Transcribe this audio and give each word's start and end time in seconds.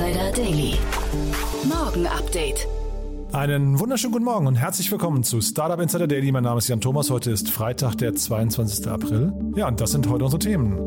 Insider 0.00 0.32
Daily. 0.32 0.78
Morgen 1.68 2.06
Update. 2.06 2.66
Einen 3.32 3.78
wunderschönen 3.78 4.14
guten 4.14 4.24
Morgen 4.24 4.46
und 4.46 4.54
herzlich 4.54 4.90
willkommen 4.90 5.24
zu 5.24 5.42
Startup 5.42 5.78
Insider 5.78 6.06
Daily. 6.06 6.32
Mein 6.32 6.44
Name 6.44 6.56
ist 6.56 6.68
Jan 6.68 6.80
Thomas. 6.80 7.10
Heute 7.10 7.30
ist 7.30 7.50
Freitag, 7.50 7.96
der 7.96 8.14
22. 8.14 8.88
April. 8.88 9.30
Ja, 9.56 9.68
und 9.68 9.78
das 9.78 9.90
sind 9.92 10.08
heute 10.08 10.24
unsere 10.24 10.38
Themen. 10.38 10.78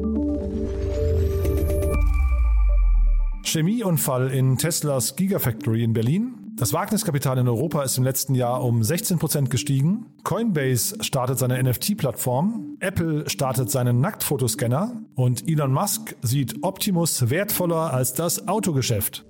Chemieunfall 3.43 4.31
in 4.31 4.57
Teslas 4.57 5.15
Gigafactory 5.15 5.83
in 5.83 5.93
Berlin. 5.93 6.42
Das 6.55 6.71
Wagniskapital 6.71 7.39
in 7.39 7.47
Europa 7.47 7.81
ist 7.81 7.97
im 7.97 8.03
letzten 8.03 8.35
Jahr 8.35 8.63
um 8.63 8.81
16% 8.81 9.49
gestiegen. 9.49 10.05
Coinbase 10.23 11.03
startet 11.03 11.39
seine 11.39 11.61
NFT-Plattform. 11.61 12.77
Apple 12.79 13.27
startet 13.27 13.71
seinen 13.71 14.01
Nacktfotoscanner. 14.01 15.01
Und 15.15 15.49
Elon 15.49 15.73
Musk 15.73 16.15
sieht 16.21 16.63
Optimus 16.63 17.31
wertvoller 17.31 17.91
als 17.91 18.13
das 18.13 18.47
Autogeschäft. 18.47 19.25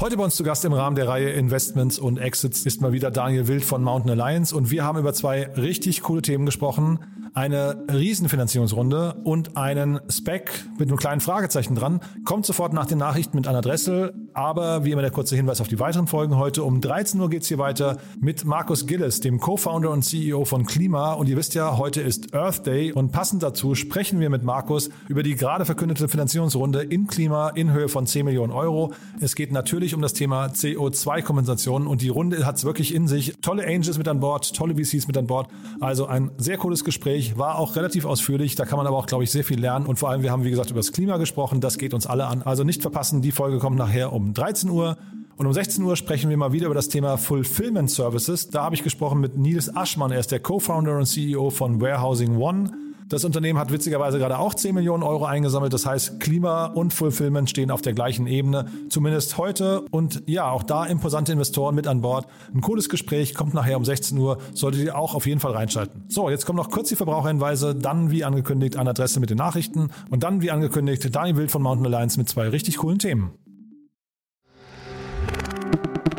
Heute 0.00 0.16
bei 0.16 0.24
uns 0.24 0.34
zu 0.34 0.44
Gast 0.44 0.64
im 0.64 0.72
Rahmen 0.72 0.96
der 0.96 1.06
Reihe 1.08 1.28
Investments 1.28 1.98
und 1.98 2.16
Exits 2.16 2.64
ist 2.64 2.80
mal 2.80 2.94
wieder 2.94 3.10
Daniel 3.10 3.48
Wild 3.48 3.62
von 3.62 3.82
Mountain 3.82 4.10
Alliance 4.12 4.56
und 4.56 4.70
wir 4.70 4.82
haben 4.82 4.98
über 4.98 5.12
zwei 5.12 5.50
richtig 5.58 6.00
coole 6.00 6.22
Themen 6.22 6.46
gesprochen 6.46 7.00
eine 7.34 7.84
Riesenfinanzierungsrunde 7.92 9.20
und 9.24 9.56
einen 9.56 10.00
Spec 10.08 10.50
mit 10.78 10.88
einem 10.88 10.98
kleinen 10.98 11.20
Fragezeichen 11.20 11.74
dran. 11.74 12.00
Kommt 12.24 12.46
sofort 12.46 12.72
nach 12.72 12.86
den 12.86 12.98
Nachrichten 12.98 13.36
mit 13.36 13.46
Anna 13.46 13.60
Dressel. 13.60 14.14
Aber 14.32 14.84
wie 14.84 14.92
immer 14.92 15.02
der 15.02 15.10
kurze 15.10 15.34
Hinweis 15.34 15.60
auf 15.60 15.66
die 15.66 15.80
weiteren 15.80 16.06
Folgen 16.06 16.36
heute. 16.36 16.62
Um 16.62 16.80
13 16.80 17.20
Uhr 17.20 17.28
geht's 17.30 17.48
hier 17.48 17.58
weiter 17.58 17.98
mit 18.20 18.44
Markus 18.44 18.86
Gillis, 18.86 19.20
dem 19.20 19.40
Co-Founder 19.40 19.90
und 19.90 20.02
CEO 20.02 20.44
von 20.44 20.66
Klima. 20.66 21.14
Und 21.14 21.28
ihr 21.28 21.36
wisst 21.36 21.54
ja, 21.54 21.76
heute 21.78 22.00
ist 22.00 22.32
Earth 22.32 22.66
Day 22.66 22.92
und 22.92 23.10
passend 23.10 23.42
dazu 23.42 23.74
sprechen 23.74 24.20
wir 24.20 24.30
mit 24.30 24.44
Markus 24.44 24.90
über 25.08 25.22
die 25.22 25.34
gerade 25.34 25.64
verkündete 25.64 26.08
Finanzierungsrunde 26.08 26.82
in 26.82 27.06
Klima 27.06 27.50
in 27.50 27.72
Höhe 27.72 27.88
von 27.88 28.06
10 28.06 28.24
Millionen 28.24 28.52
Euro. 28.52 28.92
Es 29.20 29.34
geht 29.34 29.52
natürlich 29.52 29.89
um 29.94 30.02
das 30.02 30.12
Thema 30.12 30.46
CO2-Kompensation 30.46 31.86
und 31.86 32.02
die 32.02 32.08
Runde 32.08 32.44
hat's 32.46 32.64
wirklich 32.64 32.94
in 32.94 33.08
sich. 33.08 33.36
Tolle 33.40 33.66
Angels 33.66 33.98
mit 33.98 34.08
an 34.08 34.20
Bord, 34.20 34.54
tolle 34.54 34.74
VCs 34.74 35.06
mit 35.06 35.16
an 35.16 35.26
Bord. 35.26 35.48
Also 35.80 36.06
ein 36.06 36.30
sehr 36.36 36.56
cooles. 36.56 36.80
Gespräch, 36.84 37.38
war 37.38 37.58
auch 37.58 37.76
relativ 37.76 38.04
ausführlich. 38.04 38.54
Da 38.54 38.64
kann 38.64 38.76
man 38.76 38.86
aber 38.86 38.96
auch, 38.96 39.06
glaube 39.06 39.24
ich, 39.24 39.30
sehr 39.30 39.44
viel 39.44 39.60
lernen. 39.60 39.86
Und 39.86 39.98
vor 39.98 40.10
allem, 40.10 40.22
wir 40.22 40.30
haben, 40.30 40.44
wie 40.44 40.50
gesagt, 40.50 40.70
über 40.70 40.80
das 40.80 40.92
Klima 40.92 41.16
gesprochen. 41.16 41.60
Das 41.60 41.78
geht 41.78 41.94
uns 41.94 42.06
alle 42.06 42.26
an. 42.26 42.42
Also 42.42 42.64
nicht 42.64 42.82
verpassen. 42.82 43.22
Die 43.22 43.32
Folge 43.32 43.58
kommt 43.58 43.76
nachher 43.76 44.12
um 44.12 44.34
13 44.34 44.70
Uhr. 44.70 44.96
Und 45.36 45.46
um 45.46 45.52
16 45.52 45.82
Uhr 45.84 45.96
sprechen 45.96 46.28
wir 46.28 46.36
mal 46.36 46.52
wieder 46.52 46.66
über 46.66 46.74
das 46.74 46.88
Thema 46.88 47.16
Fulfillment 47.16 47.90
Services. 47.90 48.50
Da 48.50 48.64
habe 48.64 48.74
ich 48.74 48.82
gesprochen 48.82 49.20
mit 49.20 49.38
Nils 49.38 49.74
Aschmann. 49.74 50.12
Er 50.12 50.20
ist 50.20 50.32
der 50.32 50.40
Co-Founder 50.40 50.98
und 50.98 51.06
CEO 51.06 51.50
von 51.50 51.80
Warehousing 51.80 52.36
One. 52.36 52.70
Das 53.10 53.24
Unternehmen 53.24 53.58
hat 53.58 53.72
witzigerweise 53.72 54.18
gerade 54.18 54.38
auch 54.38 54.54
10 54.54 54.72
Millionen 54.72 55.02
Euro 55.02 55.24
eingesammelt. 55.24 55.72
Das 55.72 55.84
heißt, 55.84 56.20
Klima 56.20 56.66
und 56.66 56.94
Fulfillment 56.94 57.50
stehen 57.50 57.72
auf 57.72 57.82
der 57.82 57.92
gleichen 57.92 58.28
Ebene, 58.28 58.66
zumindest 58.88 59.36
heute. 59.36 59.84
Und 59.90 60.22
ja, 60.26 60.48
auch 60.48 60.62
da 60.62 60.86
imposante 60.86 61.32
Investoren 61.32 61.74
mit 61.74 61.88
an 61.88 62.02
Bord. 62.02 62.28
Ein 62.54 62.60
cooles 62.60 62.88
Gespräch, 62.88 63.34
kommt 63.34 63.52
nachher 63.52 63.76
um 63.76 63.84
16 63.84 64.16
Uhr. 64.16 64.38
Solltet 64.54 64.84
ihr 64.84 64.96
auch 64.96 65.16
auf 65.16 65.26
jeden 65.26 65.40
Fall 65.40 65.52
reinschalten. 65.52 66.04
So, 66.08 66.30
jetzt 66.30 66.46
kommen 66.46 66.56
noch 66.56 66.70
kurz 66.70 66.90
die 66.90 66.96
Verbraucherhinweise, 66.96 67.74
dann 67.74 68.12
wie 68.12 68.22
angekündigt 68.22 68.76
eine 68.76 68.90
Adresse 68.90 69.18
mit 69.18 69.28
den 69.28 69.38
Nachrichten 69.38 69.90
und 70.10 70.22
dann 70.22 70.40
wie 70.40 70.52
angekündigt 70.52 71.12
Daniel 71.12 71.36
Wild 71.36 71.50
von 71.50 71.62
Mountain 71.62 71.86
Alliance 71.86 72.16
mit 72.16 72.28
zwei 72.28 72.48
richtig 72.48 72.76
coolen 72.76 73.00
Themen. 73.00 73.32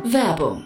Werbung 0.04 0.66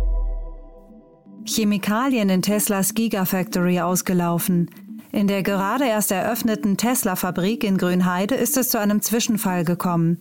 Chemikalien 1.45 2.29
in 2.29 2.41
Teslas 2.41 2.93
Gigafactory 2.93 3.79
ausgelaufen. 3.79 4.69
In 5.11 5.27
der 5.27 5.43
gerade 5.43 5.85
erst 5.85 6.11
eröffneten 6.11 6.77
Tesla-Fabrik 6.77 7.63
in 7.63 7.77
Grünheide 7.77 8.35
ist 8.35 8.57
es 8.57 8.69
zu 8.69 8.79
einem 8.79 9.01
Zwischenfall 9.01 9.65
gekommen. 9.65 10.19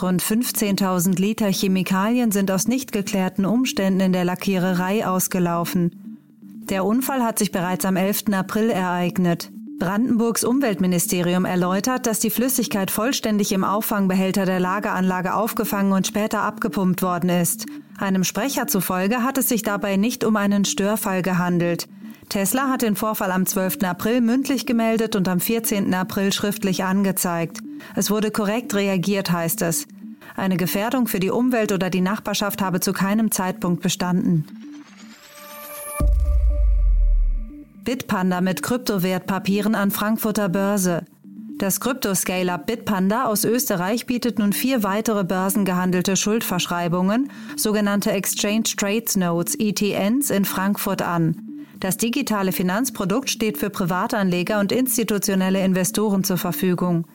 Rund 0.00 0.22
15.000 0.22 1.18
Liter 1.20 1.50
Chemikalien 1.50 2.30
sind 2.30 2.50
aus 2.50 2.68
nicht 2.68 2.92
geklärten 2.92 3.44
Umständen 3.44 4.00
in 4.00 4.12
der 4.12 4.24
Lackiererei 4.24 5.06
ausgelaufen. 5.06 5.90
Der 6.68 6.84
Unfall 6.84 7.24
hat 7.24 7.38
sich 7.38 7.50
bereits 7.50 7.84
am 7.84 7.96
11. 7.96 8.26
April 8.32 8.70
ereignet. 8.70 9.50
Brandenburgs 9.80 10.44
Umweltministerium 10.44 11.46
erläutert, 11.46 12.06
dass 12.06 12.20
die 12.20 12.28
Flüssigkeit 12.28 12.90
vollständig 12.90 13.50
im 13.50 13.64
Auffangbehälter 13.64 14.44
der 14.44 14.60
Lageranlage 14.60 15.34
aufgefangen 15.34 15.92
und 15.92 16.06
später 16.06 16.42
abgepumpt 16.42 17.02
worden 17.02 17.30
ist. 17.30 17.64
Einem 17.98 18.22
Sprecher 18.22 18.66
zufolge 18.66 19.24
hat 19.24 19.38
es 19.38 19.48
sich 19.48 19.62
dabei 19.62 19.96
nicht 19.96 20.22
um 20.22 20.36
einen 20.36 20.66
Störfall 20.66 21.22
gehandelt. 21.22 21.88
Tesla 22.28 22.68
hat 22.68 22.82
den 22.82 22.94
Vorfall 22.94 23.32
am 23.32 23.46
12. 23.46 23.82
April 23.82 24.20
mündlich 24.20 24.66
gemeldet 24.66 25.16
und 25.16 25.26
am 25.28 25.40
14. 25.40 25.92
April 25.94 26.32
schriftlich 26.32 26.84
angezeigt. 26.84 27.58
Es 27.96 28.10
wurde 28.10 28.30
korrekt 28.30 28.74
reagiert, 28.74 29.32
heißt 29.32 29.62
es. 29.62 29.88
Eine 30.36 30.58
Gefährdung 30.58 31.08
für 31.08 31.20
die 31.20 31.30
Umwelt 31.30 31.72
oder 31.72 31.88
die 31.88 32.02
Nachbarschaft 32.02 32.60
habe 32.60 32.80
zu 32.80 32.92
keinem 32.92 33.30
Zeitpunkt 33.30 33.82
bestanden. 33.82 34.44
Bitpanda 37.90 38.40
mit 38.40 38.62
Kryptowertpapieren 38.62 39.74
an 39.74 39.90
Frankfurter 39.90 40.48
Börse. 40.48 41.04
Das 41.58 41.80
Krypto-Scale-Up 41.80 42.64
Bitpanda 42.64 43.24
aus 43.24 43.44
Österreich 43.44 44.06
bietet 44.06 44.38
nun 44.38 44.52
vier 44.52 44.84
weitere 44.84 45.24
börsengehandelte 45.24 46.14
Schuldverschreibungen, 46.14 47.32
sogenannte 47.56 48.12
Exchange 48.12 48.62
Trades 48.76 49.16
Notes 49.16 49.56
ETNs, 49.56 50.30
in 50.30 50.44
Frankfurt 50.44 51.02
an. 51.02 51.34
Das 51.80 51.96
digitale 51.96 52.52
Finanzprodukt 52.52 53.28
steht 53.28 53.58
für 53.58 53.70
Privatanleger 53.70 54.60
und 54.60 54.70
institutionelle 54.70 55.64
Investoren 55.64 56.22
zur 56.22 56.38
Verfügung. 56.38 57.08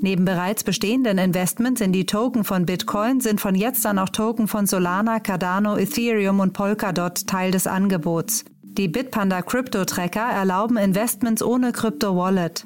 Neben 0.00 0.24
bereits 0.24 0.64
bestehenden 0.64 1.18
Investments 1.18 1.82
in 1.82 1.92
die 1.92 2.06
Token 2.06 2.44
von 2.44 2.64
Bitcoin 2.64 3.20
sind 3.20 3.38
von 3.38 3.54
jetzt 3.54 3.84
an 3.84 3.98
auch 3.98 4.08
Token 4.08 4.48
von 4.48 4.66
Solana, 4.66 5.20
Cardano, 5.20 5.76
Ethereum 5.76 6.40
und 6.40 6.54
Polkadot 6.54 7.26
Teil 7.26 7.50
des 7.50 7.66
Angebots. 7.66 8.46
Die 8.78 8.88
Bitpanda 8.88 9.42
Crypto 9.42 9.84
Tracker 9.84 10.30
erlauben 10.30 10.78
Investments 10.78 11.42
ohne 11.42 11.72
Crypto 11.72 12.16
Wallet. 12.16 12.64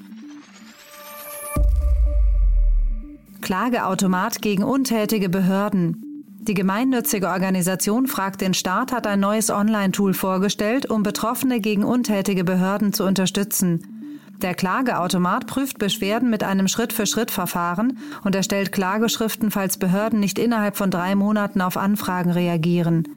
Klageautomat 3.40 4.40
gegen 4.40 4.62
untätige 4.62 5.28
Behörden. 5.28 6.24
Die 6.42 6.54
gemeinnützige 6.54 7.26
Organisation 7.26 8.06
Fragt 8.06 8.40
den 8.40 8.54
Staat 8.54 8.92
hat 8.92 9.08
ein 9.08 9.18
neues 9.18 9.50
Online-Tool 9.50 10.14
vorgestellt, 10.14 10.88
um 10.88 11.02
Betroffene 11.02 11.58
gegen 11.58 11.82
untätige 11.82 12.44
Behörden 12.44 12.92
zu 12.92 13.02
unterstützen. 13.02 14.30
Der 14.42 14.54
Klageautomat 14.54 15.48
prüft 15.48 15.78
Beschwerden 15.78 16.30
mit 16.30 16.44
einem 16.44 16.68
Schritt-für-Schritt-Verfahren 16.68 17.98
und 18.22 18.36
erstellt 18.36 18.70
Klageschriften, 18.70 19.50
falls 19.50 19.76
Behörden 19.76 20.20
nicht 20.20 20.38
innerhalb 20.38 20.76
von 20.76 20.92
drei 20.92 21.16
Monaten 21.16 21.60
auf 21.60 21.76
Anfragen 21.76 22.30
reagieren. 22.30 23.08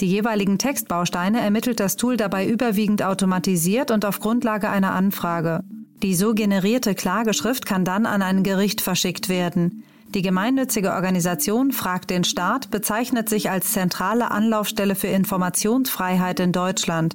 Die 0.00 0.06
jeweiligen 0.06 0.56
Textbausteine 0.56 1.40
ermittelt 1.40 1.78
das 1.78 1.96
Tool 1.96 2.16
dabei 2.16 2.46
überwiegend 2.46 3.02
automatisiert 3.02 3.90
und 3.90 4.06
auf 4.06 4.20
Grundlage 4.20 4.70
einer 4.70 4.92
Anfrage. 4.92 5.62
Die 6.02 6.14
so 6.14 6.32
generierte 6.32 6.94
Klageschrift 6.94 7.66
kann 7.66 7.84
dann 7.84 8.06
an 8.06 8.22
ein 8.22 8.42
Gericht 8.42 8.80
verschickt 8.80 9.28
werden. 9.28 9.84
Die 10.14 10.22
gemeinnützige 10.22 10.92
Organisation 10.92 11.70
Fragt 11.70 12.08
den 12.08 12.24
Staat 12.24 12.70
bezeichnet 12.70 13.28
sich 13.28 13.50
als 13.50 13.72
zentrale 13.72 14.30
Anlaufstelle 14.30 14.94
für 14.94 15.08
Informationsfreiheit 15.08 16.40
in 16.40 16.52
Deutschland. 16.52 17.14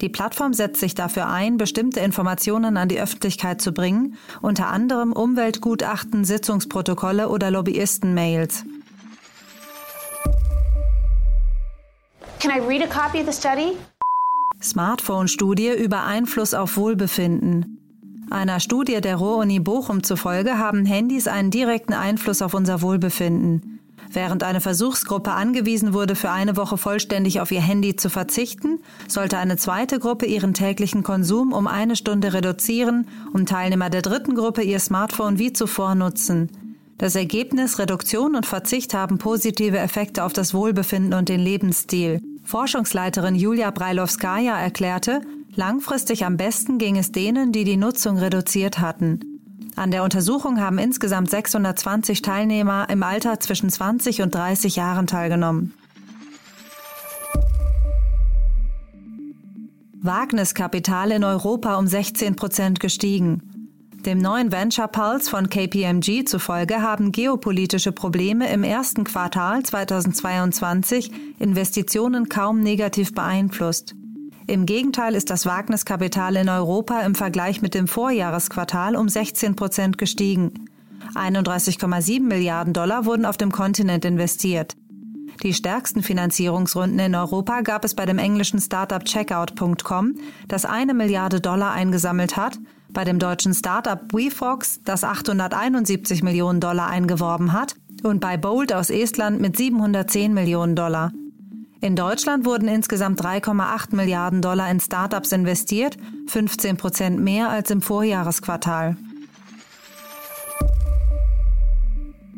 Die 0.00 0.08
Plattform 0.08 0.52
setzt 0.52 0.80
sich 0.80 0.96
dafür 0.96 1.28
ein, 1.28 1.56
bestimmte 1.56 2.00
Informationen 2.00 2.76
an 2.76 2.88
die 2.88 3.00
Öffentlichkeit 3.00 3.62
zu 3.62 3.72
bringen, 3.72 4.16
unter 4.42 4.66
anderem 4.66 5.12
Umweltgutachten, 5.12 6.24
Sitzungsprotokolle 6.24 7.28
oder 7.28 7.52
Lobbyistenmails. 7.52 8.64
Can 12.40 12.50
I 12.50 12.58
read 12.58 12.82
a 12.82 12.86
copy 12.86 13.20
of 13.20 13.26
the 13.26 13.32
study? 13.32 13.76
Smartphone-Studie 14.62 15.70
über 15.70 16.04
Einfluss 16.04 16.54
auf 16.54 16.76
Wohlbefinden. 16.76 17.78
Einer 18.30 18.60
Studie 18.60 19.00
der 19.00 19.16
Ruhr-Uni 19.16 19.60
Bochum 19.60 20.02
zufolge 20.02 20.58
haben 20.58 20.86
Handys 20.86 21.28
einen 21.28 21.50
direkten 21.50 21.92
Einfluss 21.92 22.42
auf 22.42 22.54
unser 22.54 22.82
Wohlbefinden. 22.82 23.80
Während 24.10 24.42
eine 24.42 24.60
Versuchsgruppe 24.60 25.32
angewiesen 25.32 25.92
wurde, 25.92 26.14
für 26.14 26.30
eine 26.30 26.56
Woche 26.56 26.78
vollständig 26.78 27.40
auf 27.40 27.50
ihr 27.50 27.60
Handy 27.60 27.96
zu 27.96 28.10
verzichten, 28.10 28.78
sollte 29.08 29.38
eine 29.38 29.56
zweite 29.56 29.98
Gruppe 29.98 30.26
ihren 30.26 30.54
täglichen 30.54 31.02
Konsum 31.02 31.52
um 31.52 31.66
eine 31.66 31.96
Stunde 31.96 32.32
reduzieren 32.32 33.06
und 33.32 33.48
Teilnehmer 33.48 33.90
der 33.90 34.02
dritten 34.02 34.34
Gruppe 34.34 34.62
ihr 34.62 34.78
Smartphone 34.78 35.38
wie 35.38 35.52
zuvor 35.52 35.94
nutzen. 35.94 36.50
Das 36.98 37.14
Ergebnis 37.14 37.78
Reduktion 37.78 38.36
und 38.36 38.46
Verzicht 38.46 38.94
haben 38.94 39.18
positive 39.18 39.78
Effekte 39.78 40.24
auf 40.24 40.32
das 40.32 40.54
Wohlbefinden 40.54 41.14
und 41.14 41.28
den 41.28 41.40
Lebensstil. 41.40 42.20
Forschungsleiterin 42.44 43.34
Julia 43.34 43.70
Breilowskaja 43.70 44.58
erklärte, 44.58 45.22
Langfristig 45.56 46.24
am 46.24 46.36
besten 46.36 46.78
ging 46.78 46.96
es 46.96 47.12
denen, 47.12 47.52
die 47.52 47.64
die 47.64 47.76
Nutzung 47.76 48.18
reduziert 48.18 48.80
hatten. 48.80 49.20
An 49.76 49.90
der 49.90 50.02
Untersuchung 50.02 50.60
haben 50.60 50.78
insgesamt 50.78 51.30
620 51.30 52.22
Teilnehmer 52.22 52.88
im 52.90 53.02
Alter 53.02 53.38
zwischen 53.40 53.70
20 53.70 54.22
und 54.22 54.34
30 54.34 54.76
Jahren 54.76 55.06
teilgenommen. 55.06 55.74
Wagniskapital 60.00 61.12
in 61.12 61.24
Europa 61.24 61.76
um 61.76 61.86
16 61.86 62.36
Prozent 62.36 62.80
gestiegen. 62.80 63.53
Dem 64.06 64.18
neuen 64.18 64.52
Venture 64.52 64.88
Pulse 64.88 65.30
von 65.30 65.48
KPMG 65.48 66.26
zufolge 66.26 66.82
haben 66.82 67.10
geopolitische 67.10 67.90
Probleme 67.90 68.52
im 68.52 68.62
ersten 68.62 69.04
Quartal 69.04 69.62
2022 69.62 71.10
Investitionen 71.38 72.28
kaum 72.28 72.60
negativ 72.60 73.14
beeinflusst. 73.14 73.94
Im 74.46 74.66
Gegenteil 74.66 75.14
ist 75.14 75.30
das 75.30 75.46
Wagniskapital 75.46 76.36
in 76.36 76.50
Europa 76.50 77.00
im 77.00 77.14
Vergleich 77.14 77.62
mit 77.62 77.72
dem 77.72 77.88
Vorjahresquartal 77.88 78.94
um 78.94 79.08
16 79.08 79.56
Prozent 79.56 79.96
gestiegen. 79.96 80.66
31,7 81.14 82.20
Milliarden 82.20 82.74
Dollar 82.74 83.06
wurden 83.06 83.24
auf 83.24 83.38
dem 83.38 83.52
Kontinent 83.52 84.04
investiert. 84.04 84.76
Die 85.42 85.54
stärksten 85.54 86.02
Finanzierungsrunden 86.02 86.98
in 86.98 87.14
Europa 87.14 87.62
gab 87.62 87.86
es 87.86 87.94
bei 87.94 88.04
dem 88.04 88.18
englischen 88.18 88.60
Startup 88.60 89.02
Checkout.com, 89.02 90.16
das 90.46 90.66
eine 90.66 90.92
Milliarde 90.92 91.40
Dollar 91.40 91.72
eingesammelt 91.72 92.36
hat, 92.36 92.58
bei 92.94 93.04
dem 93.04 93.18
deutschen 93.18 93.52
Startup 93.52 94.00
WeFox, 94.12 94.80
das 94.84 95.04
871 95.04 96.22
Millionen 96.22 96.60
Dollar 96.60 96.88
eingeworben 96.88 97.52
hat, 97.52 97.74
und 98.02 98.20
bei 98.20 98.38
Bolt 98.38 98.72
aus 98.72 98.88
Estland 98.88 99.40
mit 99.40 99.56
710 99.56 100.32
Millionen 100.32 100.74
Dollar. 100.74 101.12
In 101.80 101.96
Deutschland 101.96 102.46
wurden 102.46 102.68
insgesamt 102.68 103.20
3,8 103.20 103.94
Milliarden 103.94 104.40
Dollar 104.40 104.70
in 104.70 104.80
Startups 104.80 105.32
investiert, 105.32 105.98
15 106.28 106.78
Prozent 106.78 107.20
mehr 107.20 107.50
als 107.50 107.70
im 107.70 107.82
Vorjahresquartal. 107.82 108.96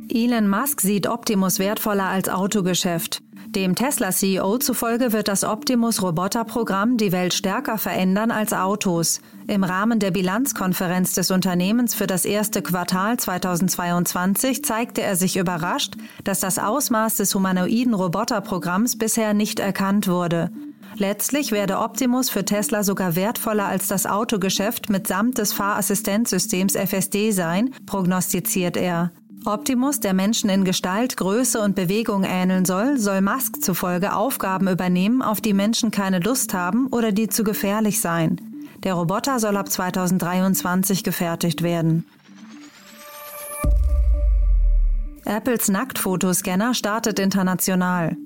Elon 0.09 0.49
Musk 0.49 0.81
sieht 0.81 1.06
Optimus 1.06 1.59
wertvoller 1.59 2.06
als 2.06 2.29
Autogeschäft. 2.29 3.23
Dem 3.56 3.75
Tesla-CEO 3.75 4.58
zufolge 4.58 5.14
wird 5.14 5.29
das 5.29 5.43
Optimus-Roboterprogramm 5.43 6.99
die 6.99 7.11
Welt 7.11 7.32
stärker 7.32 7.79
verändern 7.79 8.31
als 8.31 8.53
Autos. 8.53 9.23
Im 9.47 9.64
Rahmen 9.64 9.99
der 9.99 10.11
Bilanzkonferenz 10.11 11.14
des 11.14 11.31
Unternehmens 11.31 11.94
für 11.94 12.06
das 12.06 12.26
erste 12.26 12.61
Quartal 12.61 13.19
2022 13.19 14.62
zeigte 14.62 15.00
er 15.00 15.17
sich 15.17 15.38
überrascht, 15.38 15.94
dass 16.23 16.41
das 16.41 16.58
Ausmaß 16.58 17.17
des 17.17 17.35
humanoiden 17.35 17.94
Roboterprogramms 17.94 18.99
bisher 18.99 19.32
nicht 19.32 19.59
erkannt 19.59 20.06
wurde. 20.06 20.50
Letztlich 20.99 21.50
werde 21.50 21.79
Optimus 21.79 22.29
für 22.29 22.44
Tesla 22.44 22.82
sogar 22.82 23.17
wertvoller 23.17 23.64
als 23.64 23.88
das 23.88 24.05
Autogeschäft 24.05 24.91
mitsamt 24.91 25.38
des 25.38 25.55
Fahrassistenzsystems 25.55 26.75
FSD 26.75 27.31
sein, 27.31 27.70
prognostiziert 27.87 28.76
er. 28.76 29.12
Optimus, 29.47 30.01
der 30.01 30.15
Menschen 30.15 30.51
in 30.51 30.65
Gestalt, 30.65 31.17
Größe 31.17 31.61
und 31.61 31.75
Bewegung 31.75 32.25
ähneln 32.25 32.65
soll, 32.65 32.99
soll 32.99 33.21
Musk 33.21 33.63
zufolge 33.63 34.15
Aufgaben 34.15 34.69
übernehmen, 34.69 35.23
auf 35.23 35.41
die 35.41 35.55
Menschen 35.55 35.91
keine 35.91 36.19
Lust 36.19 36.53
haben 36.55 36.89
oder 36.89 37.13
die 37.13 37.29
zu 37.29 37.45
gefährlich 37.45 38.01
seien. 38.01 38.41
Der 38.83 38.95
Roboter 38.95 39.39
soll 39.39 39.57
ab 39.57 39.71
2023 39.71 41.05
gefertigt 41.05 41.63
werden. 41.63 42.07
Apples 45.25 45.69
Nacktfotoscanner 45.69 46.75
startet 46.75 47.19
international. 47.19 48.17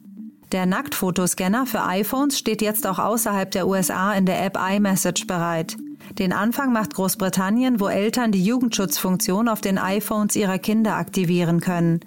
Der 0.52 0.66
Nacktfotoscanner 0.66 1.64
für 1.66 1.82
iPhones 1.82 2.38
steht 2.38 2.60
jetzt 2.60 2.86
auch 2.86 2.98
außerhalb 2.98 3.50
der 3.50 3.68
USA 3.68 4.12
in 4.14 4.26
der 4.26 4.44
App 4.44 4.58
iMessage 4.58 5.26
bereit. 5.26 5.76
Den 6.18 6.32
Anfang 6.32 6.72
macht 6.72 6.94
Großbritannien, 6.94 7.80
wo 7.80 7.88
Eltern 7.88 8.32
die 8.32 8.44
Jugendschutzfunktion 8.44 9.48
auf 9.48 9.60
den 9.60 9.78
iPhones 9.78 10.36
ihrer 10.36 10.58
Kinder 10.58 10.96
aktivieren 10.96 11.60
können. 11.60 12.00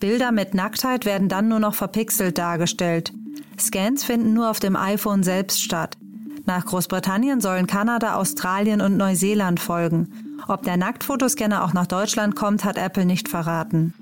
Bilder 0.00 0.30
mit 0.30 0.54
Nacktheit 0.54 1.04
werden 1.04 1.28
dann 1.28 1.48
nur 1.48 1.58
noch 1.58 1.74
verpixelt 1.74 2.38
dargestellt. 2.38 3.12
Scans 3.58 4.04
finden 4.04 4.32
nur 4.32 4.50
auf 4.50 4.60
dem 4.60 4.76
iPhone 4.76 5.22
selbst 5.22 5.62
statt. 5.62 5.98
Nach 6.46 6.64
Großbritannien 6.64 7.40
sollen 7.40 7.66
Kanada, 7.66 8.14
Australien 8.14 8.80
und 8.80 8.96
Neuseeland 8.96 9.60
folgen. 9.60 10.38
Ob 10.46 10.62
der 10.62 10.76
Nacktfotoscanner 10.76 11.64
auch 11.64 11.72
nach 11.72 11.86
Deutschland 11.86 12.36
kommt, 12.36 12.64
hat 12.64 12.78
Apple 12.78 13.04
nicht 13.04 13.28
verraten. 13.28 13.92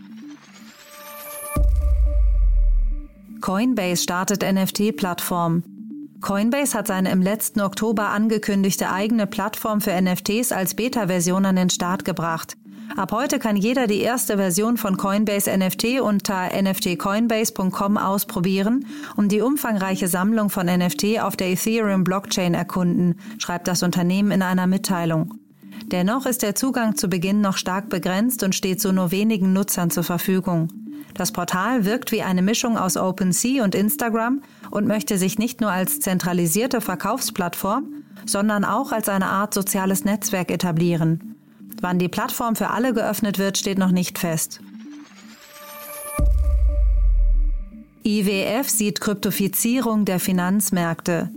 Coinbase 3.41 4.03
startet 4.03 4.43
NFT-Plattform. 4.43 5.62
Coinbase 6.21 6.77
hat 6.77 6.87
seine 6.87 7.11
im 7.11 7.23
letzten 7.23 7.61
Oktober 7.61 8.09
angekündigte 8.09 8.91
eigene 8.91 9.27
Plattform 9.27 9.81
für 9.81 10.01
NFTs 10.01 10.53
als 10.53 10.75
Beta-Version 10.75 11.45
an 11.45 11.57
den 11.57 11.71
Start 11.71 12.05
gebracht. 12.05 12.57
Ab 12.97 13.13
heute 13.13 13.39
kann 13.39 13.57
jeder 13.57 13.87
die 13.87 14.01
erste 14.01 14.37
Version 14.37 14.77
von 14.77 14.96
Coinbase 14.96 15.51
NFT 15.56 16.01
unter 16.01 16.51
nftcoinbase.com 16.53 17.99
ausprobieren 17.99 18.87
und 19.17 19.32
die 19.32 19.41
umfangreiche 19.41 20.08
Sammlung 20.08 20.51
von 20.51 20.67
NFT 20.67 21.20
auf 21.20 21.37
der 21.37 21.49
Ethereum 21.49 22.05
Blockchain 22.05 22.55
erkunden, 22.55 23.20
schreibt 23.39 23.69
das 23.69 23.82
Unternehmen 23.82 24.31
in 24.31 24.43
einer 24.43 24.67
Mitteilung. 24.67 25.35
Dennoch 25.87 26.27
ist 26.27 26.43
der 26.43 26.55
Zugang 26.55 26.96
zu 26.96 27.08
Beginn 27.08 27.41
noch 27.41 27.56
stark 27.58 27.89
begrenzt 27.91 28.43
und 28.43 28.55
steht 28.55 28.81
so 28.81 28.93
nur 28.93 29.11
wenigen 29.11 29.53
Nutzern 29.53 29.91
zur 29.91 30.05
Verfügung. 30.05 30.69
Das 31.15 31.32
Portal 31.32 31.85
wirkt 31.85 32.13
wie 32.13 32.23
eine 32.23 32.43
Mischung 32.43 32.77
aus 32.77 32.96
OpenSea 32.96 33.65
und 33.65 33.75
Instagram 33.75 34.43
und 34.70 34.87
möchte 34.87 35.19
sich 35.19 35.39
nicht 35.39 35.61
nur 35.61 35.70
als 35.70 36.01
zentralisierte 36.01 36.81
Verkaufsplattform, 36.81 37.87
sondern 38.25 38.65
auch 38.65 38.93
als 38.93 39.08
eine 39.08 39.27
Art 39.27 39.55
soziales 39.55 40.05
Netzwerk 40.05 40.51
etablieren. 40.51 41.37
Wann 41.81 41.99
die 41.99 42.08
Plattform 42.08 42.56
für 42.56 42.70
alle 42.70 42.94
geöffnet 42.94 43.39
wird, 43.39 43.58
steht 43.58 43.79
noch 43.79 43.91
nicht 43.91 44.19
fest. 44.19 44.61
IWF 48.03 48.69
sieht 48.69 49.01
Kryptofizierung 49.01 50.05
der 50.05 50.20
Finanzmärkte. 50.20 51.31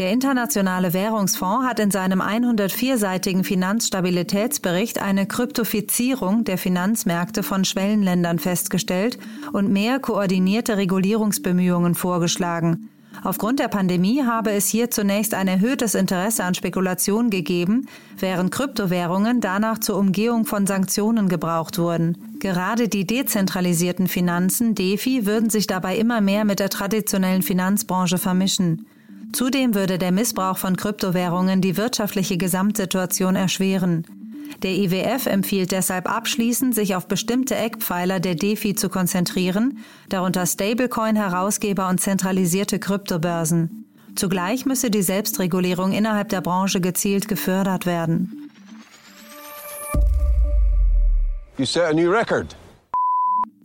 Der 0.00 0.12
Internationale 0.12 0.94
Währungsfonds 0.94 1.68
hat 1.68 1.78
in 1.78 1.90
seinem 1.90 2.22
104-seitigen 2.22 3.44
Finanzstabilitätsbericht 3.44 5.02
eine 5.02 5.26
Kryptofizierung 5.26 6.44
der 6.44 6.56
Finanzmärkte 6.56 7.42
von 7.42 7.66
Schwellenländern 7.66 8.38
festgestellt 8.38 9.18
und 9.52 9.70
mehr 9.70 9.98
koordinierte 9.98 10.78
Regulierungsbemühungen 10.78 11.94
vorgeschlagen. 11.94 12.88
Aufgrund 13.22 13.58
der 13.58 13.68
Pandemie 13.68 14.22
habe 14.24 14.52
es 14.52 14.68
hier 14.68 14.90
zunächst 14.90 15.34
ein 15.34 15.48
erhöhtes 15.48 15.94
Interesse 15.94 16.44
an 16.44 16.54
Spekulation 16.54 17.28
gegeben, 17.28 17.86
während 18.18 18.52
Kryptowährungen 18.52 19.42
danach 19.42 19.80
zur 19.80 19.98
Umgehung 19.98 20.46
von 20.46 20.66
Sanktionen 20.66 21.28
gebraucht 21.28 21.76
wurden. 21.78 22.38
Gerade 22.38 22.88
die 22.88 23.06
dezentralisierten 23.06 24.06
Finanzen, 24.06 24.74
DeFi, 24.74 25.26
würden 25.26 25.50
sich 25.50 25.66
dabei 25.66 25.98
immer 25.98 26.22
mehr 26.22 26.46
mit 26.46 26.58
der 26.58 26.70
traditionellen 26.70 27.42
Finanzbranche 27.42 28.16
vermischen. 28.16 28.86
Zudem 29.32 29.74
würde 29.74 29.98
der 29.98 30.12
Missbrauch 30.12 30.58
von 30.58 30.76
Kryptowährungen 30.76 31.60
die 31.60 31.76
wirtschaftliche 31.76 32.36
Gesamtsituation 32.36 33.36
erschweren. 33.36 34.04
Der 34.62 34.72
IWF 34.72 35.26
empfiehlt 35.26 35.72
deshalb 35.72 36.10
abschließend, 36.10 36.74
sich 36.74 36.94
auf 36.94 37.06
bestimmte 37.06 37.54
Eckpfeiler 37.54 38.20
der 38.20 38.34
DeFi 38.34 38.74
zu 38.74 38.88
konzentrieren, 38.88 39.78
darunter 40.08 40.44
Stablecoin-Herausgeber 40.44 41.88
und 41.88 42.00
zentralisierte 42.00 42.78
Kryptobörsen. 42.78 43.86
Zugleich 44.16 44.66
müsse 44.66 44.90
die 44.90 45.02
Selbstregulierung 45.02 45.92
innerhalb 45.92 46.28
der 46.30 46.40
Branche 46.40 46.80
gezielt 46.80 47.28
gefördert 47.28 47.86
werden. 47.86 48.50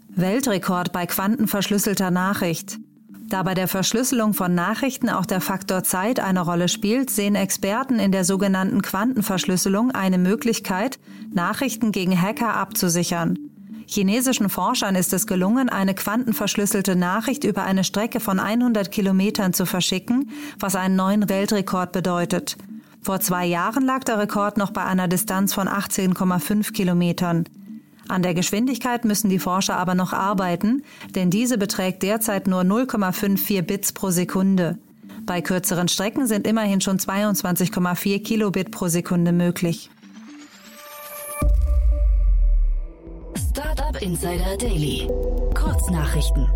Weltrekord 0.09 0.93
bei 0.93 1.05
quantenverschlüsselter 1.07 2.11
Nachricht. 2.11 2.77
Da 3.27 3.41
bei 3.41 3.55
der 3.55 3.67
Verschlüsselung 3.67 4.35
von 4.35 4.53
Nachrichten 4.53 5.09
auch 5.09 5.25
der 5.25 5.41
Faktor 5.41 5.83
Zeit 5.83 6.19
eine 6.19 6.41
Rolle 6.41 6.67
spielt, 6.67 7.09
sehen 7.09 7.33
Experten 7.33 7.99
in 7.99 8.11
der 8.11 8.23
sogenannten 8.23 8.83
Quantenverschlüsselung 8.83 9.91
eine 9.91 10.19
Möglichkeit, 10.19 10.99
Nachrichten 11.33 11.91
gegen 11.91 12.19
Hacker 12.19 12.53
abzusichern. 12.53 13.39
Chinesischen 13.87 14.49
Forschern 14.49 14.95
ist 14.95 15.11
es 15.13 15.27
gelungen, 15.27 15.69
eine 15.69 15.95
quantenverschlüsselte 15.95 16.95
Nachricht 16.95 17.43
über 17.43 17.63
eine 17.63 17.83
Strecke 17.83 18.19
von 18.19 18.39
100 18.39 18.91
Kilometern 18.91 19.53
zu 19.53 19.65
verschicken, 19.65 20.29
was 20.59 20.75
einen 20.75 20.95
neuen 20.95 21.27
Weltrekord 21.27 21.91
bedeutet. 21.91 22.57
Vor 23.01 23.19
zwei 23.19 23.45
Jahren 23.45 23.85
lag 23.85 24.03
der 24.03 24.19
Rekord 24.19 24.57
noch 24.57 24.71
bei 24.71 24.83
einer 24.83 25.07
Distanz 25.07 25.53
von 25.53 25.67
18,5 25.67 26.73
Kilometern. 26.73 27.45
An 28.07 28.21
der 28.21 28.33
Geschwindigkeit 28.33 29.03
müssen 29.03 29.29
die 29.29 29.39
Forscher 29.39 29.77
aber 29.77 29.95
noch 29.95 30.13
arbeiten, 30.13 30.83
denn 31.15 31.31
diese 31.31 31.57
beträgt 31.57 32.03
derzeit 32.03 32.47
nur 32.47 32.61
0,54 32.61 33.61
Bits 33.63 33.93
pro 33.93 34.11
Sekunde. 34.11 34.77
Bei 35.25 35.41
kürzeren 35.41 35.87
Strecken 35.87 36.27
sind 36.27 36.45
immerhin 36.45 36.81
schon 36.81 36.99
22,4 36.99 38.23
Kilobit 38.23 38.71
pro 38.71 38.87
Sekunde 38.87 39.31
möglich. 39.31 39.89
Startup 43.49 43.99
Insider 44.01 44.57
Daily. 44.57 45.07
Kurznachrichten. 45.55 46.47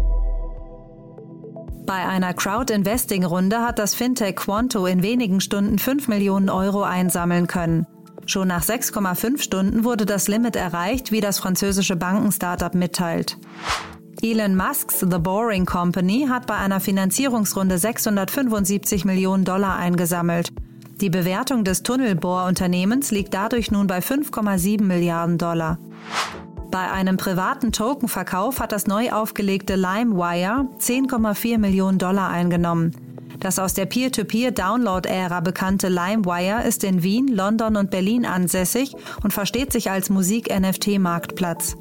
Bei 1.88 2.06
einer 2.06 2.36
Crowd-Investing-Runde 2.36 3.62
hat 3.62 3.80
das 3.80 3.96
Fintech 3.96 4.36
Quanto 4.36 4.86
in 4.86 5.02
wenigen 5.02 5.42
Stunden 5.42 5.80
5 5.80 6.08
Millionen 6.08 6.50
Euro 6.50 6.84
einsammeln 6.84 7.48
können. 7.48 7.88
Schon 8.30 8.50
nach 8.50 8.64
6,5 8.64 9.42
Stunden 9.42 9.84
wurde 9.84 10.06
das 10.06 10.28
Limit 10.28 10.56
erreicht, 10.56 11.12
wie 11.12 11.20
das 11.20 11.40
französische 11.40 11.96
Banken-Startup 11.96 12.76
mitteilt. 12.76 13.40
Elon 14.22 14.56
Musks 14.56 15.00
The 15.00 15.18
Boring 15.18 15.66
Company 15.66 16.28
hat 16.30 16.46
bei 16.46 16.54
einer 16.54 16.80
Finanzierungsrunde 16.80 17.80
675 17.80 19.04
Millionen 19.04 19.46
Dollar 19.46 19.78
eingesammelt. 19.78 20.54
Die 21.02 21.10
Bewertung 21.10 21.64
des 21.64 21.82
Tunnelbohrunternehmens 21.82 23.10
liegt 23.10 23.34
dadurch 23.34 23.72
nun 23.72 23.88
bei 23.88 23.98
5,7 23.98 24.84
Milliarden 24.84 25.40
Dollar. 25.40 25.80
Bei 26.70 26.92
einem 26.92 27.18
privaten 27.18 27.72
Tokenverkauf 27.72 28.60
hat 28.60 28.72
das 28.72 28.86
neu 28.86 29.12
aufgelegte 29.12 29.74
LimeWire 29.74 30.68
10,4 30.78 31.58
Millionen 31.58 31.98
Dollar 31.98 32.30
eingenommen. 32.30 32.92
Das 33.40 33.58
aus 33.58 33.74
der 33.74 33.86
Peer-to-Peer-Download-Ära 33.86 35.40
bekannte 35.40 35.88
LimeWire 35.88 36.68
ist 36.68 36.84
in 36.84 37.04
Wien, 37.04 37.28
London 37.28 37.78
und 37.78 37.90
Berlin 37.90 38.26
ansässig 38.26 38.94
und 39.24 39.32
versteht 39.32 39.72
sich 39.72 39.90
als 39.90 40.10
Musik-NFT-Marktplatz. 40.10 41.78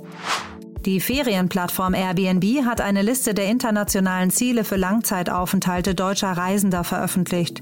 Die 0.85 1.00
Ferienplattform 1.00 1.95
Airbnb 1.95 2.65
hat 2.65 2.81
eine 2.81 3.03
Liste 3.03 3.35
der 3.35 3.47
internationalen 3.47 4.31
Ziele 4.31 4.62
für 4.62 4.77
Langzeitaufenthalte 4.77 5.95
deutscher 5.95 6.33
Reisender 6.33 6.85
veröffentlicht. 6.85 7.61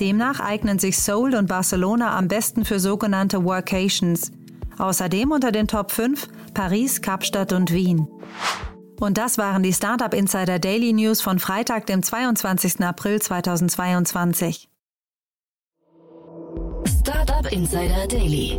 Demnach 0.00 0.40
eignen 0.40 0.78
sich 0.78 0.98
Seoul 0.98 1.34
und 1.34 1.46
Barcelona 1.46 2.16
am 2.16 2.28
besten 2.28 2.64
für 2.64 2.80
sogenannte 2.80 3.44
Workations. 3.44 4.32
Außerdem 4.78 5.30
unter 5.30 5.52
den 5.52 5.68
Top 5.68 5.92
5 5.92 6.26
Paris, 6.54 7.02
Kapstadt 7.02 7.52
und 7.52 7.72
Wien. 7.72 8.08
Und 9.00 9.18
das 9.18 9.38
waren 9.38 9.62
die 9.62 9.72
Startup 9.72 10.14
Insider 10.14 10.58
Daily 10.58 10.92
News 10.92 11.20
von 11.20 11.38
Freitag, 11.38 11.86
dem 11.86 12.02
22. 12.02 12.80
April 12.80 13.20
2022. 13.20 14.68
Startup 17.00 17.52
Insider 17.52 18.06
Daily. 18.08 18.58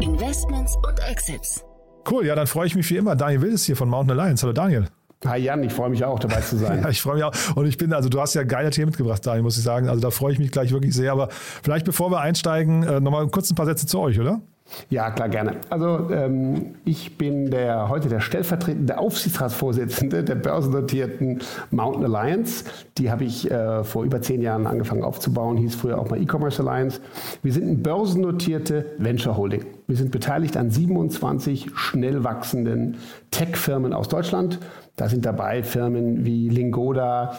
Investments 0.00 0.76
und 0.76 0.98
Exits. 1.08 1.64
Cool, 2.10 2.26
ja, 2.26 2.34
dann 2.34 2.46
freue 2.46 2.66
ich 2.66 2.74
mich 2.74 2.88
wie 2.90 2.96
immer. 2.96 3.16
Daniel 3.16 3.42
Wildes 3.42 3.64
hier 3.64 3.76
von 3.76 3.88
Mountain 3.88 4.18
Alliance. 4.18 4.42
Hallo 4.42 4.52
Daniel. 4.52 4.88
Hi 5.24 5.38
Jan, 5.38 5.64
ich 5.64 5.72
freue 5.72 5.90
mich 5.90 6.04
auch 6.04 6.18
dabei 6.18 6.40
zu 6.40 6.56
sein. 6.56 6.80
ja, 6.82 6.88
ich 6.88 7.00
freue 7.00 7.16
mich 7.16 7.24
auch. 7.24 7.34
Und 7.56 7.66
ich 7.66 7.76
bin, 7.76 7.92
also 7.92 8.08
du 8.08 8.20
hast 8.20 8.34
ja 8.34 8.44
geile 8.44 8.70
Themen 8.70 8.86
mitgebracht, 8.86 9.24
Daniel, 9.26 9.42
muss 9.42 9.56
ich 9.56 9.64
sagen. 9.64 9.88
Also 9.88 10.00
da 10.00 10.10
freue 10.10 10.32
ich 10.32 10.38
mich 10.38 10.50
gleich 10.50 10.72
wirklich 10.72 10.94
sehr. 10.94 11.12
Aber 11.12 11.28
vielleicht 11.30 11.84
bevor 11.84 12.10
wir 12.10 12.20
einsteigen, 12.20 12.82
äh, 12.82 13.00
nochmal 13.00 13.26
kurz 13.28 13.50
ein 13.50 13.54
paar 13.54 13.66
Sätze 13.66 13.86
zu 13.86 13.98
euch, 14.00 14.18
oder? 14.20 14.40
Ja, 14.90 15.10
klar, 15.10 15.28
gerne. 15.28 15.56
Also 15.70 16.10
ähm, 16.10 16.74
ich 16.84 17.16
bin 17.16 17.50
der, 17.50 17.88
heute 17.88 18.08
der 18.08 18.20
stellvertretende 18.20 18.98
Aufsichtsratsvorsitzende 18.98 20.24
der 20.24 20.34
börsennotierten 20.34 21.40
Mountain 21.70 22.04
Alliance. 22.04 22.64
Die 22.96 23.10
habe 23.10 23.24
ich 23.24 23.50
äh, 23.50 23.84
vor 23.84 24.04
über 24.04 24.20
zehn 24.20 24.42
Jahren 24.42 24.66
angefangen 24.66 25.04
aufzubauen, 25.04 25.56
hieß 25.56 25.74
früher 25.74 25.98
auch 25.98 26.10
mal 26.10 26.20
E-Commerce 26.20 26.62
Alliance. 26.62 27.00
Wir 27.42 27.52
sind 27.52 27.66
eine 27.66 27.76
börsennotierte 27.76 28.86
Venture 28.98 29.36
Holding. 29.36 29.64
Wir 29.86 29.96
sind 29.96 30.10
beteiligt 30.10 30.56
an 30.56 30.70
27 30.70 31.70
schnell 31.74 32.24
wachsenden 32.24 32.96
Tech-Firmen 33.30 33.92
aus 33.92 34.08
Deutschland. 34.08 34.58
Da 34.96 35.08
sind 35.08 35.24
dabei 35.24 35.62
Firmen 35.62 36.24
wie 36.24 36.48
Lingoda, 36.48 37.38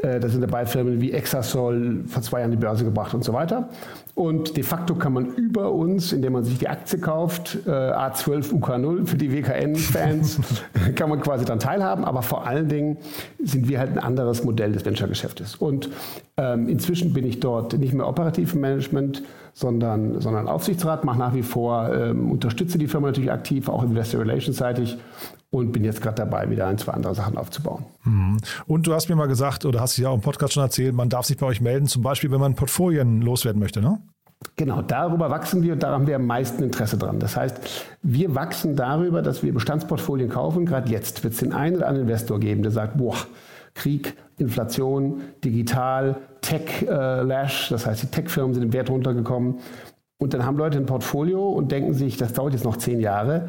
da 0.00 0.28
sind 0.28 0.42
dabei 0.42 0.64
Firmen 0.64 1.00
wie 1.00 1.10
Exasol 1.10 2.04
vor 2.06 2.22
zwei 2.22 2.40
Jahren 2.40 2.52
die 2.52 2.56
Börse 2.56 2.84
gebracht 2.84 3.14
und 3.14 3.24
so 3.24 3.32
weiter. 3.32 3.68
Und 4.14 4.56
de 4.56 4.62
facto 4.62 4.94
kann 4.94 5.12
man 5.12 5.26
über 5.34 5.72
uns, 5.72 6.12
indem 6.12 6.34
man 6.34 6.44
sich 6.44 6.58
die 6.58 6.68
Aktie 6.68 7.00
kauft, 7.00 7.58
äh, 7.66 7.70
A12 7.70 8.52
UK0 8.52 9.06
für 9.06 9.16
die 9.16 9.32
WKN-Fans, 9.32 10.40
kann 10.94 11.08
man 11.08 11.20
quasi 11.20 11.44
daran 11.44 11.58
teilhaben. 11.58 12.04
Aber 12.04 12.22
vor 12.22 12.46
allen 12.46 12.68
Dingen 12.68 12.98
sind 13.42 13.68
wir 13.68 13.80
halt 13.80 13.90
ein 13.90 13.98
anderes 13.98 14.44
Modell 14.44 14.70
des 14.70 14.84
Venture-Geschäftes. 14.84 15.56
Und 15.56 15.90
ähm, 16.36 16.68
inzwischen 16.68 17.12
bin 17.12 17.26
ich 17.26 17.40
dort 17.40 17.76
nicht 17.76 17.92
mehr 17.92 18.06
operativ 18.06 18.54
im 18.54 18.60
Management, 18.60 19.22
sondern, 19.52 20.20
sondern 20.20 20.46
Aufsichtsrat, 20.46 21.04
mache 21.04 21.18
nach 21.18 21.34
wie 21.34 21.42
vor, 21.42 21.92
ähm, 21.92 22.30
unterstütze 22.30 22.78
die 22.78 22.86
Firma 22.86 23.08
natürlich 23.08 23.32
aktiv, 23.32 23.68
auch 23.68 23.82
Investor 23.82 24.20
Relations 24.20 24.56
seitig 24.56 24.96
und 25.50 25.72
bin 25.72 25.84
jetzt 25.84 26.02
gerade 26.02 26.16
dabei, 26.16 26.50
wieder 26.50 26.66
ein, 26.66 26.78
zwei 26.78 26.92
andere 26.92 27.14
Sachen 27.14 27.38
aufzubauen. 27.38 27.84
Mhm. 28.04 28.38
Und 28.66 28.86
du 28.86 28.94
hast 28.94 29.08
mir 29.08 29.16
mal 29.16 29.28
gesagt, 29.28 29.64
oder 29.64 29.80
hast 29.80 29.96
du 29.96 30.02
ja 30.02 30.10
auch 30.10 30.14
im 30.14 30.20
Podcast 30.20 30.52
schon 30.52 30.62
erzählt, 30.62 30.94
man 30.94 31.08
darf 31.08 31.26
sich 31.26 31.38
bei 31.38 31.46
euch 31.46 31.60
melden, 31.60 31.86
zum 31.86 32.02
Beispiel, 32.02 32.30
wenn 32.30 32.40
man 32.40 32.54
Portfolien 32.54 33.22
loswerden 33.22 33.60
möchte, 33.60 33.80
ne? 33.80 33.98
Genau, 34.54 34.82
darüber 34.82 35.30
wachsen 35.30 35.62
wir 35.62 35.72
und 35.72 35.82
da 35.82 35.90
haben 35.90 36.06
wir 36.06 36.14
am 36.14 36.26
meisten 36.26 36.62
Interesse 36.62 36.96
dran. 36.96 37.18
Das 37.18 37.36
heißt, 37.36 37.86
wir 38.02 38.36
wachsen 38.36 38.76
darüber, 38.76 39.20
dass 39.20 39.42
wir 39.42 39.52
Bestandsportfolien 39.52 40.28
kaufen. 40.28 40.64
Gerade 40.64 40.90
jetzt 40.90 41.24
wird 41.24 41.34
es 41.34 41.40
den 41.40 41.52
einen 41.52 41.76
oder 41.76 41.88
anderen 41.88 42.08
Investor 42.08 42.38
geben, 42.38 42.62
der 42.62 42.70
sagt, 42.70 42.98
boah, 42.98 43.16
Krieg, 43.74 44.14
Inflation, 44.38 45.22
digital, 45.44 46.16
Tech 46.40 46.82
äh, 46.82 46.86
das 46.86 47.86
heißt, 47.86 48.02
die 48.02 48.06
Tech-Firmen 48.06 48.54
sind 48.54 48.62
im 48.62 48.72
Wert 48.72 48.90
runtergekommen. 48.90 49.58
Und 50.18 50.34
dann 50.34 50.44
haben 50.44 50.56
Leute 50.56 50.78
ein 50.78 50.86
Portfolio 50.86 51.48
und 51.48 51.72
denken 51.72 51.94
sich, 51.94 52.16
das 52.16 52.32
dauert 52.32 52.52
jetzt 52.52 52.64
noch 52.64 52.76
zehn 52.76 53.00
Jahre. 53.00 53.48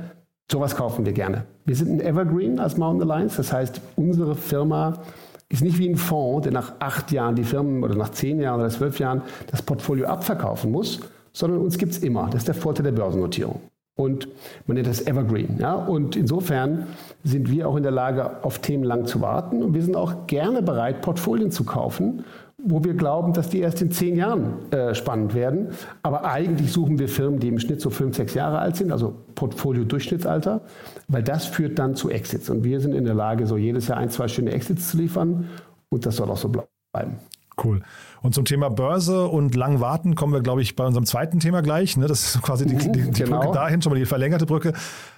Sowas 0.52 0.76
kaufen 0.76 1.06
wir 1.06 1.14
gerne. 1.14 1.44
Wir 1.66 1.76
sind 1.76 1.92
ein 1.92 2.02
Evergreen 2.02 2.60
als 2.60 2.76
Mountain 2.76 3.10
Alliance, 3.10 3.38
das 3.38 3.54
heißt, 3.54 3.82
unsere 3.96 4.36
Firma 4.36 5.00
ist 5.48 5.62
nicht 5.62 5.78
wie 5.78 5.90
ein 5.90 5.96
Fonds, 5.96 6.44
der 6.44 6.52
nach 6.52 6.74
acht 6.80 7.12
Jahren 7.12 7.36
die 7.36 7.44
Firmen 7.44 7.84
oder 7.84 7.96
nach 7.96 8.10
zehn 8.10 8.40
Jahren 8.40 8.60
oder 8.60 8.70
zwölf 8.70 9.00
Jahren 9.00 9.22
das 9.52 9.62
Portfolio 9.62 10.08
abverkaufen 10.08 10.72
muss, 10.72 11.02
sondern 11.34 11.60
uns 11.60 11.78
gibt 11.78 11.92
es 11.92 12.00
immer. 12.00 12.26
Das 12.26 12.42
ist 12.42 12.48
der 12.48 12.56
Vorteil 12.56 12.84
der 12.84 12.92
Börsennotierung. 12.92 13.62
Und 13.96 14.30
man 14.66 14.76
nennt 14.76 14.88
das 14.88 15.06
Evergreen. 15.06 15.58
Ja? 15.60 15.74
Und 15.74 16.16
insofern 16.16 16.88
sind 17.24 17.52
wir 17.52 17.68
auch 17.68 17.76
in 17.76 17.84
der 17.84 17.92
Lage, 17.92 18.44
auf 18.44 18.60
Themen 18.60 18.84
lang 18.84 19.06
zu 19.06 19.22
warten. 19.22 19.62
Und 19.62 19.74
wir 19.74 19.84
sind 19.84 19.98
auch 19.98 20.26
gerne 20.26 20.62
bereit, 20.62 21.02
Portfolien 21.02 21.52
zu 21.52 21.66
kaufen, 21.66 22.24
wo 22.64 22.84
wir 22.84 22.94
glauben, 22.94 23.34
dass 23.34 23.50
die 23.50 23.60
erst 23.60 23.82
in 23.82 23.92
zehn 23.92 24.16
Jahren 24.16 24.72
äh, 24.72 24.94
spannend 24.94 25.34
werden. 25.34 25.70
Aber 26.04 26.26
eigentlich 26.26 26.72
suchen 26.72 27.00
wir 27.00 27.08
Firmen, 27.08 27.40
die 27.40 27.48
im 27.48 27.60
Schnitt 27.60 27.82
so 27.82 27.90
fünf, 27.90 28.16
sechs 28.16 28.34
Jahre 28.34 28.60
alt 28.60 28.76
sind, 28.76 28.92
also 28.92 29.16
Portfolio-Durchschnittsalter, 29.36 30.62
weil 31.08 31.24
das 31.24 31.46
führt 31.46 31.80
dann 31.80 31.96
zu 31.96 32.10
Exits. 32.10 32.50
Und 32.50 32.64
wir 32.64 32.80
sind 32.82 32.94
in 32.94 33.06
der 33.06 33.16
Lage, 33.16 33.48
so 33.48 33.58
jedes 33.58 33.88
Jahr 33.88 33.98
ein, 33.98 34.10
zwei 34.10 34.28
schöne 34.28 34.52
Exits 34.52 34.90
zu 34.90 34.98
liefern. 34.98 35.48
Und 35.90 36.06
das 36.06 36.18
soll 36.18 36.30
auch 36.30 36.38
so 36.38 36.50
bleiben. 36.50 37.18
Cool. 37.64 37.82
Und 38.22 38.36
zum 38.36 38.46
Thema 38.46 38.70
Börse 38.70 39.28
und 39.28 39.56
lang 39.56 39.80
warten 39.80 40.16
kommen 40.16 40.34
wir, 40.34 40.42
glaube 40.42 40.62
ich, 40.62 40.76
bei 40.76 40.86
unserem 40.86 41.06
zweiten 41.06 41.40
Thema 41.40 41.62
gleich. 41.62 41.98
Ne? 41.98 42.08
Das 42.08 42.36
ist 42.36 42.42
quasi 42.42 42.66
die, 42.66 42.78
die, 42.78 42.92
die 42.92 43.24
genau. 43.24 43.40
Brücke 43.40 43.54
dahin, 43.54 43.82
schon 43.82 43.92
mal 43.92 44.00
die 44.00 44.06
verlängerte 44.06 44.46
Brücke. 44.46 44.74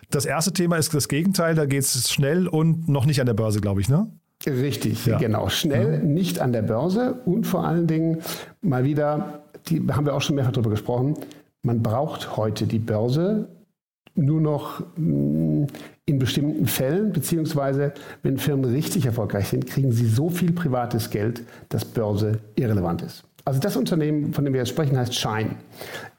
Das 0.09 0.25
erste 0.25 0.51
Thema 0.51 0.77
ist 0.77 0.93
das 0.93 1.07
Gegenteil, 1.07 1.55
da 1.55 1.65
geht 1.65 1.81
es 1.81 2.11
schnell 2.11 2.47
und 2.47 2.89
noch 2.89 3.05
nicht 3.05 3.19
an 3.19 3.27
der 3.27 3.33
Börse, 3.33 3.61
glaube 3.61 3.81
ich, 3.81 3.89
ne? 3.89 4.11
Richtig, 4.47 5.05
ja. 5.05 5.17
genau. 5.17 5.49
Schnell, 5.49 5.99
mhm. 5.99 6.13
nicht 6.13 6.39
an 6.39 6.51
der 6.51 6.63
Börse 6.63 7.21
und 7.25 7.45
vor 7.45 7.65
allen 7.65 7.87
Dingen 7.87 8.19
mal 8.61 8.83
wieder, 8.83 9.43
die 9.67 9.81
haben 9.91 10.05
wir 10.05 10.15
auch 10.15 10.21
schon 10.21 10.35
mehrfach 10.35 10.51
darüber 10.51 10.71
gesprochen, 10.71 11.15
man 11.63 11.83
braucht 11.83 12.37
heute 12.37 12.65
die 12.65 12.79
Börse 12.79 13.47
nur 14.15 14.41
noch 14.41 14.81
mm, 14.97 15.65
in 16.05 16.19
bestimmten 16.19 16.65
Fällen, 16.65 17.13
beziehungsweise 17.13 17.93
wenn 18.23 18.37
Firmen 18.37 18.65
richtig 18.65 19.05
erfolgreich 19.05 19.47
sind, 19.49 19.67
kriegen 19.67 19.91
sie 19.91 20.05
so 20.05 20.29
viel 20.29 20.51
privates 20.51 21.09
Geld, 21.09 21.43
dass 21.69 21.85
Börse 21.85 22.39
irrelevant 22.55 23.03
ist. 23.03 23.23
Also 23.43 23.59
das 23.59 23.75
Unternehmen, 23.75 24.33
von 24.33 24.45
dem 24.45 24.53
wir 24.53 24.59
jetzt 24.59 24.69
sprechen, 24.69 24.97
heißt 24.97 25.15
Shine. 25.15 25.55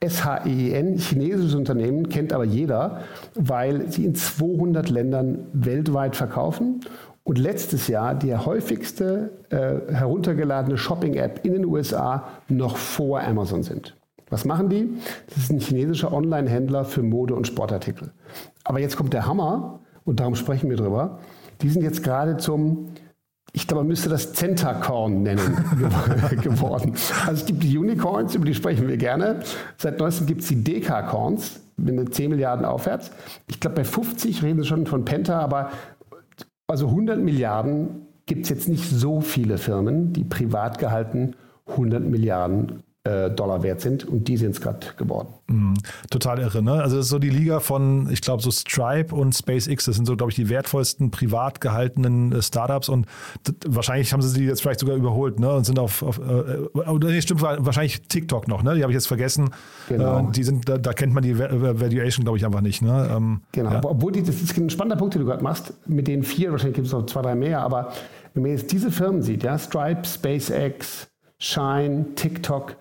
S-H-E-I-N, 0.00 0.98
chinesisches 0.98 1.54
Unternehmen, 1.54 2.08
kennt 2.08 2.32
aber 2.32 2.44
jeder, 2.44 3.02
weil 3.34 3.90
sie 3.92 4.04
in 4.04 4.14
200 4.14 4.90
Ländern 4.90 5.46
weltweit 5.52 6.16
verkaufen 6.16 6.80
und 7.24 7.38
letztes 7.38 7.88
Jahr 7.88 8.14
die 8.14 8.34
häufigste 8.34 9.44
äh, 9.50 9.92
heruntergeladene 9.92 10.76
Shopping-App 10.76 11.44
in 11.44 11.52
den 11.52 11.64
USA 11.64 12.28
noch 12.48 12.76
vor 12.76 13.20
Amazon 13.20 13.62
sind. 13.62 13.96
Was 14.28 14.44
machen 14.44 14.68
die? 14.68 14.88
Das 15.28 15.44
ist 15.44 15.52
ein 15.52 15.60
chinesischer 15.60 16.12
Online-Händler 16.12 16.84
für 16.84 17.02
Mode 17.02 17.34
und 17.34 17.46
Sportartikel. 17.46 18.12
Aber 18.64 18.80
jetzt 18.80 18.96
kommt 18.96 19.12
der 19.12 19.26
Hammer, 19.26 19.80
und 20.04 20.20
darum 20.20 20.34
sprechen 20.34 20.70
wir 20.70 20.76
drüber. 20.76 21.20
Die 21.60 21.68
sind 21.68 21.82
jetzt 21.82 22.02
gerade 22.02 22.36
zum, 22.36 22.88
ich 23.52 23.68
glaube, 23.68 23.82
man 23.82 23.88
müsste 23.88 24.08
das 24.08 24.32
Centacorn 24.32 25.22
nennen, 25.22 25.38
geworden. 26.42 26.94
Also 27.26 27.42
es 27.42 27.46
gibt 27.46 27.62
die 27.62 27.76
Unicorns, 27.78 28.34
über 28.34 28.44
die 28.44 28.54
sprechen 28.54 28.88
wir 28.88 28.96
gerne. 28.96 29.40
Seit 29.76 29.98
neuestem 29.98 30.26
gibt 30.26 30.42
es 30.42 30.48
die 30.48 30.64
Dekacorns, 30.64 31.60
mit 31.76 32.14
10 32.14 32.30
Milliarden 32.30 32.64
aufwärts. 32.64 33.10
Ich 33.48 33.58
glaube, 33.58 33.76
bei 33.76 33.84
50 33.84 34.42
reden 34.42 34.62
sie 34.62 34.68
schon 34.68 34.86
von 34.86 35.04
Penta, 35.04 35.40
aber 35.40 35.70
also 36.72 36.86
100 36.86 37.20
Milliarden 37.20 38.06
gibt 38.24 38.44
es 38.44 38.48
jetzt 38.48 38.66
nicht 38.66 38.88
so 38.88 39.20
viele 39.20 39.58
Firmen, 39.58 40.14
die 40.14 40.24
privat 40.24 40.78
gehalten 40.78 41.36
100 41.66 42.02
Milliarden 42.02 42.82
Dollar 43.04 43.64
wert 43.64 43.80
sind 43.80 44.04
und 44.04 44.28
die 44.28 44.36
sind 44.36 44.52
es 44.52 44.60
gerade 44.60 44.86
geworden. 44.96 45.26
Mm, 45.48 45.74
total 46.08 46.38
irre, 46.38 46.62
ne? 46.62 46.74
Also 46.74 46.96
das 46.96 47.06
ist 47.06 47.10
so 47.10 47.18
die 47.18 47.30
Liga 47.30 47.58
von, 47.58 48.08
ich 48.12 48.20
glaube, 48.20 48.40
so 48.42 48.52
Stripe 48.52 49.12
und 49.12 49.34
SpaceX, 49.34 49.86
das 49.86 49.96
sind 49.96 50.06
so, 50.06 50.16
glaube 50.16 50.30
ich, 50.30 50.36
die 50.36 50.48
wertvollsten 50.48 51.10
privat 51.10 51.60
gehaltenen 51.60 52.30
äh, 52.30 52.40
Startups 52.40 52.88
und 52.88 53.06
wahrscheinlich 53.66 54.12
haben 54.12 54.22
sie 54.22 54.28
sie 54.28 54.44
jetzt 54.44 54.62
vielleicht 54.62 54.78
sogar 54.78 54.94
überholt, 54.94 55.40
ne? 55.40 55.52
Und 55.52 55.66
sind 55.66 55.80
auf, 55.80 56.04
auf 56.04 56.20
äh, 56.20 56.68
nee, 57.02 57.20
stimmt, 57.20 57.42
wahrscheinlich 57.42 58.02
TikTok 58.02 58.46
noch, 58.46 58.62
ne? 58.62 58.76
Die 58.76 58.82
habe 58.82 58.92
ich 58.92 58.96
jetzt 58.96 59.08
vergessen. 59.08 59.50
Genau. 59.88 60.28
Äh, 60.28 60.32
die 60.32 60.44
sind, 60.44 60.68
da, 60.68 60.78
da, 60.78 60.92
kennt 60.92 61.12
man 61.12 61.24
die 61.24 61.36
Valuation, 61.36 62.22
glaube 62.22 62.38
ich, 62.38 62.46
einfach 62.46 62.60
nicht, 62.60 62.82
ne? 62.82 63.10
Ähm, 63.12 63.40
genau, 63.50 63.72
ja. 63.72 63.80
obwohl 63.82 64.12
die, 64.12 64.22
das 64.22 64.40
ist 64.40 64.56
ein 64.56 64.70
spannender 64.70 64.96
Punkt, 64.96 65.14
den 65.14 65.22
du 65.22 65.26
gerade 65.26 65.42
machst, 65.42 65.74
mit 65.86 66.06
den 66.06 66.22
vier, 66.22 66.52
wahrscheinlich 66.52 66.76
gibt 66.76 66.86
es 66.86 66.92
noch 66.92 67.06
zwei, 67.06 67.22
drei 67.22 67.34
mehr, 67.34 67.62
aber 67.62 67.92
wenn 68.34 68.44
man 68.44 68.52
jetzt 68.52 68.70
diese 68.70 68.92
Firmen 68.92 69.22
sieht, 69.22 69.42
ja, 69.42 69.58
Stripe, 69.58 70.04
SpaceX, 70.04 71.08
Shine, 71.38 72.14
TikTok, 72.14 72.76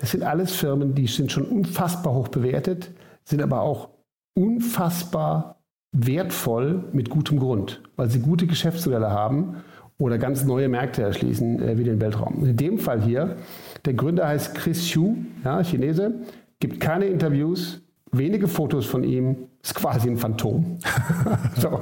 das 0.00 0.12
sind 0.12 0.22
alles 0.22 0.52
Firmen, 0.52 0.94
die 0.94 1.06
sind 1.06 1.30
schon 1.30 1.44
unfassbar 1.44 2.14
hoch 2.14 2.28
bewertet, 2.28 2.90
sind 3.24 3.42
aber 3.42 3.60
auch 3.60 3.90
unfassbar 4.34 5.60
wertvoll 5.92 6.84
mit 6.92 7.10
gutem 7.10 7.38
Grund, 7.38 7.82
weil 7.96 8.08
sie 8.08 8.20
gute 8.20 8.46
Geschäftsmodelle 8.46 9.10
haben 9.10 9.56
oder 9.98 10.16
ganz 10.16 10.44
neue 10.44 10.70
Märkte 10.70 11.02
erschließen, 11.02 11.60
äh, 11.60 11.76
wie 11.76 11.84
den 11.84 12.00
Weltraum. 12.00 12.46
In 12.46 12.56
dem 12.56 12.78
Fall 12.78 13.02
hier, 13.02 13.36
der 13.84 13.92
Gründer 13.92 14.26
heißt 14.26 14.54
Chris 14.54 14.88
Xu, 14.88 15.16
ja, 15.44 15.62
Chinese, 15.62 16.14
gibt 16.60 16.80
keine 16.80 17.04
Interviews, 17.04 17.82
wenige 18.10 18.48
Fotos 18.48 18.86
von 18.86 19.04
ihm, 19.04 19.36
ist 19.62 19.74
quasi 19.74 20.08
ein 20.08 20.16
Phantom. 20.16 20.78
so, 21.58 21.80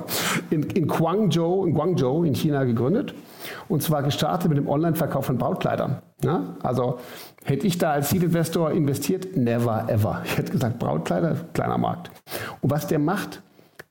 in, 0.51 0.65
in, 0.65 0.89
Guangzhou, 0.89 1.65
in 1.65 1.73
Guangzhou 1.73 2.25
in 2.25 2.35
China 2.35 2.65
gegründet 2.65 3.15
und 3.69 3.83
zwar 3.83 4.03
gestartet 4.03 4.49
mit 4.49 4.59
dem 4.59 4.69
Online-Verkauf 4.69 5.27
von 5.27 5.39
Brautkleidern. 5.39 6.03
Ja? 6.23 6.57
Also 6.63 6.99
hätte 7.45 7.67
ich 7.67 7.79
da 7.79 7.93
als 7.93 8.11
Seed-Investor 8.11 8.71
investiert, 8.73 9.37
never 9.37 9.89
ever. 9.89 10.23
Ich 10.25 10.37
hätte 10.37 10.53
gesagt, 10.53 10.79
Brautkleider, 10.79 11.37
kleiner 11.53 11.79
Markt. 11.79 12.11
Und 12.61 12.71
was 12.71 12.87
der 12.87 12.99
macht, 12.99 13.43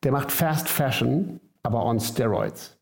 der 0.03 0.11
macht 0.11 0.31
Fast 0.31 0.69
Fashion, 0.69 1.39
aber 1.63 1.85
on 1.85 1.99
Steroids. 1.99 2.77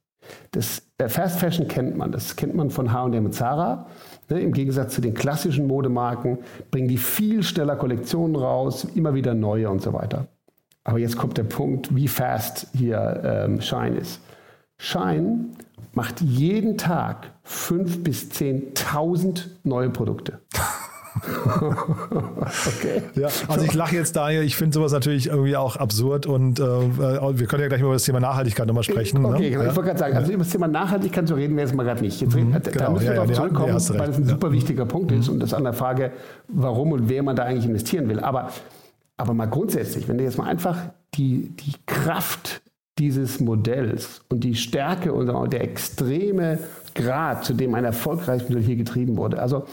Das, 0.51 0.81
äh, 0.97 1.07
Fast 1.07 1.39
Fashion 1.39 1.67
kennt 1.67 1.97
man, 1.97 2.11
das 2.11 2.35
kennt 2.35 2.55
man 2.55 2.69
von 2.69 2.91
H&M 2.91 3.25
und 3.25 3.33
Zara. 3.33 3.87
Ne, 4.29 4.41
Im 4.41 4.53
Gegensatz 4.53 4.95
zu 4.95 5.01
den 5.01 5.13
klassischen 5.13 5.67
Modemarken 5.67 6.39
bringen 6.71 6.87
die 6.87 6.97
viel 6.97 7.43
schneller 7.43 7.75
Kollektionen 7.75 8.35
raus, 8.35 8.87
immer 8.95 9.13
wieder 9.13 9.33
neue 9.33 9.69
und 9.69 9.81
so 9.81 9.93
weiter. 9.93 10.27
Aber 10.83 10.99
jetzt 10.99 11.17
kommt 11.17 11.37
der 11.37 11.43
Punkt, 11.43 11.95
wie 11.95 12.07
fast 12.07 12.67
hier 12.73 13.21
ähm, 13.23 13.61
Shine 13.61 13.97
ist. 13.97 14.21
Shine 14.77 15.45
macht 15.95 16.21
jeden 16.21 16.77
Tag 16.77 17.31
5.000 17.47 18.03
bis 18.03 18.29
10.000 18.31 19.45
neue 19.63 19.89
Produkte. 19.89 20.39
okay. 21.45 23.03
Ja, 23.15 23.29
also 23.47 23.65
ich 23.65 23.73
lache 23.73 23.95
jetzt 23.95 24.17
da, 24.17 24.29
ich 24.29 24.57
finde 24.57 24.73
sowas 24.73 24.91
natürlich 24.91 25.27
irgendwie 25.27 25.55
auch 25.55 25.77
absurd 25.77 26.25
und 26.25 26.59
äh, 26.59 26.63
wir 26.63 27.47
können 27.47 27.61
ja 27.61 27.69
gleich 27.69 27.79
mal 27.79 27.87
über 27.87 27.93
das 27.93 28.03
Thema 28.03 28.19
Nachhaltigkeit 28.19 28.67
nochmal 28.67 28.83
sprechen. 28.83 29.25
Okay, 29.25 29.43
ne? 29.43 29.49
genau. 29.51 29.63
ich 29.63 29.75
wollte 29.75 29.87
gerade 29.87 29.99
sagen, 29.99 30.17
also 30.17 30.33
über 30.33 30.43
das 30.43 30.51
Thema 30.51 30.67
Nachhaltigkeit 30.67 31.27
so 31.27 31.35
reden 31.35 31.55
wir 31.55 31.63
jetzt 31.63 31.74
mal 31.74 31.83
gerade 31.83 32.01
nicht. 32.01 32.20
Jetzt 32.20 32.35
reden, 32.35 32.50
mhm, 32.50 32.53
da 32.53 32.59
genau. 32.59 32.91
müssen 32.91 33.03
wir 33.03 33.11
ja, 33.11 33.15
darauf 33.15 33.29
ja, 33.29 33.35
zurückkommen, 33.35 33.67
nee, 33.67 34.00
weil 34.00 34.09
es 34.09 34.17
ein 34.17 34.25
super 34.25 34.51
wichtiger 34.51 34.85
Punkt 34.85 35.11
ist 35.13 35.29
und 35.29 35.39
das 35.39 35.53
an 35.53 35.63
der 35.63 35.74
Frage, 35.74 36.11
warum 36.50 36.91
und 36.91 37.07
wer 37.07 37.24
man 37.24 37.37
da 37.37 37.43
eigentlich 37.43 37.65
investieren 37.65 38.09
will. 38.09 38.20
Aber, 38.20 38.50
aber 39.15 39.33
mal 39.33 39.46
grundsätzlich, 39.46 40.09
wenn 40.09 40.17
du 40.17 40.25
jetzt 40.25 40.37
mal 40.37 40.48
einfach 40.48 40.77
die, 41.13 41.55
die 41.55 41.74
Kraft 41.85 42.61
dieses 42.98 43.40
Modells 43.40 44.22
und 44.29 44.44
die 44.44 44.55
Stärke 44.55 45.14
und 45.14 45.51
der 45.51 45.62
extreme 45.62 46.60
Grad, 46.94 47.44
zu 47.44 47.53
dem 47.53 47.75
ein 47.75 47.84
erfolgreiches 47.84 48.48
Modell 48.48 48.64
hier 48.64 48.77
getrieben 48.77 49.18
wurde. 49.18 49.40
Also 49.40 49.66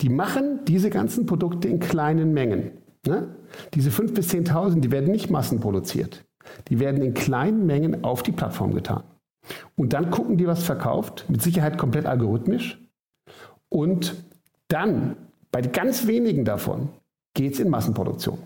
die 0.00 0.08
machen 0.08 0.64
diese 0.66 0.90
ganzen 0.90 1.26
Produkte 1.26 1.68
in 1.68 1.78
kleinen 1.78 2.34
Mengen. 2.34 2.72
Ne? 3.06 3.36
Diese 3.74 3.90
5.000 3.90 4.14
bis 4.14 4.30
10.000, 4.30 4.80
die 4.80 4.90
werden 4.90 5.10
nicht 5.10 5.30
massenproduziert. 5.30 6.24
Die 6.68 6.80
werden 6.80 7.02
in 7.02 7.14
kleinen 7.14 7.66
Mengen 7.66 8.04
auf 8.04 8.22
die 8.22 8.32
Plattform 8.32 8.74
getan. 8.74 9.04
Und 9.76 9.92
dann 9.92 10.10
gucken 10.10 10.36
die, 10.36 10.46
was 10.46 10.64
verkauft, 10.64 11.24
mit 11.28 11.42
Sicherheit 11.42 11.78
komplett 11.78 12.06
algorithmisch. 12.06 12.80
Und 13.68 14.24
dann, 14.68 15.16
bei 15.52 15.60
ganz 15.60 16.06
wenigen 16.06 16.44
davon, 16.44 16.88
geht 17.34 17.54
es 17.54 17.60
in 17.60 17.70
Massenproduktion. 17.70 18.38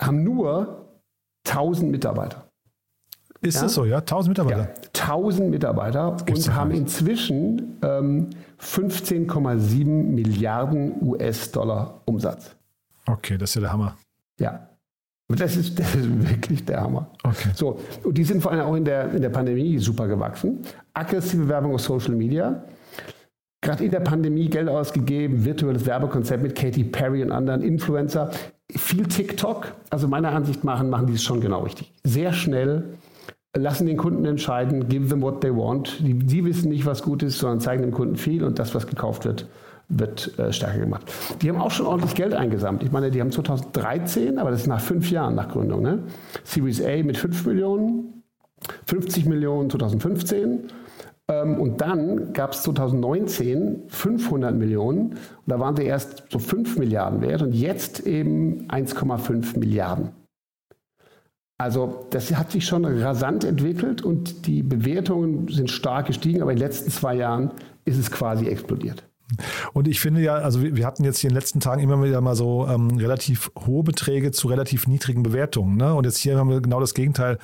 Haben 0.00 0.24
nur 0.24 0.86
1000 1.46 1.90
Mitarbeiter. 1.90 2.45
Ist 3.46 3.56
ja? 3.56 3.62
das 3.62 3.74
so, 3.74 3.84
ja? 3.84 3.98
1000 3.98 4.28
Mitarbeiter? 4.30 4.74
Ja, 4.94 5.02
1000 5.02 5.50
Mitarbeiter 5.50 6.16
und 6.28 6.54
haben 6.54 6.70
inzwischen 6.72 7.78
ähm, 7.82 8.30
15,7 8.60 9.84
Milliarden 9.84 10.94
US-Dollar 11.02 12.00
Umsatz. 12.04 12.56
Okay, 13.06 13.38
das 13.38 13.50
ist 13.50 13.54
ja 13.56 13.60
der 13.62 13.72
Hammer. 13.72 13.96
Ja. 14.40 14.68
Das 15.28 15.56
ist, 15.56 15.78
das 15.78 15.94
ist 15.94 16.28
wirklich 16.28 16.64
der 16.64 16.80
Hammer. 16.80 17.10
Okay. 17.24 17.50
So, 17.54 17.80
und 18.04 18.16
die 18.16 18.22
sind 18.22 18.40
vor 18.40 18.52
allem 18.52 18.60
auch 18.60 18.76
in 18.76 18.84
der, 18.84 19.12
in 19.12 19.22
der 19.22 19.30
Pandemie 19.30 19.78
super 19.78 20.06
gewachsen. 20.06 20.60
Aggressive 20.94 21.48
Werbung 21.48 21.74
auf 21.74 21.80
Social 21.80 22.14
Media. 22.14 22.62
Gerade 23.60 23.84
in 23.84 23.90
der 23.90 24.00
Pandemie 24.00 24.48
Geld 24.48 24.68
ausgegeben, 24.68 25.44
virtuelles 25.44 25.84
Werbekonzept 25.84 26.42
mit 26.42 26.54
Katy 26.54 26.84
Perry 26.84 27.22
und 27.24 27.32
anderen 27.32 27.62
Influencer. 27.62 28.30
Viel 28.70 29.06
TikTok, 29.06 29.72
also 29.90 30.06
meiner 30.06 30.30
Ansicht 30.30 30.62
nach 30.62 30.82
machen 30.84 31.08
die 31.08 31.14
es 31.14 31.24
schon 31.24 31.40
genau 31.40 31.62
richtig. 31.62 31.92
Sehr 32.04 32.32
schnell, 32.32 32.84
lassen 33.56 33.86
den 33.86 33.96
Kunden 33.96 34.24
entscheiden, 34.24 34.88
give 34.88 35.08
them 35.08 35.22
what 35.22 35.40
they 35.40 35.54
want. 35.54 35.98
Die, 36.00 36.14
die, 36.14 36.44
wissen 36.44 36.70
nicht, 36.70 36.86
was 36.86 37.02
gut 37.02 37.22
ist, 37.22 37.38
sondern 37.38 37.60
zeigen 37.60 37.82
dem 37.82 37.92
Kunden 37.92 38.16
viel 38.16 38.44
und 38.44 38.58
das, 38.58 38.74
was 38.74 38.86
gekauft 38.86 39.24
wird, 39.24 39.46
wird 39.88 40.38
äh, 40.38 40.52
stärker 40.52 40.80
gemacht. 40.80 41.12
Die 41.42 41.48
haben 41.48 41.60
auch 41.60 41.70
schon 41.70 41.86
ordentlich 41.86 42.14
Geld 42.14 42.34
eingesammelt. 42.34 42.82
Ich 42.82 42.92
meine, 42.92 43.10
die 43.10 43.20
haben 43.20 43.30
2013, 43.30 44.38
aber 44.38 44.50
das 44.50 44.62
ist 44.62 44.66
nach 44.66 44.80
fünf 44.80 45.10
Jahren 45.10 45.34
nach 45.34 45.48
Gründung, 45.48 45.82
ne? 45.82 46.00
Series 46.44 46.82
A 46.84 47.02
mit 47.02 47.16
5 47.16 47.46
Millionen, 47.46 48.22
50 48.86 49.26
Millionen 49.26 49.70
2015 49.70 50.70
ähm, 51.28 51.60
und 51.60 51.80
dann 51.80 52.32
gab 52.32 52.52
es 52.52 52.62
2019 52.62 53.84
500 53.88 54.54
Millionen 54.54 55.10
und 55.10 55.18
da 55.46 55.58
waren 55.58 55.76
sie 55.76 55.84
erst 55.84 56.24
so 56.30 56.38
5 56.38 56.78
Milliarden 56.78 57.20
wert 57.20 57.42
und 57.42 57.52
jetzt 57.52 58.06
eben 58.06 58.68
1,5 58.68 59.58
Milliarden. 59.58 60.10
Also 61.58 62.06
das 62.10 62.34
hat 62.34 62.52
sich 62.52 62.66
schon 62.66 62.84
rasant 62.84 63.42
entwickelt 63.44 64.02
und 64.02 64.46
die 64.46 64.62
Bewertungen 64.62 65.48
sind 65.48 65.70
stark 65.70 66.06
gestiegen, 66.06 66.42
aber 66.42 66.52
in 66.52 66.58
den 66.58 66.66
letzten 66.66 66.90
zwei 66.90 67.14
Jahren 67.14 67.50
ist 67.86 67.96
es 67.98 68.10
quasi 68.10 68.46
explodiert. 68.46 69.04
Und 69.72 69.88
ich 69.88 69.98
finde 69.98 70.20
ja, 70.20 70.34
also 70.34 70.62
wir 70.62 70.86
hatten 70.86 71.02
jetzt 71.02 71.18
hier 71.18 71.30
in 71.30 71.34
den 71.34 71.40
letzten 71.40 71.60
Tagen 71.60 71.82
immer 71.82 72.02
wieder 72.02 72.20
mal 72.20 72.36
so 72.36 72.66
ähm, 72.68 72.96
relativ 72.96 73.50
hohe 73.66 73.82
Beträge 73.82 74.30
zu 74.30 74.48
relativ 74.48 74.86
niedrigen 74.86 75.22
Bewertungen. 75.22 75.76
Ne? 75.76 75.94
Und 75.94 76.04
jetzt 76.04 76.18
hier 76.18 76.38
haben 76.38 76.50
wir 76.50 76.60
genau 76.60 76.78
das 76.78 76.94
Gegenteil. 76.94 77.38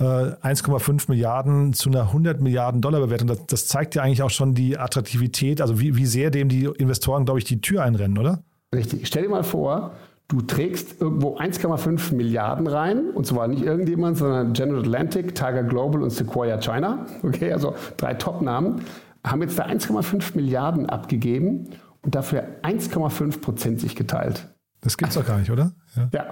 Äh, 0.00 0.02
1,5 0.02 1.04
Milliarden 1.08 1.74
zu 1.74 1.90
einer 1.90 2.02
100 2.02 2.40
Milliarden 2.40 2.80
Dollar 2.80 3.00
Bewertung. 3.00 3.28
Das, 3.28 3.46
das, 3.46 3.66
zeigt 3.66 3.94
ja 3.94 4.02
eigentlich 4.02 4.22
auch 4.22 4.30
schon 4.30 4.54
die 4.54 4.78
Attraktivität, 4.78 5.60
also 5.60 5.78
wie, 5.78 5.96
wie 5.96 6.06
sehr 6.06 6.30
dem 6.30 6.48
die 6.48 6.64
Investoren, 6.64 7.24
glaube 7.24 7.38
ich, 7.38 7.44
die 7.44 7.60
Tür 7.60 7.82
einrennen, 7.82 8.18
oder? 8.18 8.42
Richtig. 8.74 9.06
Stell 9.06 9.22
dir 9.22 9.28
mal 9.28 9.44
vor, 9.44 9.92
Du 10.28 10.42
trägst 10.42 11.00
irgendwo 11.00 11.38
1,5 11.38 12.14
Milliarden 12.14 12.66
rein, 12.66 13.10
und 13.10 13.26
zwar 13.26 13.48
nicht 13.48 13.62
irgendjemand, 13.62 14.18
sondern 14.18 14.52
General 14.52 14.80
Atlantic, 14.80 15.34
Tiger 15.34 15.62
Global 15.62 16.02
und 16.02 16.10
Sequoia 16.10 16.58
China. 16.58 17.06
Okay, 17.22 17.50
also 17.50 17.74
drei 17.96 18.12
Top-Namen, 18.12 18.82
haben 19.24 19.40
jetzt 19.40 19.58
da 19.58 19.64
1,5 19.64 20.36
Milliarden 20.36 20.86
abgegeben 20.86 21.70
und 22.02 22.14
dafür 22.14 22.44
1,5 22.62 23.40
Prozent 23.40 23.80
sich 23.80 23.96
geteilt. 23.96 24.46
Das 24.82 24.98
gibt 24.98 25.08
es 25.08 25.16
doch 25.16 25.26
gar 25.26 25.38
nicht, 25.38 25.50
oder? 25.50 25.72
Ja. 25.96 26.08
ja. 26.12 26.26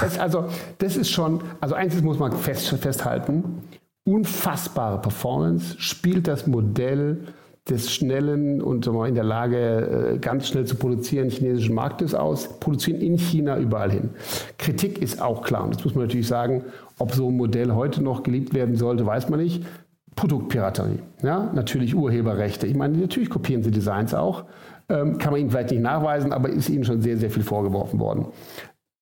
Das, 0.00 0.18
also, 0.18 0.48
das 0.78 0.96
ist 0.96 1.10
schon, 1.10 1.40
also 1.60 1.74
eins 1.74 2.00
muss 2.02 2.18
man 2.18 2.32
fest, 2.32 2.68
festhalten: 2.68 3.62
unfassbare 4.04 5.00
Performance, 5.00 5.76
spielt 5.78 6.26
das 6.26 6.46
Modell 6.46 7.28
des 7.68 7.92
schnellen 7.92 8.62
und 8.62 8.86
in 8.86 9.14
der 9.14 9.24
Lage, 9.24 10.14
äh, 10.14 10.18
ganz 10.18 10.48
schnell 10.48 10.64
zu 10.64 10.76
produzieren 10.76 11.28
chinesischen 11.28 11.74
Marktes 11.74 12.14
aus, 12.14 12.58
produzieren 12.60 13.00
in 13.00 13.18
China 13.18 13.58
überall 13.58 13.90
hin. 13.90 14.10
Kritik 14.56 15.02
ist 15.02 15.20
auch 15.20 15.42
klar. 15.42 15.64
Und 15.64 15.76
das 15.76 15.84
muss 15.84 15.94
man 15.94 16.04
natürlich 16.04 16.26
sagen, 16.26 16.64
ob 16.98 17.12
so 17.12 17.28
ein 17.28 17.36
Modell 17.36 17.72
heute 17.72 18.02
noch 18.02 18.22
geliebt 18.22 18.54
werden 18.54 18.76
sollte, 18.76 19.04
weiß 19.04 19.28
man 19.28 19.40
nicht. 19.40 19.64
Produktpiraterie, 20.16 20.98
ja, 21.22 21.50
natürlich 21.54 21.94
Urheberrechte. 21.94 22.66
Ich 22.66 22.74
meine, 22.74 22.98
natürlich 22.98 23.30
kopieren 23.30 23.62
sie 23.62 23.70
Designs 23.70 24.14
auch. 24.14 24.44
Ähm, 24.88 25.18
kann 25.18 25.32
man 25.32 25.40
ihnen 25.40 25.50
vielleicht 25.50 25.70
nicht 25.70 25.82
nachweisen, 25.82 26.32
aber 26.32 26.48
ist 26.48 26.68
ihnen 26.68 26.84
schon 26.84 27.02
sehr, 27.02 27.18
sehr 27.18 27.30
viel 27.30 27.44
vorgeworfen 27.44 28.00
worden. 28.00 28.26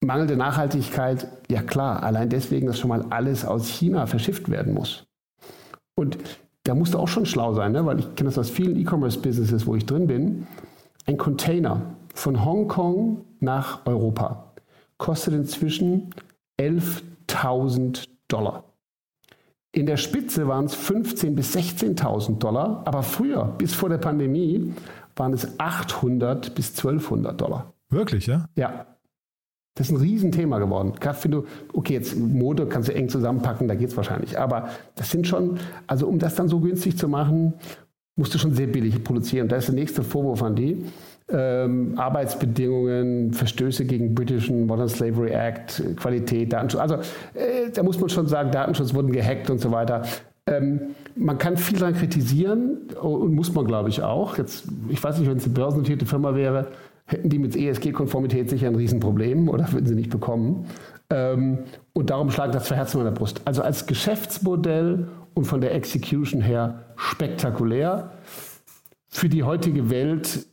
Mangelnde 0.05 0.37
Nachhaltigkeit, 0.37 1.27
ja 1.49 1.63
klar, 1.63 2.03
allein 2.03 2.29
deswegen, 2.29 2.67
dass 2.67 2.79
schon 2.79 2.91
mal 2.91 3.07
alles 3.11 3.47
aus 3.47 3.67
China 3.67 4.07
verschifft 4.07 4.51
werden 4.51 4.75
muss. 4.75 5.07
Und 5.95 6.19
da 6.67 6.75
musst 6.75 6.95
du 6.95 6.99
auch 6.99 7.09
schon 7.09 7.27
schlau 7.27 7.55
sein, 7.55 7.73
ne? 7.73 7.87
weil 7.87 8.01
ich 8.01 8.15
kenne 8.15 8.29
das 8.29 8.39
aus 8.39 8.51
vielen 8.51 8.77
E-Commerce-Businesses, 8.77 9.67
wo 9.67 9.77
ich 9.77 9.87
drin 9.87 10.07
bin. 10.07 10.47
Ein 11.07 11.17
Container 11.17 11.81
von 12.13 12.45
Hongkong 12.45 13.25
nach 13.41 13.87
Europa 13.87 14.53
kostet 14.99 15.35
inzwischen 15.35 16.11
11.000 16.61 18.09
Dollar. 18.29 18.65
In 19.73 19.87
der 19.87 19.99
Spitze 19.99 20.49
waren 20.49 20.65
es 20.65 20.75
15.000 20.75 21.35
bis 21.35 21.55
16.000 21.55 22.39
Dollar, 22.39 22.83
aber 22.87 23.03
früher, 23.03 23.45
bis 23.45 23.75
vor 23.75 23.91
der 23.91 23.99
Pandemie, 23.99 24.73
waren 25.15 25.33
es 25.33 25.61
800 25.61 26.55
bis 26.55 26.71
1200 26.71 27.41
Dollar. 27.41 27.73
Wirklich, 27.91 28.27
ja? 28.27 28.47
Ja. 28.57 28.87
Das 29.77 29.89
ist 29.89 29.93
ein 29.93 30.01
Riesenthema 30.01 30.59
geworden. 30.59 30.95
Gerade 30.99 31.19
wenn 31.23 31.31
du, 31.31 31.45
okay, 31.75 31.93
jetzt 31.93 32.17
Mode 32.17 32.67
kannst 32.67 32.89
du 32.89 32.95
eng 32.95 33.11
zusammenpacken, 33.11 33.69
da 33.69 33.75
geht 33.75 33.91
es 33.91 33.97
wahrscheinlich. 33.97 34.39
Aber 34.39 34.71
das 34.97 35.11
sind 35.11 35.27
schon, 35.27 35.59
also 35.87 36.09
um 36.09 36.19
das 36.19 36.35
dann 36.35 36.49
so 36.49 36.61
günstig 36.61 36.97
zu 36.97 37.09
machen, 37.09 37.53
musst 38.17 38.35
du 38.35 38.39
schon 38.39 38.55
sehr 38.55 38.67
billig 38.67 39.05
produzieren. 39.05 39.49
Da 39.49 39.57
ist 39.57 39.69
der 39.69 39.75
nächste 39.75 40.03
Vorwurf 40.03 40.43
an 40.43 40.57
die. 40.57 40.87
Ähm, 41.29 41.93
Arbeitsbedingungen, 41.97 43.35
Verstöße 43.35 43.85
gegen 43.85 44.15
britischen 44.15 44.67
Modern 44.67 44.89
Slavery 44.89 45.33
Act, 45.33 45.83
Qualität, 45.97 46.53
Datenschutz. 46.53 46.81
Also 46.81 46.95
äh, 47.35 47.71
da 47.75 47.83
muss 47.83 48.01
man 48.01 48.09
schon 48.09 48.29
sagen, 48.29 48.51
Datenschutz 48.51 48.95
wurden 48.95 49.13
gehackt 49.13 49.51
und 49.51 49.61
so 49.61 49.71
weiter. 49.73 50.03
Ähm, 50.47 50.95
man 51.17 51.37
kann 51.37 51.59
viel 51.59 51.79
daran 51.79 51.95
kritisieren 51.95 52.79
und 53.03 53.35
muss 53.35 53.53
man, 53.53 53.67
glaube 53.67 53.91
ich, 53.91 54.03
auch. 54.03 54.39
Jetzt, 54.39 54.65
ich 54.89 55.03
weiß 55.03 55.19
nicht, 55.19 55.29
wenn 55.29 55.37
es 55.37 55.45
eine 55.45 55.55
börsennotierte 55.55 56.07
Firma 56.07 56.35
wäre, 56.35 56.69
hätten 57.07 57.29
die 57.29 57.39
mit 57.39 57.57
ESG-Konformität 57.57 58.51
sicher 58.51 58.67
ein 58.67 58.75
Riesenproblem 58.75 59.49
oder 59.49 59.73
würden 59.73 59.87
sie 59.87 59.95
nicht 59.95 60.11
bekommen. 60.11 60.67
Ähm, 61.09 61.61
und 61.93 62.11
darum 62.11 62.31
schlagen 62.31 62.53
das 62.53 62.65
zwei 62.65 62.77
Herzen 62.77 62.99
in 62.99 63.05
der 63.05 63.13
Brust. 63.13 63.43
Also 63.45 63.63
als 63.63 63.87
Geschäftsmodell 63.87 65.09
und 65.35 65.45
von 65.45 65.61
der 65.61 65.75
Execution 65.75 66.41
her 66.41 66.87
spektakulär. 66.97 68.13
Für 69.09 69.29
die 69.29 69.45
heutige 69.45 69.89
Welt 69.89 70.47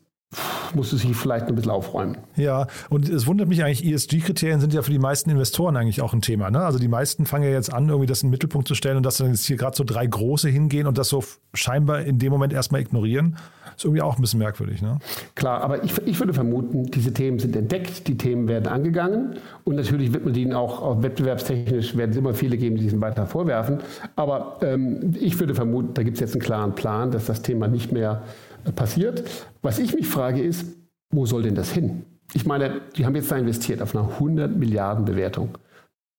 musst 0.76 0.92
du 0.92 0.98
sich 0.98 1.16
vielleicht 1.16 1.48
ein 1.48 1.56
bisschen 1.56 1.72
aufräumen. 1.72 2.18
Ja, 2.36 2.68
und 2.90 3.10
es 3.10 3.28
wundert 3.28 3.48
mich 3.48 3.64
eigentlich, 3.64 3.86
ESG-Kriterien 3.86 4.60
sind 4.60 4.74
ja 4.74 4.82
für 4.82 4.92
die 4.92 5.00
meisten 5.00 5.30
Investoren 5.30 5.78
eigentlich 5.78 6.02
auch 6.02 6.14
ein 6.14 6.22
Thema. 6.22 6.50
Ne? 6.50 6.60
Also 6.60 6.80
die 6.80 6.88
meisten 6.88 7.26
fangen 7.26 7.46
ja 7.46 7.52
jetzt 7.52 7.74
an, 7.74 7.90
irgendwie 7.90 8.08
das 8.08 8.24
in 8.24 8.28
den 8.28 8.32
Mittelpunkt 8.32 8.68
zu 8.68 8.76
stellen 8.76 8.98
und 8.98 9.06
dass 9.06 9.18
dann 9.18 9.30
jetzt 9.30 9.46
hier 9.46 9.58
gerade 9.58 9.76
so 9.76 9.84
drei 9.84 10.06
große 10.06 10.50
hingehen 10.50 10.88
und 10.88 10.98
das 10.98 11.10
so 11.10 11.24
scheinbar 11.54 12.02
in 12.02 12.20
dem 12.20 12.32
Moment 12.32 12.54
erstmal 12.54 12.82
ignorieren. 12.82 13.38
Ist 13.76 13.86
irgendwie 13.86 14.02
auch 14.02 14.18
ein 14.18 14.22
bisschen 14.22 14.40
merkwürdig. 14.40 14.82
Ne? 14.82 15.00
Klar, 15.36 15.62
aber 15.62 15.84
ich, 15.84 15.98
ich 16.06 16.20
würde 16.20 16.34
vermuten, 16.34 16.86
diese 16.86 17.12
Themen 17.14 17.40
sind 17.40 17.56
entdeckt, 17.56 18.08
die 18.08 18.18
Themen 18.18 18.48
werden 18.48 18.68
angegangen 18.68 19.38
und 19.64 19.76
natürlich 19.76 20.14
wird 20.14 20.26
man 20.26 20.36
ihnen 20.36 20.54
auch, 20.54 20.82
auch 20.82 21.02
wettbewerbstechnisch, 21.02 21.96
werden 21.98 22.12
es 22.12 22.18
immer 22.18 22.34
viele 22.34 22.58
geben, 22.58 22.76
die 22.76 22.84
diesen 22.84 23.02
weiter 23.02 23.26
vorwerfen. 23.26 23.80
Aber 24.16 24.58
ähm, 24.62 25.16
ich 25.20 25.40
würde 25.40 25.56
vermuten, 25.56 25.94
da 25.94 26.04
gibt 26.04 26.18
es 26.18 26.22
jetzt 26.22 26.34
einen 26.34 26.42
klaren 26.44 26.76
Plan, 26.76 27.12
dass 27.12 27.26
das 27.26 27.42
Thema 27.42 27.68
nicht 27.68 27.92
mehr 27.92 28.24
passiert. 28.72 29.24
Was 29.62 29.80
ich 29.80 29.94
mich 29.94 30.08
frage 30.08 30.42
ist, 30.42 30.66
wo 31.12 31.26
soll 31.26 31.44
denn 31.44 31.56
das 31.56 31.72
hin? 31.72 32.06
Ich 32.34 32.46
meine, 32.46 32.82
die 32.96 33.06
haben 33.06 33.16
jetzt 33.16 33.32
da 33.32 33.38
investiert 33.38 33.82
auf 33.82 33.96
einer 33.96 34.08
100 34.14 34.56
Milliarden 34.56 35.06
Bewertung. 35.06 35.58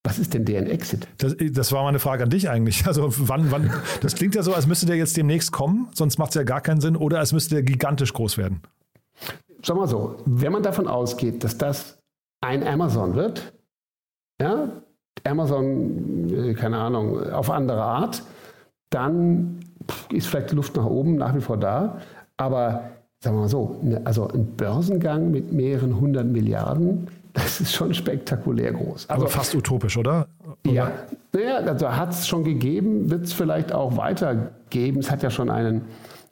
Was 0.04 0.18
ist 0.18 0.34
denn 0.34 0.44
deren 0.44 0.66
Exit? 0.66 1.08
Das, 1.16 1.34
das, 1.38 1.72
war 1.72 1.82
meine 1.84 1.98
Frage 1.98 2.24
an 2.24 2.30
dich 2.30 2.50
eigentlich. 2.50 2.86
Also 2.86 3.08
wann, 3.26 3.50
wann, 3.50 3.72
das 4.02 4.14
klingt 4.14 4.34
ja 4.34 4.42
so, 4.42 4.52
als 4.52 4.66
müsste 4.66 4.84
der 4.86 4.96
jetzt 4.96 5.16
demnächst 5.16 5.50
kommen, 5.50 5.88
sonst 5.94 6.18
macht 6.18 6.30
es 6.30 6.34
ja 6.34 6.42
gar 6.42 6.60
keinen 6.60 6.80
Sinn, 6.80 6.94
oder 6.94 7.18
als 7.18 7.32
müsste 7.32 7.54
der 7.54 7.62
gigantisch 7.62 8.12
groß 8.12 8.36
werden. 8.36 8.60
Sag 9.62 9.76
mal 9.76 9.88
so, 9.88 10.18
wenn 10.26 10.52
man 10.52 10.62
davon 10.62 10.88
ausgeht, 10.88 11.42
dass 11.42 11.56
das 11.56 11.98
ein 12.42 12.66
Amazon 12.66 13.14
wird, 13.14 13.54
ja, 14.40 14.82
Amazon, 15.24 16.28
äh, 16.28 16.54
keine 16.54 16.78
Ahnung, 16.78 17.30
auf 17.30 17.48
andere 17.48 17.82
Art, 17.82 18.22
dann 18.90 19.60
ist 20.10 20.26
vielleicht 20.26 20.50
die 20.50 20.56
Luft 20.56 20.76
nach 20.76 20.84
oben 20.84 21.16
nach 21.16 21.34
wie 21.34 21.40
vor 21.40 21.56
da. 21.56 22.00
Aber 22.36 22.90
sagen 23.20 23.36
wir 23.36 23.40
mal 23.42 23.48
so, 23.48 23.78
ne, 23.82 24.00
also 24.04 24.28
ein 24.28 24.46
Börsengang 24.56 25.30
mit 25.30 25.52
mehreren 25.52 25.98
hundert 25.98 26.26
Milliarden, 26.26 27.08
das 27.32 27.60
ist 27.60 27.72
schon 27.72 27.92
spektakulär 27.94 28.72
groß. 28.72 29.08
Also, 29.08 29.22
Aber 29.22 29.28
fast 29.28 29.54
utopisch, 29.54 29.96
oder? 29.96 30.28
oder? 30.64 30.72
Ja, 30.72 30.92
naja, 31.32 31.56
also 31.56 31.90
hat 31.90 32.10
es 32.10 32.28
schon 32.28 32.44
gegeben, 32.44 33.10
wird 33.10 33.24
es 33.24 33.32
vielleicht 33.32 33.72
auch 33.72 33.96
weitergeben. 33.96 35.00
Es 35.00 35.10
hat 35.10 35.22
ja 35.22 35.30
schon 35.30 35.50
einen 35.50 35.82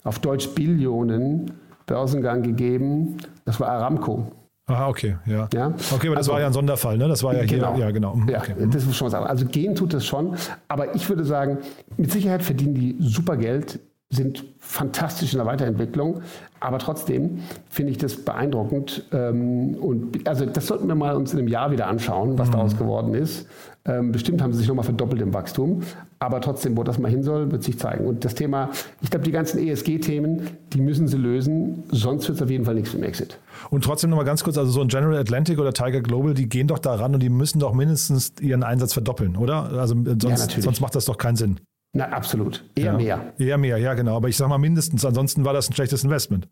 auf 0.04 0.20
Deutsch 0.20 0.48
Billionen 0.50 1.52
Börsengang 1.86 2.42
gegeben. 2.42 3.16
Das 3.44 3.58
war 3.58 3.68
Aramco. 3.68 4.30
Ah, 4.66 4.88
okay, 4.88 5.16
ja. 5.26 5.48
ja? 5.52 5.74
Okay, 5.92 6.06
aber 6.06 6.16
das 6.16 6.18
also, 6.18 6.32
war 6.32 6.40
ja 6.40 6.46
ein 6.46 6.52
Sonderfall, 6.52 6.96
ne? 6.96 7.08
Das 7.08 7.22
war 7.24 7.34
ja 7.34 7.44
genau. 7.44 7.74
hier, 7.74 7.86
ja, 7.86 7.90
genau. 7.90 8.16
Ja, 8.28 8.38
okay. 8.38 8.54
das 8.70 8.86
muss 8.86 8.96
schon 8.96 9.06
was 9.06 9.12
sagen. 9.12 9.26
Also 9.26 9.44
gehen 9.46 9.74
tut 9.74 9.92
das 9.92 10.06
schon, 10.06 10.36
aber 10.68 10.94
ich 10.94 11.08
würde 11.08 11.24
sagen, 11.24 11.58
mit 11.96 12.12
Sicherheit 12.12 12.42
verdienen 12.42 12.74
die 12.74 12.96
super 13.00 13.36
Geld 13.36 13.80
sind 14.12 14.44
fantastisch 14.58 15.32
in 15.32 15.38
der 15.38 15.46
Weiterentwicklung. 15.46 16.20
Aber 16.60 16.78
trotzdem 16.78 17.40
finde 17.68 17.92
ich 17.92 17.98
das 17.98 18.16
beeindruckend. 18.16 19.04
Ähm, 19.10 19.74
und 19.74 20.28
also 20.28 20.46
das 20.46 20.66
sollten 20.66 20.86
wir 20.86 20.94
mal 20.94 21.16
uns 21.16 21.32
in 21.32 21.40
einem 21.40 21.48
Jahr 21.48 21.72
wieder 21.72 21.88
anschauen, 21.88 22.38
was 22.38 22.48
mhm. 22.48 22.52
daraus 22.52 22.76
geworden 22.76 23.14
ist. 23.14 23.48
Ähm, 23.84 24.12
bestimmt 24.12 24.40
haben 24.40 24.52
sie 24.52 24.60
sich 24.60 24.68
nochmal 24.68 24.84
verdoppelt 24.84 25.20
im 25.22 25.34
Wachstum. 25.34 25.82
Aber 26.20 26.40
trotzdem, 26.40 26.76
wo 26.76 26.84
das 26.84 26.98
mal 26.98 27.10
hin 27.10 27.24
soll, 27.24 27.50
wird 27.50 27.64
sich 27.64 27.78
zeigen. 27.78 28.06
Und 28.06 28.24
das 28.24 28.34
Thema, 28.34 28.70
ich 29.00 29.10
glaube, 29.10 29.24
die 29.24 29.32
ganzen 29.32 29.66
ESG-Themen, 29.66 30.50
die 30.72 30.80
müssen 30.80 31.08
sie 31.08 31.16
lösen. 31.16 31.82
Sonst 31.90 32.28
wird 32.28 32.36
es 32.36 32.42
auf 32.42 32.50
jeden 32.50 32.64
Fall 32.64 32.74
nichts 32.74 32.92
mit 32.92 33.02
dem 33.02 33.08
Exit. 33.08 33.38
Und 33.70 33.82
trotzdem 33.82 34.10
nochmal 34.10 34.26
ganz 34.26 34.44
kurz, 34.44 34.56
also 34.56 34.70
so 34.70 34.82
ein 34.82 34.88
General 34.88 35.16
Atlantic 35.16 35.58
oder 35.58 35.72
Tiger 35.72 36.02
Global, 36.02 36.34
die 36.34 36.48
gehen 36.48 36.68
doch 36.68 36.78
daran 36.78 37.14
und 37.14 37.20
die 37.20 37.30
müssen 37.30 37.58
doch 37.58 37.72
mindestens 37.72 38.34
ihren 38.40 38.62
Einsatz 38.62 38.92
verdoppeln, 38.92 39.36
oder? 39.36 39.70
Also 39.72 39.96
sonst, 40.20 40.54
ja, 40.54 40.62
sonst 40.62 40.80
macht 40.80 40.94
das 40.94 41.06
doch 41.06 41.18
keinen 41.18 41.36
Sinn. 41.36 41.58
Na, 41.92 42.06
absolut. 42.06 42.64
Eher 42.74 42.84
ja. 42.84 42.92
mehr. 42.92 43.32
Eher 43.38 43.58
mehr, 43.58 43.78
ja, 43.78 43.94
genau. 43.94 44.16
Aber 44.16 44.28
ich 44.28 44.36
sage 44.36 44.48
mal 44.48 44.58
mindestens. 44.58 45.04
Ansonsten 45.04 45.44
war 45.44 45.52
das 45.52 45.68
ein 45.68 45.74
schlechtes 45.74 46.04
Investment. 46.04 46.48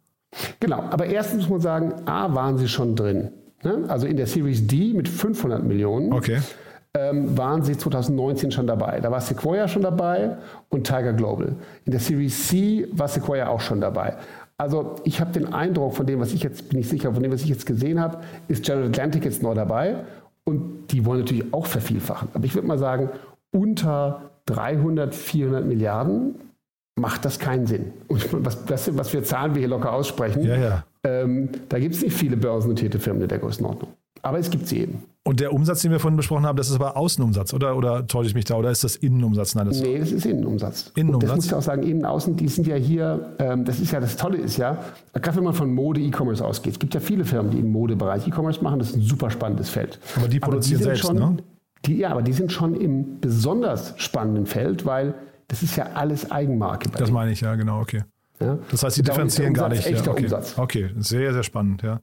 Genau. 0.61 0.83
Aber 0.91 1.07
erstens 1.07 1.43
muss 1.43 1.51
man 1.51 1.61
sagen, 1.61 1.95
A, 2.07 2.35
waren 2.35 2.59
sie 2.59 2.69
schon 2.69 2.95
drin. 2.95 3.31
Ne? 3.63 3.85
Also 3.89 4.07
in 4.07 4.17
der 4.17 4.27
Series 4.27 4.67
D 4.67 4.93
mit 4.93 5.09
500 5.09 5.63
Millionen. 5.63 6.13
Okay. 6.13 6.41
Ähm, 6.93 7.39
waren 7.39 7.63
sie 7.63 7.77
2019 7.77 8.51
schon 8.51 8.67
dabei. 8.67 9.01
Da 9.01 9.11
war 9.11 9.21
Sequoia 9.21 9.69
schon 9.69 9.83
dabei 9.83 10.37
und 10.71 10.87
Tiger 10.87 11.13
Global. 11.13 11.55
In 11.85 11.93
der 11.93 12.01
Series 12.01 12.49
C 12.49 12.89
war 12.91 13.07
Sequoia 13.07 13.49
auch 13.49 13.61
schon 13.61 13.81
dabei. 13.81 14.17
Also 14.59 14.97
ich 15.05 15.21
habe 15.21 15.31
den 15.31 15.55
Eindruck 15.55 15.95
von 15.95 16.05
dem, 16.05 16.21
was 16.21 16.33
ich 16.33 16.43
jetzt, 16.43 16.69
bin 16.69 16.81
ich 16.81 16.89
sicher, 16.89 17.15
von 17.15 17.23
dem, 17.23 17.33
was 17.33 17.43
ich 17.43 17.49
jetzt 17.49 17.65
gesehen 17.65 18.01
habe, 18.01 18.19
ist 18.49 18.65
General 18.65 18.89
Atlantic 18.89 19.25
jetzt 19.25 19.43
neu 19.43 19.55
dabei. 19.55 20.05
Und 20.45 20.89
die 20.91 21.07
wollen 21.07 21.21
natürlich 21.21 21.55
auch 21.55 21.67
vervielfachen. 21.67 22.29
Aber 22.35 22.45
ich 22.45 22.55
würde 22.55 22.67
mal 22.67 22.79
sagen, 22.79 23.09
unter 23.53 24.30
300, 24.47 25.15
400 25.15 25.67
Milliarden 25.67 26.37
macht 26.97 27.25
das 27.25 27.39
keinen 27.39 27.67
Sinn. 27.67 27.93
Und 28.09 28.27
was, 28.45 28.65
das, 28.65 28.97
was 28.97 29.13
wir 29.13 29.25
Zahlen 29.25 29.55
wir 29.55 29.61
hier 29.61 29.69
locker 29.69 29.93
aussprechen, 29.93 30.43
ja, 30.43 30.57
ja. 30.57 30.85
Ähm, 31.03 31.49
da 31.69 31.79
gibt 31.79 31.95
es 31.95 32.03
nicht 32.03 32.15
viele 32.15 32.37
börsennotierte 32.37 32.99
Firmen 32.99 33.23
in 33.23 33.29
der 33.29 33.39
Größenordnung. 33.39 33.91
Aber 34.23 34.39
es 34.39 34.51
gibt 34.51 34.67
sie 34.67 34.81
eben. 34.81 35.03
Und 35.23 35.41
der 35.41 35.53
Umsatz, 35.53 35.83
den 35.83 35.93
wir 35.93 36.01
vorhin 36.01 36.17
besprochen 36.17 36.47
haben, 36.47 36.57
das 36.57 36.69
ist 36.69 36.75
aber 36.75 36.97
Außenumsatz, 36.97 37.53
oder? 37.53 37.77
Oder 37.77 38.07
täusche 38.07 38.29
ich 38.29 38.35
mich 38.35 38.47
da? 38.47 38.57
Oder 38.57 38.71
ist 38.71 38.85
das 38.85 38.97
Innenumsatz? 38.97 39.55
Nein, 39.55 39.67
das 39.67 39.81
nee, 39.81 39.99
das 39.99 40.13
ist 40.13 40.25
Innenumsatz. 40.27 40.93
Innenumsatz. 40.95 41.23
Und 41.23 41.29
das 41.29 41.37
muss 41.37 41.47
ich 41.47 41.55
auch 41.55 41.63
sagen, 41.63 41.83
innen, 41.83 42.05
außen, 42.05 42.37
die 42.37 42.49
sind 42.49 42.67
ja 42.67 42.77
hier, 42.77 43.35
ähm, 43.39 43.65
das 43.65 43.81
ist 43.81 43.93
ja, 43.93 44.01
das 44.01 44.17
Tolle 44.17 44.39
ist 44.39 44.57
ja, 44.57 44.79
gerade 45.13 45.37
wenn 45.37 45.45
man 45.45 45.55
von 45.55 45.73
Mode, 45.73 46.01
E-Commerce 46.01 46.45
ausgeht, 46.45 46.75
es 46.75 46.79
gibt 46.79 46.95
ja 46.95 47.01
viele 47.01 47.25
Firmen, 47.25 47.51
die 47.51 47.59
im 47.59 47.71
Modebereich 47.71 48.27
E-Commerce 48.27 48.63
machen, 48.63 48.79
das 48.79 48.91
ist 48.91 48.97
ein 48.97 49.03
super 49.03 49.31
spannendes 49.31 49.69
Feld. 49.69 49.99
Aber 50.17 50.29
die 50.29 50.41
produzieren 50.41 50.83
aber 50.83 50.93
die 50.93 50.97
selbst, 50.97 51.07
schon, 51.07 51.17
ne? 51.17 51.37
Die, 51.87 51.99
ja, 51.99 52.11
aber 52.11 52.23
die 52.23 52.33
sind 52.33 52.53
schon 52.53 52.75
im 52.75 53.21
besonders 53.21 53.95
spannenden 53.97 54.47
Feld, 54.47 54.85
weil 54.85 55.15
das 55.49 55.63
ist 55.63 55.77
ja 55.77 55.91
alles 55.95 56.31
Eigenmarke. 56.31 56.91
das 56.91 57.11
meine 57.11 57.33
ich, 57.33 57.41
ja, 57.41 57.55
genau, 57.55 57.81
okay. 57.81 58.05
Ja? 58.41 58.59
Das 58.71 58.83
heißt, 58.83 58.97
sie 58.97 59.03
differenzieren 59.03 59.55
gar 59.55 59.69
nicht. 59.69 59.87
Echter 59.87 60.07
ja, 60.07 60.13
okay. 60.13 60.23
Umsatz. 60.25 60.59
Okay, 60.59 60.91
sehr, 60.99 61.33
sehr 61.33 61.43
spannend, 61.43 61.83
ja. 61.83 62.01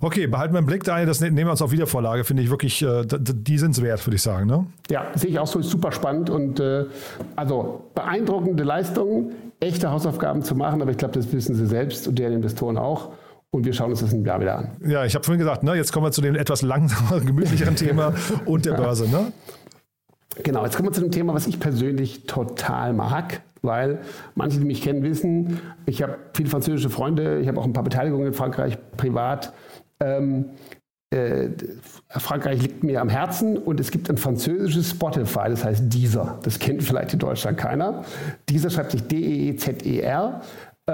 Okay, 0.00 0.26
behalten 0.26 0.52
wir 0.52 0.58
im 0.58 0.66
Blick, 0.66 0.82
Daniel, 0.82 1.06
das 1.06 1.20
ne-, 1.20 1.30
nehmen 1.30 1.46
wir 1.46 1.52
uns 1.52 1.62
auf 1.62 1.70
Wiedervorlage, 1.70 2.24
finde 2.24 2.42
ich 2.42 2.50
wirklich, 2.50 2.82
äh, 2.82 3.04
die 3.06 3.56
sind 3.56 3.70
es 3.70 3.82
wert, 3.82 4.04
würde 4.04 4.16
ich 4.16 4.22
sagen. 4.22 4.46
Ne? 4.46 4.66
Ja, 4.90 5.06
sehe 5.14 5.30
ich 5.30 5.38
auch 5.38 5.46
so, 5.46 5.60
ist 5.60 5.70
super 5.70 5.92
spannend 5.92 6.28
und 6.28 6.58
äh, 6.58 6.86
also 7.36 7.88
beeindruckende 7.94 8.64
Leistungen, 8.64 9.32
echte 9.60 9.92
Hausaufgaben 9.92 10.42
zu 10.42 10.56
machen, 10.56 10.82
aber 10.82 10.90
ich 10.90 10.96
glaube, 10.96 11.14
das 11.14 11.32
wissen 11.32 11.54
sie 11.54 11.66
selbst 11.66 12.08
und 12.08 12.18
deren 12.18 12.32
Investoren 12.32 12.78
auch. 12.78 13.12
Und 13.54 13.66
wir 13.66 13.74
schauen 13.74 13.90
uns 13.90 14.00
das 14.00 14.14
ein 14.14 14.24
Jahr 14.24 14.40
wieder 14.40 14.58
an. 14.58 14.70
Ja, 14.86 15.04
ich 15.04 15.14
habe 15.14 15.24
vorhin 15.24 15.38
gesagt, 15.38 15.62
ne, 15.62 15.74
jetzt 15.74 15.92
kommen 15.92 16.06
wir 16.06 16.10
zu 16.10 16.22
dem 16.22 16.34
etwas 16.34 16.62
langsameren, 16.62 17.26
gemütlicheren 17.26 17.76
Thema 17.76 18.14
und 18.46 18.64
der 18.64 18.72
Börse. 18.72 19.08
Ne? 19.08 19.30
Genau, 20.42 20.64
jetzt 20.64 20.76
kommen 20.76 20.88
wir 20.88 20.92
zu 20.92 21.02
dem 21.02 21.10
Thema, 21.10 21.34
was 21.34 21.46
ich 21.46 21.60
persönlich 21.60 22.24
total 22.26 22.94
mag, 22.94 23.42
weil 23.60 24.00
manche, 24.34 24.58
die 24.58 24.64
mich 24.64 24.80
kennen, 24.80 25.02
wissen, 25.02 25.60
ich 25.84 26.02
habe 26.02 26.16
viele 26.32 26.48
französische 26.48 26.88
Freunde, 26.88 27.40
ich 27.40 27.48
habe 27.48 27.60
auch 27.60 27.66
ein 27.66 27.74
paar 27.74 27.84
Beteiligungen 27.84 28.28
in 28.28 28.32
Frankreich 28.32 28.78
privat. 28.96 29.52
Ähm, 30.00 30.46
äh, 31.10 31.50
Frankreich 32.08 32.62
liegt 32.62 32.82
mir 32.82 33.02
am 33.02 33.10
Herzen 33.10 33.58
und 33.58 33.80
es 33.80 33.90
gibt 33.90 34.08
ein 34.08 34.16
französisches 34.16 34.90
Spotify, 34.90 35.50
das 35.50 35.62
heißt 35.62 35.92
Deezer. 35.92 36.38
Das 36.42 36.58
kennt 36.58 36.82
vielleicht 36.82 37.12
in 37.12 37.18
Deutschland 37.18 37.58
keiner. 37.58 38.02
Deezer 38.48 38.70
schreibt 38.70 38.92
sich 38.92 39.02
D-E-E-Z-E-R. 39.08 40.40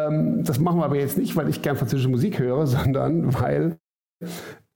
Ähm, 0.06 0.44
das 0.44 0.58
machen 0.58 0.78
wir 0.78 0.84
aber 0.84 0.96
jetzt 0.96 1.18
nicht, 1.18 1.36
weil 1.36 1.48
ich 1.48 1.62
gern 1.62 1.76
französische 1.76 2.08
Musik 2.08 2.38
höre, 2.38 2.66
sondern 2.66 3.34
weil 3.34 3.78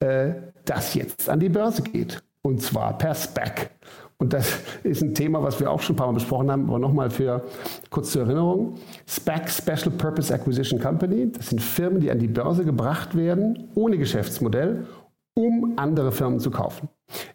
äh, 0.00 0.34
das 0.64 0.94
jetzt 0.94 1.28
an 1.28 1.40
die 1.40 1.48
Börse 1.48 1.82
geht. 1.82 2.22
Und 2.42 2.60
zwar 2.60 2.98
per 2.98 3.14
SPAC. 3.14 3.70
Und 4.18 4.32
das 4.32 4.60
ist 4.84 5.02
ein 5.02 5.14
Thema, 5.14 5.42
was 5.42 5.58
wir 5.58 5.70
auch 5.70 5.80
schon 5.80 5.94
ein 5.94 5.96
paar 5.96 6.06
Mal 6.06 6.14
besprochen 6.14 6.50
haben, 6.50 6.68
aber 6.68 6.78
nochmal 6.78 7.10
für 7.10 7.44
kurz 7.90 8.12
zur 8.12 8.22
Erinnerung. 8.22 8.78
SPAC, 9.06 9.50
Special 9.50 9.90
Purpose 9.90 10.32
Acquisition 10.32 10.80
Company, 10.80 11.30
das 11.32 11.48
sind 11.48 11.60
Firmen, 11.60 12.00
die 12.00 12.10
an 12.10 12.20
die 12.20 12.28
Börse 12.28 12.64
gebracht 12.64 13.16
werden, 13.16 13.68
ohne 13.74 13.98
Geschäftsmodell, 13.98 14.86
um 15.34 15.72
andere 15.76 16.12
Firmen 16.12 16.38
zu 16.38 16.50
kaufen. 16.50 16.88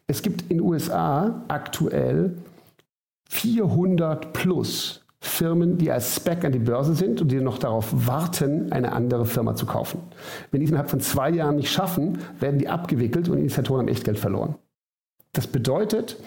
Es 0.07 0.21
gibt 0.21 0.43
in 0.43 0.59
den 0.59 0.61
USA 0.61 1.43
aktuell 1.49 2.37
400 3.29 4.31
plus 4.31 5.05
Firmen, 5.19 5.77
die 5.77 5.91
als 5.91 6.15
SPAC 6.15 6.45
an 6.45 6.51
die 6.51 6.59
Börse 6.59 6.93
sind 6.93 7.21
und 7.21 7.31
die 7.31 7.41
noch 7.41 7.57
darauf 7.57 8.07
warten, 8.07 8.71
eine 8.71 8.91
andere 8.91 9.25
Firma 9.25 9.55
zu 9.55 9.65
kaufen. 9.65 9.99
Wenn 10.51 10.59
die 10.59 10.65
es 10.65 10.69
innerhalb 10.69 10.89
von 10.89 10.99
zwei 10.99 11.31
Jahren 11.31 11.55
nicht 11.55 11.71
schaffen, 11.71 12.19
werden 12.39 12.59
die 12.59 12.67
abgewickelt 12.67 13.27
und 13.29 13.37
Initiatoren 13.39 13.81
haben 13.81 13.87
Echtgeld 13.87 14.19
verloren. 14.19 14.55
Das 15.33 15.47
bedeutet, 15.47 16.17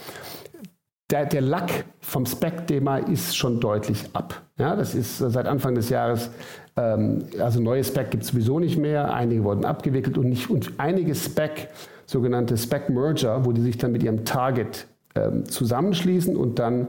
der, 1.10 1.26
der 1.26 1.40
Lack 1.40 1.84
vom 2.00 2.26
SPAC-Thema 2.26 2.98
ist 2.98 3.36
schon 3.36 3.60
deutlich 3.60 4.04
ab. 4.12 4.42
Ja, 4.58 4.76
das 4.76 4.94
ist 4.94 5.18
seit 5.18 5.46
Anfang 5.46 5.74
des 5.74 5.88
Jahres, 5.88 6.30
ähm, 6.76 7.24
also 7.38 7.60
neue 7.60 7.82
SPAC 7.82 8.10
gibt 8.10 8.22
es 8.24 8.30
sowieso 8.30 8.58
nicht 8.58 8.76
mehr, 8.76 9.12
einige 9.12 9.44
wurden 9.44 9.64
abgewickelt 9.64 10.18
und, 10.18 10.28
nicht, 10.28 10.50
und 10.50 10.72
einige 10.78 11.14
SPAC, 11.14 11.68
sogenannte 12.06 12.56
SPAC-Merger, 12.56 13.44
wo 13.44 13.52
die 13.52 13.60
sich 13.60 13.78
dann 13.78 13.92
mit 13.92 14.02
ihrem 14.02 14.24
Target 14.24 14.86
ähm, 15.14 15.44
zusammenschließen 15.46 16.36
und 16.36 16.58
dann 16.58 16.88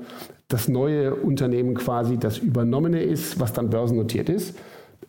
das 0.53 0.67
neue 0.67 1.15
Unternehmen 1.15 1.75
quasi 1.75 2.17
das 2.17 2.37
übernommene 2.37 3.01
ist, 3.01 3.39
was 3.39 3.53
dann 3.53 3.69
börsennotiert 3.69 4.29
ist. 4.29 4.55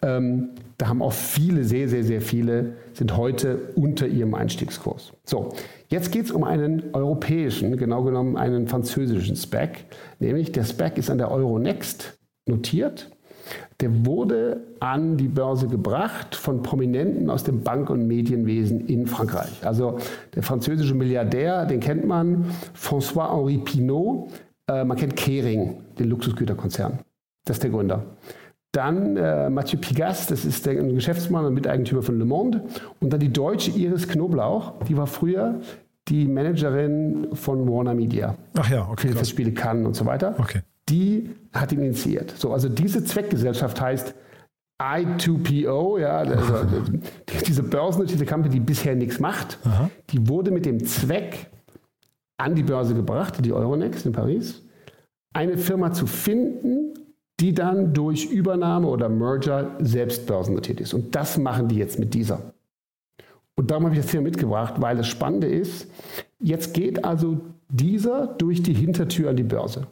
Ähm, 0.03 0.51
da 0.79 0.89
haben 0.89 1.03
auch 1.03 1.13
viele, 1.13 1.65
sehr, 1.65 1.89
sehr, 1.89 2.03
sehr 2.03 2.21
viele, 2.21 2.73
sind 2.93 3.17
heute 3.17 3.59
unter 3.77 4.07
ihrem 4.07 4.35
Einstiegskurs. 4.35 5.13
So, 5.25 5.55
jetzt 5.89 6.11
geht 6.11 6.25
es 6.25 6.31
um 6.31 6.45
einen 6.45 6.93
europäischen, 6.93 7.77
genau 7.77 8.03
genommen 8.03 8.37
einen 8.37 8.67
französischen 8.67 9.37
SPAC, 9.37 9.85
nämlich 10.19 10.51
der 10.51 10.65
SPAC 10.65 10.99
ist 10.99 11.11
an 11.11 11.19
der 11.19 11.31
Euronext 11.31 12.19
notiert. 12.47 13.11
Der 13.81 14.07
wurde 14.07 14.61
an 14.81 15.17
die 15.17 15.29
Börse 15.29 15.67
gebracht 15.67 16.35
von 16.35 16.63
Prominenten 16.63 17.31
aus 17.31 17.45
dem 17.45 17.63
Bank- 17.63 17.91
und 17.91 18.07
Medienwesen 18.07 18.87
in 18.87 19.07
Frankreich. 19.07 19.65
Also 19.65 19.99
der 20.35 20.43
französische 20.43 20.95
Milliardär, 20.95 21.67
den 21.67 21.81
kennt 21.81 22.07
man, 22.07 22.47
François-Henri 22.75 23.59
Pinault, 23.59 24.31
äh, 24.69 24.85
man 24.85 24.97
kennt 24.97 25.17
Kering, 25.17 25.83
den 25.99 26.09
Luxusgüterkonzern. 26.09 27.01
Das 27.45 27.57
ist 27.57 27.63
der 27.63 27.71
Gründer. 27.71 28.05
Dann 28.73 29.17
äh, 29.17 29.51
Mathieu 29.51 29.79
Pigas, 29.79 30.27
das 30.29 30.45
ist 30.45 30.65
der 30.65 30.77
Geschäftsmann 30.77 31.45
und 31.45 31.55
Miteigentümer 31.55 32.03
von 32.03 32.19
Le 32.19 32.25
Monde. 32.25 32.65
Und 33.01 33.13
dann 33.13 33.21
die 33.21 33.33
deutsche 33.33 33.71
Iris 33.71 34.09
Knoblauch, 34.09 34.83
die 34.89 34.97
war 34.97 35.07
früher 35.07 35.61
die 36.09 36.27
Managerin 36.27 37.29
von 37.35 37.69
Warner 37.69 37.95
Media. 37.95 38.35
Ach 38.59 38.71
ja, 38.71 38.89
okay. 38.89 39.09
Filmfestspiele 39.09 39.53
Cannes 39.53 39.87
und 39.87 39.95
so 39.95 40.07
weiter. 40.07 40.35
Okay. 40.39 40.63
Die 40.89 41.31
hat 41.53 41.73
ihn 41.73 41.81
initiiert. 41.81 42.31
So, 42.37 42.53
also 42.53 42.69
diese 42.69 43.05
Zweckgesellschaft 43.05 43.81
heißt 43.81 44.15
I2PO, 44.81 46.01
ja, 46.01 46.19
also 46.19 46.67
diese 47.47 47.63
börsennotierte 47.63 48.27
Company, 48.27 48.55
die 48.55 48.61
bisher 48.61 48.97
nichts 48.97 49.21
macht, 49.21 49.59
Aha. 49.65 49.91
die 50.11 50.29
wurde 50.29 50.51
mit 50.51 50.67
dem 50.67 50.85
Zweck 50.85 51.51
an 52.43 52.55
die 52.55 52.63
Börse 52.63 52.95
gebracht, 52.95 53.35
die 53.45 53.53
Euronext 53.53 54.05
in 54.05 54.13
Paris, 54.13 54.63
eine 55.33 55.57
Firma 55.57 55.93
zu 55.93 56.07
finden, 56.07 56.95
die 57.41 57.55
dann 57.55 57.95
durch 57.95 58.27
Übernahme 58.27 58.89
oder 58.89 59.09
Merger 59.09 59.77
selbst 59.79 60.27
börsennotiert 60.27 60.81
ist. 60.81 60.93
Und 60.93 61.15
das 61.15 61.39
machen 61.39 61.69
die 61.69 61.77
jetzt 61.77 61.99
mit 61.99 62.15
dieser. 62.15 62.53
Und 63.55 63.71
darum 63.71 63.85
habe 63.85 63.95
ich 63.95 64.03
das 64.03 64.11
hier 64.11 64.21
mitgebracht, 64.21 64.75
weil 64.79 64.97
das 64.97 65.07
Spannende 65.07 65.47
ist, 65.47 65.87
jetzt 66.41 66.75
geht 66.75 67.05
also 67.05 67.41
dieser 67.69 68.27
durch 68.27 68.63
die 68.63 68.75
Hintertür 68.75 69.31
an 69.31 69.37
die 69.37 69.43
Börse. 69.43 69.87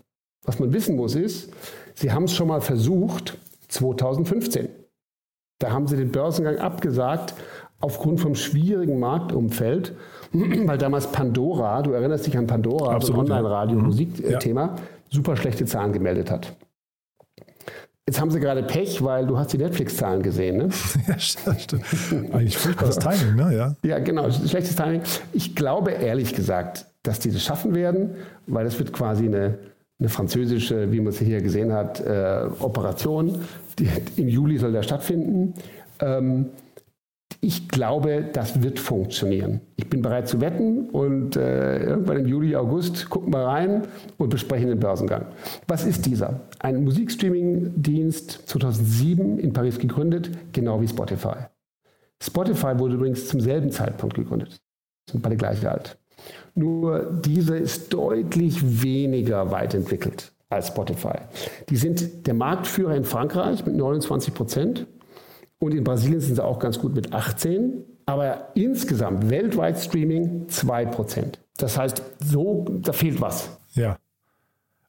Was 0.45 0.59
man 0.59 0.73
wissen 0.73 0.97
muss 0.97 1.15
ist, 1.15 1.53
sie 1.95 2.13
haben 2.13 2.25
es 2.25 2.35
schon 2.35 2.49
mal 2.49 2.61
versucht, 2.61 3.39
2015. 3.69 4.69
Da 5.59 5.71
haben 5.71 5.87
sie 5.87 5.97
den 5.97 6.11
Börsengang 6.11 6.59
abgesagt 6.59 7.35
aufgrund 7.81 8.21
vom 8.21 8.35
schwierigen 8.35 8.99
Marktumfeld 8.99 9.95
weil 10.33 10.79
damals 10.79 11.09
Pandora, 11.09 11.83
du 11.83 11.93
erinnerst 11.93 12.27
dich 12.27 12.37
an 12.37 12.47
Pandora, 12.47 12.95
Absolut, 12.95 13.27
so 13.27 13.33
ein 13.33 13.39
Online-Radio-Musikthema, 13.39 14.63
ja. 14.63 14.77
super 15.09 15.37
schlechte 15.37 15.65
Zahlen 15.65 15.93
gemeldet 15.93 16.31
hat. 16.31 16.57
Jetzt 18.07 18.21
haben 18.21 18.31
sie 18.31 18.41
gerade 18.41 18.63
Pech, 18.63 19.05
weil 19.05 19.27
du 19.27 19.39
hast 19.39 19.53
die 19.53 19.59
Netflix-Zahlen 19.59 20.23
gesehen, 20.23 20.57
ne? 20.57 20.69
ja, 21.09 21.19
stimmt. 21.19 21.85
Eigentlich 22.33 22.59
furchtbares 22.59 22.99
Timing, 22.99 23.37
ne? 23.37 23.55
Ja. 23.55 23.77
ja, 23.85 23.99
genau, 24.01 24.31
schlechtes 24.31 24.75
Timing. 24.75 25.03
Ich 25.33 25.55
glaube 25.55 25.93
ehrlich 25.93 26.35
gesagt, 26.35 26.87
dass 27.03 27.21
die 27.21 27.31
das 27.31 27.43
schaffen 27.43 27.75
werden, 27.75 28.17
weil 28.47 28.65
das 28.65 28.79
wird 28.79 28.93
quasi 28.93 29.27
eine, 29.27 29.59
eine 30.01 30.09
französische, 30.09 30.91
wie 30.91 31.01
man 31.01 31.13
sie 31.13 31.25
hier 31.25 31.41
gesehen 31.41 31.73
hat, 31.73 32.01
äh, 32.01 32.49
Operation. 32.59 33.43
Die, 33.79 33.89
Im 34.17 34.29
Juli 34.29 34.59
soll 34.59 34.73
der 34.73 34.83
stattfinden. 34.83 35.55
Ähm, 36.01 36.47
ich 37.43 37.69
glaube, 37.69 38.29
das 38.33 38.63
wird 38.63 38.79
funktionieren. 38.79 39.61
Ich 39.77 39.89
bin 39.89 40.03
bereit 40.03 40.29
zu 40.29 40.41
wetten 40.41 40.91
und 40.91 41.37
äh, 41.37 41.85
irgendwann 41.85 42.19
im 42.19 42.27
Juli, 42.27 42.55
August 42.55 43.09
gucken 43.09 43.33
wir 43.33 43.41
rein 43.41 43.83
und 44.19 44.29
besprechen 44.29 44.69
den 44.69 44.79
Börsengang. 44.79 45.27
Was 45.67 45.87
ist 45.87 46.05
dieser? 46.05 46.41
Ein 46.59 46.85
Musikstreaming-Dienst 46.85 48.43
2007 48.47 49.39
in 49.39 49.53
Paris 49.55 49.79
gegründet, 49.79 50.31
genau 50.53 50.83
wie 50.83 50.89
Spotify. 50.89 51.47
Spotify 52.23 52.79
wurde 52.79 52.97
übrigens 52.97 53.27
zum 53.27 53.41
selben 53.41 53.71
Zeitpunkt 53.71 54.17
gegründet. 54.17 54.61
Sind 55.11 55.23
beide 55.23 55.37
gleich 55.37 55.67
alt. 55.67 55.97
Nur 56.55 57.21
diese 57.25 57.57
ist 57.57 57.95
deutlich 57.95 58.83
weniger 58.83 59.51
weit 59.51 59.73
entwickelt 59.73 60.33
als 60.51 60.69
Spotify. 60.69 61.17
Die 61.71 61.77
sind 61.77 62.27
der 62.27 62.35
Marktführer 62.35 62.95
in 62.95 63.05
Frankreich 63.05 63.65
mit 63.65 63.77
29 63.77 64.35
Prozent 64.35 64.87
und 65.61 65.75
in 65.75 65.85
Brasilien 65.85 66.21
sind 66.21 66.35
sie 66.35 66.45
auch 66.45 66.59
ganz 66.59 66.79
gut 66.79 66.95
mit 66.95 67.13
18. 67.13 67.85
Aber 68.07 68.49
insgesamt 68.55 69.31
weltweit 69.31 69.79
Streaming 69.79 70.47
2%. 70.47 71.35
Das 71.59 71.79
heißt, 71.79 72.03
so, 72.25 72.67
da 72.83 72.93
fehlt 72.93 73.21
was. 73.21 73.57
Ja. 73.75 73.99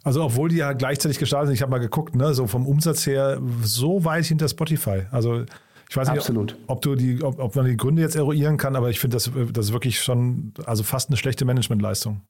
Also 0.04 0.24
obwohl 0.24 0.50
die 0.50 0.56
ja 0.56 0.74
gleichzeitig 0.74 1.20
gestartet 1.20 1.48
sind, 1.48 1.56
ich 1.56 1.62
habe 1.62 1.70
mal 1.70 1.78
geguckt, 1.78 2.16
ne, 2.16 2.34
so 2.34 2.48
vom 2.48 2.66
Umsatz 2.66 3.06
her 3.06 3.40
so 3.62 4.04
weit 4.06 4.26
hinter 4.26 4.48
Spotify. 4.48 5.04
Also 5.12 5.44
ich 5.90 5.98
weiß 5.98 6.08
nicht, 6.10 6.20
Absolut. 6.20 6.58
ob, 6.68 6.82
du 6.82 6.96
die, 6.96 7.22
ob, 7.22 7.38
ob 7.38 7.56
man 7.56 7.66
die 7.66 7.78
Gründe 7.78 8.02
jetzt 8.02 8.16
eruieren 8.16 8.58
kann, 8.58 8.76
aber 8.76 8.90
ich 8.90 9.00
finde 9.00 9.18
das, 9.18 9.30
das 9.52 9.66
ist 9.66 9.74
wirklich 9.74 10.00
schon, 10.00 10.54
also 10.66 10.84
fast 10.84 11.10
eine 11.10 11.18
schlechte 11.18 11.44
Managementleistung. 11.46 12.22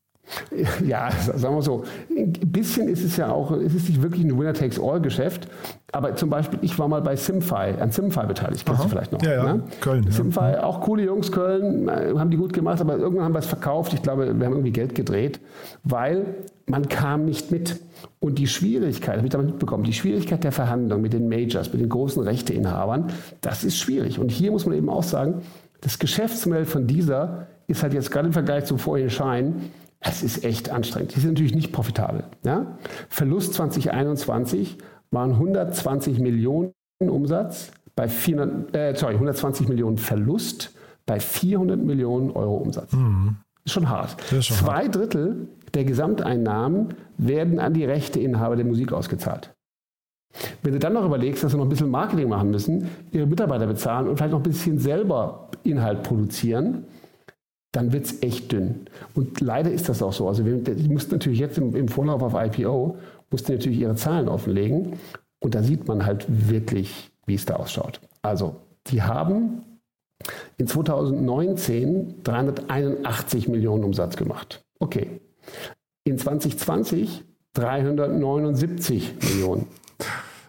Ja, 0.86 1.10
sagen 1.12 1.56
wir 1.56 1.62
so. 1.62 1.84
Ein 2.10 2.32
bisschen 2.34 2.88
ist 2.88 3.04
es 3.04 3.18
ja 3.18 3.32
auch, 3.32 3.52
es 3.52 3.74
ist 3.74 3.90
nicht 3.90 4.02
wirklich 4.02 4.24
ein 4.24 4.38
Winner-Takes-All-Geschäft. 4.38 5.48
Aber 5.92 6.16
zum 6.16 6.30
Beispiel, 6.30 6.60
ich 6.62 6.78
war 6.80 6.88
mal 6.88 7.02
bei 7.02 7.16
Simfy, 7.16 7.76
an 7.80 7.92
Simfy 7.92 8.26
beteiligt, 8.26 8.66
kennst 8.66 8.80
Aha. 8.80 8.84
du 8.84 8.90
vielleicht 8.90 9.12
noch. 9.12 9.22
Ja, 9.22 9.32
ja. 9.34 9.54
Ne? 9.54 9.64
Köln. 9.82 10.10
Simfy, 10.10 10.40
ja. 10.40 10.64
auch 10.64 10.82
coole 10.82 11.04
Jungs, 11.04 11.32
Köln, 11.32 11.90
äh, 11.90 12.14
haben 12.18 12.32
die 12.32 12.38
gut 12.38 12.54
gemacht, 12.54 12.80
aber 12.80 12.98
irgendwann 12.98 13.26
haben 13.26 13.34
wir 13.34 13.40
es 13.40 13.46
verkauft. 13.46 13.94
Ich 13.94 14.02
glaube, 14.02 14.28
wir 14.28 14.46
haben 14.46 14.54
irgendwie 14.54 14.72
Geld 14.72 14.96
gedreht, 14.96 15.42
weil 15.84 16.26
man 16.66 16.88
kam 16.88 17.26
nicht 17.26 17.52
mit. 17.52 17.80
Und 18.20 18.40
die 18.40 18.48
Schwierigkeit, 18.48 19.18
habe 19.18 19.28
ich 19.28 19.32
damit 19.32 19.48
mitbekommen, 19.48 19.84
die 19.84 19.94
Schwierigkeit 19.94 20.44
der 20.44 20.52
Verhandlung 20.52 21.02
mit 21.02 21.14
den 21.14 21.28
Majors, 21.28 21.72
mit 21.72 21.82
den 21.82 21.90
großen 21.90 22.24
Rechteinhabern, 22.24 23.08
das 23.42 23.64
ist 23.64 23.78
schwierig. 23.78 24.20
Und 24.20 24.32
hier 24.32 24.52
muss 24.52 24.66
man 24.66 24.76
eben 24.76 24.90
auch 24.90 25.04
sagen, 25.04 25.42
das 25.82 26.00
Geschäftsmodell 26.00 26.66
von 26.66 26.88
dieser 26.88 27.48
ist 27.68 27.84
halt 27.84 27.94
jetzt 27.94 28.12
gerade 28.12 28.28
im 28.28 28.34
Vergleich 28.34 28.66
zum 28.66 28.78
vorigen 28.78 29.10
Schein 29.10 29.72
es 30.02 30.24
ist 30.24 30.44
echt 30.44 30.70
anstrengend. 30.70 31.16
Die 31.16 31.20
sind 31.20 31.32
natürlich 31.32 31.56
nicht 31.56 31.72
profitabel. 31.72 32.24
Ja? 32.44 32.78
Verlust 33.10 33.54
2021 33.54 34.78
waren 35.12 35.32
120 35.32 36.20
Millionen 36.20 36.74
Umsatz 37.00 37.72
bei 37.96 38.08
400, 38.08 38.76
äh, 38.76 38.96
sorry, 38.96 39.14
120 39.14 39.68
Millionen 39.68 39.98
Verlust 39.98 40.74
bei 41.06 41.20
400 41.20 41.80
Millionen 41.80 42.32
Euro 42.32 42.58
Umsatz. 42.58 42.94
Mhm. 42.94 43.38
Ist 43.64 43.74
schon 43.74 43.90
hart. 43.90 44.16
Ist 44.32 44.48
schon 44.48 44.58
Zwei 44.58 44.86
hart. 44.86 44.96
Drittel 44.96 45.48
der 45.74 45.86
Gesamteinnahmen 45.86 46.96
werden 47.18 47.60
an 47.60 47.74
die 47.74 47.86
Rechteinhaber 47.86 48.56
der 48.56 48.66
Musik 48.66 48.92
ausgezahlt. 48.94 49.54
Wenn 50.64 50.74
du 50.74 50.80
dann 50.80 50.94
noch 50.94 51.06
überlegst, 51.06 51.44
dass 51.44 51.52
sie 51.52 51.58
noch 51.58 51.66
ein 51.66 51.70
bisschen 51.70 51.90
Marketing 51.90 52.30
machen 52.30 52.52
müssen, 52.52 52.90
ihre 53.12 53.26
Mitarbeiter 53.26 53.68
bezahlen 53.68 54.08
und 54.08 54.18
vielleicht 54.18 54.32
noch 54.32 54.40
ein 54.40 54.44
bisschen 54.44 54.80
selber 54.80 55.50
Inhalt 55.64 56.04
produzieren, 56.04 56.86
dann 57.72 57.94
wird 57.94 58.06
es 58.06 58.22
echt 58.22 58.52
dünn. 58.52 58.86
Und 59.16 59.40
leider 59.40 59.72
ist 59.72 59.88
das 59.88 60.02
auch 60.02 60.14
so. 60.14 60.28
Also 60.28 60.44
die 60.44 60.90
mussten 60.90 61.16
natürlich 61.16 61.40
jetzt 61.40 61.58
im, 61.58 61.76
im 61.76 61.88
Vorlauf 61.88 62.22
auf 62.22 62.34
IPO, 62.34 62.98
mussten 63.30 63.54
natürlich 63.54 63.80
ihre 63.80 63.96
Zahlen 63.96 64.28
offenlegen. 64.28 64.94
Und 65.40 65.56
da 65.56 65.64
sieht 65.64 65.88
man 65.88 66.06
halt 66.06 66.26
wirklich, 66.28 67.12
wie 67.26 67.36
es 67.36 67.46
da 67.46 67.56
ausschaut. 67.56 68.02
Also, 68.22 68.58
die 68.88 69.02
haben 69.02 69.64
in 70.58 70.68
2019 70.68 72.24
381 72.24 73.48
Millionen 73.48 73.84
Umsatz 73.84 74.18
gemacht. 74.18 74.64
Okay. 74.80 75.22
In 76.04 76.18
2020 76.18 77.24
379 77.54 79.16
Millionen. 79.24 79.68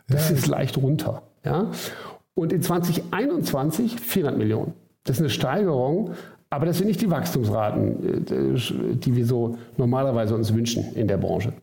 Das 0.08 0.28
ja, 0.28 0.36
ist 0.36 0.46
leicht 0.46 0.76
runter. 0.76 1.22
Ja? 1.44 1.70
Und 2.34 2.52
in 2.52 2.62
2021 2.62 3.98
400 4.00 4.38
Millionen. 4.38 4.74
Das 5.04 5.16
ist 5.16 5.22
eine 5.22 5.30
Steigerung, 5.30 6.12
aber 6.52 6.66
das 6.66 6.78
sind 6.78 6.86
nicht 6.86 7.00
die 7.00 7.10
Wachstumsraten, 7.10 8.26
äh, 8.26 8.94
die 8.94 9.16
wir 9.16 9.24
so 9.24 9.56
normalerweise 9.78 10.34
uns 10.34 10.52
wünschen 10.52 10.84
in 10.94 11.08
der 11.08 11.16
Branche. 11.16 11.54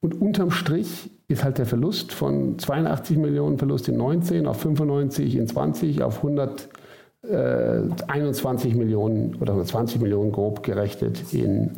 Und 0.00 0.20
unterm 0.20 0.50
Strich 0.50 1.08
ist 1.28 1.44
halt 1.44 1.58
der 1.58 1.66
Verlust 1.66 2.12
von 2.12 2.58
82 2.58 3.18
Millionen 3.18 3.56
Verlust 3.56 3.86
in 3.88 3.96
19 3.96 4.48
auf 4.48 4.60
95 4.60 5.36
in 5.36 5.46
20 5.46 6.02
auf 6.02 6.24
121 6.24 8.72
äh, 8.72 8.76
Millionen 8.76 9.36
oder 9.36 9.52
120 9.52 10.00
Millionen 10.00 10.32
grob 10.32 10.64
gerechnet 10.64 11.32
in 11.32 11.70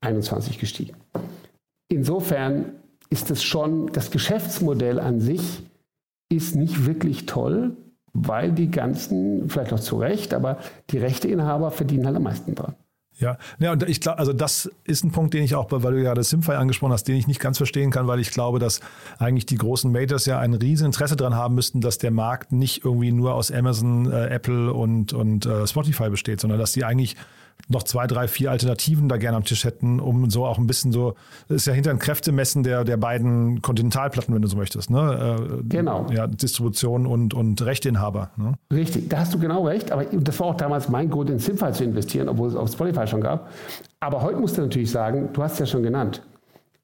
21 0.00 0.58
gestiegen. 0.58 0.96
Insofern 1.88 2.72
ist 3.10 3.30
es 3.30 3.44
schon, 3.44 3.92
das 3.92 4.10
Geschäftsmodell 4.10 4.98
an 4.98 5.20
sich 5.20 5.62
ist 6.28 6.56
nicht 6.56 6.84
wirklich 6.84 7.26
toll, 7.26 7.76
weil 8.12 8.52
die 8.52 8.70
ganzen, 8.70 9.48
vielleicht 9.48 9.72
auch 9.72 9.80
zu 9.80 9.96
Recht, 9.96 10.34
aber 10.34 10.58
die 10.90 10.98
Rechteinhaber 10.98 11.70
verdienen 11.70 12.06
halt 12.06 12.16
am 12.16 12.24
meisten 12.24 12.54
dran. 12.54 12.74
Ja, 13.18 13.38
ja 13.58 13.72
und 13.72 13.88
ich 13.88 14.00
glaube, 14.00 14.18
also 14.18 14.32
das 14.32 14.70
ist 14.84 15.04
ein 15.04 15.12
Punkt, 15.12 15.34
den 15.34 15.44
ich 15.44 15.54
auch, 15.54 15.68
weil 15.70 15.92
du 15.94 16.02
ja 16.02 16.14
das 16.14 16.30
Simfy 16.30 16.52
angesprochen 16.52 16.92
hast, 16.92 17.04
den 17.04 17.16
ich 17.16 17.26
nicht 17.26 17.40
ganz 17.40 17.56
verstehen 17.56 17.90
kann, 17.90 18.06
weil 18.06 18.20
ich 18.20 18.30
glaube, 18.30 18.58
dass 18.58 18.80
eigentlich 19.18 19.46
die 19.46 19.56
großen 19.56 19.90
Majors 19.90 20.26
ja 20.26 20.38
ein 20.38 20.54
riesen 20.54 20.86
Interesse 20.86 21.16
daran 21.16 21.36
haben 21.36 21.54
müssten, 21.54 21.80
dass 21.80 21.98
der 21.98 22.10
Markt 22.10 22.52
nicht 22.52 22.84
irgendwie 22.84 23.12
nur 23.12 23.34
aus 23.34 23.52
Amazon, 23.52 24.10
äh, 24.10 24.26
Apple 24.26 24.72
und, 24.72 25.12
und 25.12 25.46
äh, 25.46 25.66
Spotify 25.66 26.10
besteht, 26.10 26.40
sondern 26.40 26.58
dass 26.58 26.72
die 26.72 26.84
eigentlich 26.84 27.16
noch 27.68 27.82
zwei, 27.84 28.06
drei, 28.06 28.28
vier 28.28 28.50
Alternativen 28.50 29.08
da 29.08 29.16
gerne 29.16 29.36
am 29.36 29.44
Tisch 29.44 29.64
hätten, 29.64 30.00
um 30.00 30.30
so 30.30 30.44
auch 30.44 30.58
ein 30.58 30.66
bisschen 30.66 30.92
so, 30.92 31.14
das 31.48 31.58
ist 31.58 31.66
ja 31.66 31.72
hinter 31.72 31.90
ein 31.90 31.98
Kräftemessen 31.98 32.62
der, 32.62 32.84
der 32.84 32.96
beiden 32.96 33.62
Kontinentalplatten, 33.62 34.34
wenn 34.34 34.42
du 34.42 34.48
so 34.48 34.56
möchtest. 34.56 34.90
Ne? 34.90 35.38
Äh, 35.38 35.62
genau. 35.64 36.06
Ja, 36.10 36.26
Distribution 36.26 37.06
und, 37.06 37.34
und 37.34 37.62
Rechteinhaber. 37.62 38.30
Ne? 38.36 38.54
Richtig, 38.72 39.08
da 39.08 39.20
hast 39.20 39.34
du 39.34 39.38
genau 39.38 39.66
recht. 39.66 39.92
Aber 39.92 40.04
das 40.04 40.38
war 40.40 40.48
auch 40.48 40.56
damals 40.56 40.88
mein 40.88 41.10
Grund, 41.10 41.30
in 41.30 41.38
Simfy 41.38 41.72
zu 41.72 41.84
investieren, 41.84 42.28
obwohl 42.28 42.48
es 42.48 42.56
auf 42.56 42.70
Spotify 42.70 43.06
schon 43.06 43.20
gab. 43.20 43.50
Aber 44.00 44.22
heute 44.22 44.38
musst 44.38 44.58
du 44.58 44.62
natürlich 44.62 44.90
sagen, 44.90 45.30
du 45.32 45.42
hast 45.42 45.54
es 45.54 45.58
ja 45.60 45.66
schon 45.66 45.82
genannt, 45.82 46.22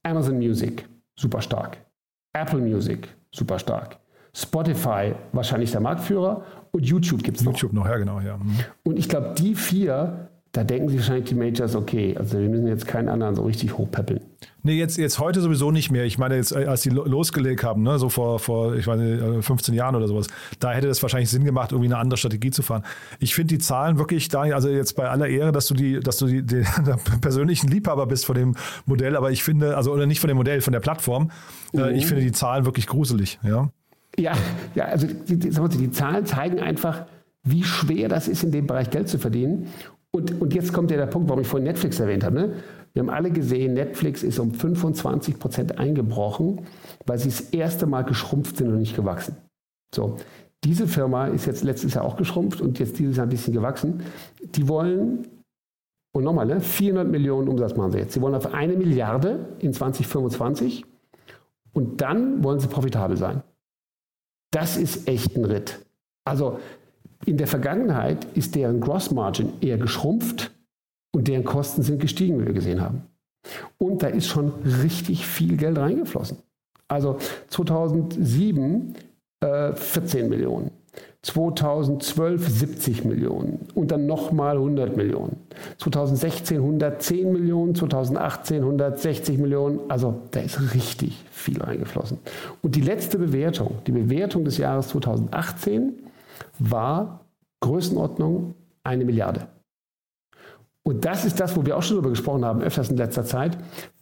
Amazon 0.03 0.39
Music, 0.39 0.89
super 1.17 1.43
stark. 1.43 1.79
Apple 2.33 2.61
Music, 2.61 3.09
super 3.33 3.59
stark. 3.59 3.99
Spotify, 4.35 5.15
wahrscheinlich 5.33 5.73
der 5.73 5.81
Marktführer. 5.81 6.45
Und 6.71 6.85
YouTube 6.85 7.23
gibt 7.23 7.39
es 7.39 7.45
noch. 7.45 7.53
YouTube 7.53 7.73
noch, 7.73 7.87
ja, 7.87 7.97
genau. 7.97 8.21
Ja. 8.21 8.37
Mhm. 8.37 8.59
Und 8.85 8.99
ich 8.99 9.09
glaube, 9.09 9.35
die 9.37 9.55
vier 9.55 10.28
da 10.59 10.65
denken 10.65 10.89
sich 10.89 10.99
wahrscheinlich 10.99 11.29
die 11.29 11.37
Majors, 11.37 11.77
okay, 11.77 12.17
also 12.19 12.37
wir 12.37 12.49
müssen 12.49 12.67
jetzt 12.67 12.85
keinen 12.85 13.09
anderen 13.09 13.37
so 13.37 13.45
richtig 13.45 13.79
hochpäppeln. 13.79 14.19
Nee, 14.65 14.77
jetzt, 14.77 14.99
jetzt 14.99 15.21
heute 15.21 15.41
sowieso 15.41 15.71
nicht 15.71 15.93
mehr. 15.93 16.03
Ich 16.05 16.19
meine, 16.19 16.35
jetzt, 16.35 16.51
äh, 16.51 16.65
als 16.65 16.81
die 16.81 16.89
losgelegt 16.89 17.63
haben, 17.63 17.85
ne, 17.85 17.97
so 18.01 18.09
vor, 18.09 18.41
vor, 18.41 18.75
ich 18.75 18.89
meine, 18.89 19.41
15 19.41 19.73
Jahren 19.73 19.95
oder 19.95 20.09
sowas, 20.09 20.27
da 20.59 20.73
hätte 20.73 20.89
es 20.89 21.01
wahrscheinlich 21.01 21.31
Sinn 21.31 21.45
gemacht, 21.45 21.71
irgendwie 21.71 21.87
eine 21.87 21.99
andere 21.99 22.19
Strategie 22.19 22.51
zu 22.51 22.63
fahren. 22.63 22.83
Ich 23.21 23.37
finde 23.37 23.55
die 23.55 23.59
Zahlen 23.59 23.99
wirklich, 23.99 24.27
da, 24.31 24.41
also 24.43 24.69
jetzt 24.69 24.97
bei 24.97 25.09
aller 25.09 25.29
Ehre, 25.29 25.53
dass 25.53 25.69
du 25.69 25.75
die, 25.75 26.01
dass 26.01 26.17
du 26.17 26.27
die, 26.27 26.43
die 26.43 26.65
persönlichen 27.21 27.69
Liebhaber 27.69 28.09
bist 28.09 28.27
von 28.27 28.35
dem 28.35 28.57
Modell, 28.85 29.15
aber 29.15 29.31
ich 29.31 29.45
finde, 29.45 29.77
also 29.77 29.93
oder 29.93 30.07
nicht 30.07 30.19
von 30.19 30.27
dem 30.27 30.39
Modell, 30.39 30.61
von 30.61 30.73
der 30.73 30.81
Plattform, 30.81 31.31
äh, 31.73 31.79
mhm. 31.79 31.95
ich 31.95 32.07
finde 32.07 32.25
die 32.25 32.33
Zahlen 32.33 32.65
wirklich 32.65 32.89
gruselig, 32.89 33.39
ja. 33.45 33.71
Ja, 34.19 34.33
ja, 34.75 34.87
also 34.87 35.07
die, 35.07 35.39
die, 35.39 35.51
die 35.51 35.91
Zahlen 35.93 36.27
zeigen 36.27 36.59
einfach, 36.59 37.05
wie 37.45 37.63
schwer 37.63 38.09
das 38.09 38.27
ist, 38.27 38.43
in 38.43 38.51
dem 38.51 38.67
Bereich 38.67 38.91
Geld 38.91 39.09
zu 39.09 39.21
verdienen. 39.21 39.69
Und, 40.11 40.41
und 40.41 40.55
jetzt 40.55 40.73
kommt 40.73 40.91
ja 40.91 40.97
der 40.97 41.07
Punkt, 41.07 41.29
warum 41.29 41.43
ich 41.43 41.47
vorhin 41.47 41.67
Netflix 41.67 42.01
erwähnt 42.01 42.25
habe. 42.25 42.35
Ne? 42.35 42.55
Wir 42.93 43.01
haben 43.01 43.11
alle 43.11 43.31
gesehen, 43.31 43.75
Netflix 43.75 44.23
ist 44.23 44.39
um 44.39 44.53
25 44.53 45.39
Prozent 45.39 45.79
eingebrochen, 45.79 46.63
weil 47.07 47.19
sie 47.19 47.29
das 47.29 47.41
erste 47.41 47.87
Mal 47.87 48.03
geschrumpft 48.03 48.57
sind 48.57 48.69
und 48.69 48.79
nicht 48.79 48.97
gewachsen. 48.97 49.37
So, 49.95 50.17
diese 50.65 50.89
Firma 50.89 51.27
ist 51.27 51.47
jetzt 51.47 51.63
letztes 51.63 51.95
Jahr 51.95 52.05
auch 52.05 52.17
geschrumpft 52.17 52.61
und 52.61 52.79
jetzt 52.79 52.99
dieses 52.99 53.17
Jahr 53.17 53.27
ein 53.27 53.31
bisschen 53.31 53.53
gewachsen. 53.53 54.03
Die 54.41 54.67
wollen, 54.67 55.29
und 56.13 56.25
nochmal, 56.25 56.47
ne, 56.47 56.61
400 56.61 57.07
Millionen 57.07 57.49
Umsatz 57.49 57.77
machen 57.77 57.93
sie 57.93 57.99
jetzt. 57.99 58.15
Sie 58.15 58.21
wollen 58.21 58.35
auf 58.35 58.53
eine 58.53 58.77
Milliarde 58.77 59.57
in 59.61 59.73
2025 59.73 60.85
und 61.73 62.01
dann 62.01 62.43
wollen 62.43 62.59
sie 62.61 62.69
profitabel 62.69 63.17
sein. 63.17 63.43
Das 64.51 64.77
ist 64.77 65.07
echt 65.07 65.37
ein 65.37 65.45
Ritt. 65.45 65.79
Also 66.25 66.59
in 67.27 67.37
der 67.37 67.47
Vergangenheit 67.47 68.27
ist 68.35 68.55
deren 68.55 68.81
Gross 68.81 69.11
Margin 69.11 69.53
eher 69.61 69.79
geschrumpft 69.79 70.53
und 71.13 71.29
deren 71.29 71.45
Kosten 71.45 71.83
sind 71.83 72.01
gestiegen, 72.01 72.41
wie 72.41 72.47
wir 72.47 72.53
gesehen 72.53 72.81
haben. 72.81 73.03
Und 73.79 74.03
da 74.03 74.09
ist 74.09 74.27
schon 74.27 74.53
richtig 74.83 75.27
viel 75.27 75.57
Geld 75.57 75.79
reingeflossen. 75.79 76.39
Also 76.89 77.19
2007 77.49 78.95
äh, 79.41 79.73
14 79.73 80.29
Millionen, 80.29 80.71
2012 81.23 82.49
70 82.49 83.05
Millionen 83.05 83.69
und 83.75 83.91
dann 83.91 84.07
nochmal 84.07 84.57
100 84.57 84.97
Millionen. 84.97 85.37
2016 85.79 86.59
110 86.59 87.33
Millionen, 87.33 87.75
2018 87.75 88.63
160 88.63 89.39
Millionen. 89.39 89.81
Also 89.89 90.23
da 90.31 90.41
ist 90.41 90.75
richtig 90.75 91.25
viel 91.31 91.61
reingeflossen. 91.61 92.19
Und 92.63 92.75
die 92.75 92.81
letzte 92.81 93.19
Bewertung, 93.19 93.75
die 93.87 93.93
Bewertung 93.93 94.45
des 94.45 94.59
Jahres 94.59 94.89
2018, 94.89 96.08
war 96.59 97.27
Größenordnung 97.61 98.55
eine 98.85 99.05
Milliarde. 99.05 99.49
Und 100.83 101.05
das 101.05 101.25
ist 101.25 101.39
das, 101.39 101.57
wo 101.57 101.67
wir 101.67 101.77
auch 101.77 101.83
schon 101.83 101.97
darüber 101.97 102.11
gesprochen 102.11 102.45
haben, 102.45 102.63
öfters 102.63 102.91
in 102.91 102.97
letzter 102.97 103.25
Zeit. 103.25 103.59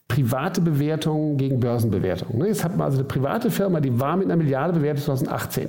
Private 0.09 0.61
Bewertungen 0.61 1.37
gegen 1.37 1.59
Börsenbewertungen. 1.59 2.39
Ne, 2.39 2.47
jetzt 2.47 2.63
hat 2.63 2.77
man 2.77 2.87
also 2.87 2.99
eine 2.99 3.09
private 3.09 3.51
Firma, 3.51 3.81
die 3.81 3.99
war 3.99 4.17
mit 4.17 4.27
einer 4.27 4.37
Milliarde 4.37 4.75
bewertet 4.75 5.05
2018. 5.05 5.69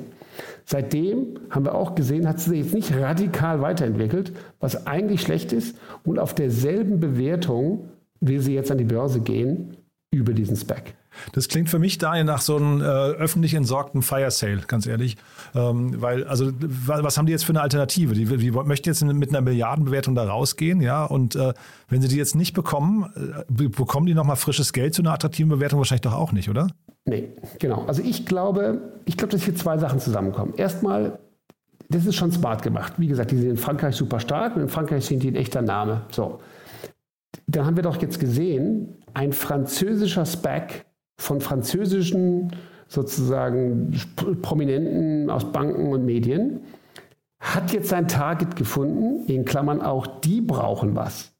Seitdem 0.66 1.40
haben 1.50 1.66
wir 1.66 1.74
auch 1.74 1.96
gesehen, 1.96 2.28
hat 2.28 2.40
sie 2.40 2.52
sich 2.52 2.60
jetzt 2.60 2.74
nicht 2.74 2.94
radikal 2.96 3.62
weiterentwickelt, 3.62 4.34
was 4.60 4.86
eigentlich 4.86 5.22
schlecht 5.22 5.54
ist. 5.54 5.78
Und 6.04 6.20
auf 6.20 6.36
derselben 6.36 7.00
Bewertung 7.00 7.90
will 8.20 8.40
sie 8.40 8.54
jetzt 8.54 8.70
an 8.70 8.78
die 8.78 8.84
Börse 8.84 9.22
gehen 9.22 9.78
über 10.12 10.34
diesen 10.34 10.56
Spec. 10.56 10.94
Das 11.34 11.48
klingt 11.48 11.70
für 11.70 11.80
mich 11.80 11.98
daher 11.98 12.24
nach 12.24 12.42
so 12.42 12.58
einem 12.58 12.82
äh, 12.82 12.84
öffentlich 12.84 13.54
entsorgten 13.54 14.02
Fire 14.02 14.32
Sale, 14.32 14.62
ganz 14.68 14.88
ehrlich. 14.88 15.18
Ähm, 15.56 16.02
weil, 16.02 16.24
also, 16.26 16.52
was 16.60 17.18
haben 17.18 17.26
die 17.26 17.32
jetzt 17.32 17.46
für 17.46 17.52
eine 17.52 17.62
Alternative? 17.62 18.14
Die, 18.14 18.26
die 18.26 18.52
möchten 18.52 18.90
jetzt 18.90 19.04
mit 19.04 19.30
einer 19.30 19.42
Milliardenbewertung 19.42 20.16
da 20.16 20.24
rausgehen, 20.24 20.82
ja. 20.82 21.06
Und 21.06 21.36
äh, 21.36 21.54
wenn 21.90 22.02
sie 22.02 22.08
die 22.08 22.18
jetzt 22.18 22.36
nicht 22.36 22.54
bekommen, 22.54 23.10
äh, 23.16 23.68
bekommen 23.68 24.06
die 24.06 24.14
nochmal 24.14 24.36
frisches 24.36 24.74
Geld 24.74 24.94
zu 24.94 25.02
einer 25.02 25.14
attraktiven 25.14 25.50
Bewertung? 25.50 25.80
Wahrscheinlich 25.80 26.02
doch 26.02 26.14
auch 26.14 26.32
nicht, 26.32 26.50
oder? 26.50 26.68
Nee, 27.06 27.30
genau. 27.60 27.86
Also 27.86 28.02
ich 28.04 28.26
glaube, 28.26 28.82
ich 29.06 29.18
glaube, 29.18 29.32
dass 29.32 29.44
hier 29.44 29.56
zwei 29.56 29.78
Sachen 29.78 30.00
zusammenkommen. 30.00 30.54
Erstmal, 30.58 31.20
das 31.90 32.06
ist 32.06 32.16
schon 32.16 32.32
smart 32.32 32.62
gemacht. 32.62 32.94
Wie 32.98 33.08
gesagt, 33.08 33.32
die 33.32 33.38
sind 33.38 33.50
in 33.52 33.58
Frankreich 33.58 33.96
super 33.96 34.20
stark 34.20 34.56
und 34.56 34.64
in 34.64 34.70
Frankreich 34.70 35.06
sind 35.06 35.24
die 35.24 35.32
ein 35.32 35.36
echter 35.36 35.62
Name. 35.62 36.02
So. 36.12 36.40
Dann 37.48 37.66
haben 37.66 37.78
wir 37.78 37.84
doch 37.84 38.02
jetzt 38.02 38.20
gesehen, 38.20 38.98
ein 39.14 39.32
französischer 39.32 40.26
Spec 40.26 40.86
von 41.18 41.42
französischen 41.42 42.52
sozusagen 42.88 44.00
Prominenten 44.42 45.30
aus 45.30 45.52
Banken 45.52 45.92
und 45.92 46.06
Medien, 46.06 46.62
hat 47.40 47.72
jetzt 47.74 47.90
sein 47.90 48.08
Target 48.08 48.56
gefunden, 48.56 49.26
in 49.28 49.46
Klammern 49.46 49.82
auch, 49.82 50.08
die 50.08 50.42
brauchen 50.42 50.96
was. 50.96 51.32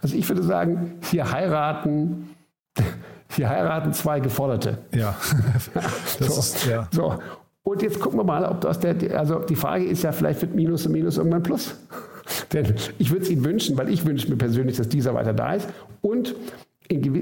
Also 0.00 0.16
ich 0.16 0.28
würde 0.28 0.42
sagen, 0.42 0.98
hier 1.10 1.30
heiraten, 1.30 2.30
hier 3.30 3.48
heiraten 3.48 3.92
zwei 3.92 4.20
Geforderte. 4.20 4.78
Ja. 4.94 5.14
so, 6.18 6.24
ist, 6.24 6.66
ja. 6.66 6.88
so. 6.90 7.18
Und 7.62 7.82
jetzt 7.82 8.00
gucken 8.00 8.18
wir 8.18 8.24
mal, 8.24 8.44
ob 8.44 8.60
das 8.60 8.80
der, 8.80 9.18
also 9.18 9.38
die 9.38 9.56
Frage 9.56 9.84
ist 9.84 10.02
ja, 10.02 10.12
vielleicht 10.12 10.42
wird 10.42 10.54
Minus 10.54 10.86
und 10.86 10.92
Minus 10.92 11.18
irgendwann 11.18 11.42
Plus. 11.42 11.76
Denn 12.52 12.74
ich 12.98 13.10
würde 13.10 13.24
es 13.24 13.30
Ihnen 13.30 13.44
wünschen, 13.44 13.76
weil 13.76 13.88
ich 13.88 14.04
wünsche 14.04 14.28
mir 14.28 14.36
persönlich, 14.36 14.76
dass 14.76 14.88
dieser 14.88 15.14
weiter 15.14 15.32
da 15.32 15.54
ist. 15.54 15.68
Und 16.00 16.34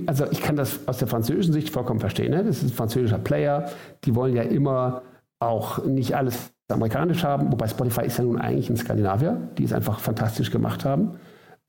also 0.07 0.27
ich 0.31 0.41
kann 0.43 0.57
das 0.57 0.87
aus 0.87 0.99
der 0.99 1.09
französischen 1.09 1.53
Sicht 1.53 1.71
vollkommen 1.71 2.01
verstehen. 2.01 2.31
Ne? 2.31 2.45
Das 2.45 2.59
ist 2.59 2.63
ein 2.65 2.71
französischer 2.71 3.19
Player. 3.19 3.71
Die 4.05 4.15
wollen 4.15 4.35
ja 4.35 4.43
immer 4.43 5.03
auch 5.39 5.85
nicht 5.85 6.15
alles 6.15 6.53
amerikanisch 6.69 7.25
haben, 7.25 7.51
wobei 7.51 7.67
Spotify 7.67 8.07
ist 8.07 8.19
ja 8.19 8.25
nun 8.25 8.39
eigentlich 8.39 8.71
ein 8.71 8.77
Skandinavier, 8.77 9.49
die 9.59 9.65
es 9.65 9.73
einfach 9.73 9.99
fantastisch 9.99 10.51
gemacht 10.51 10.85
haben. 10.85 11.17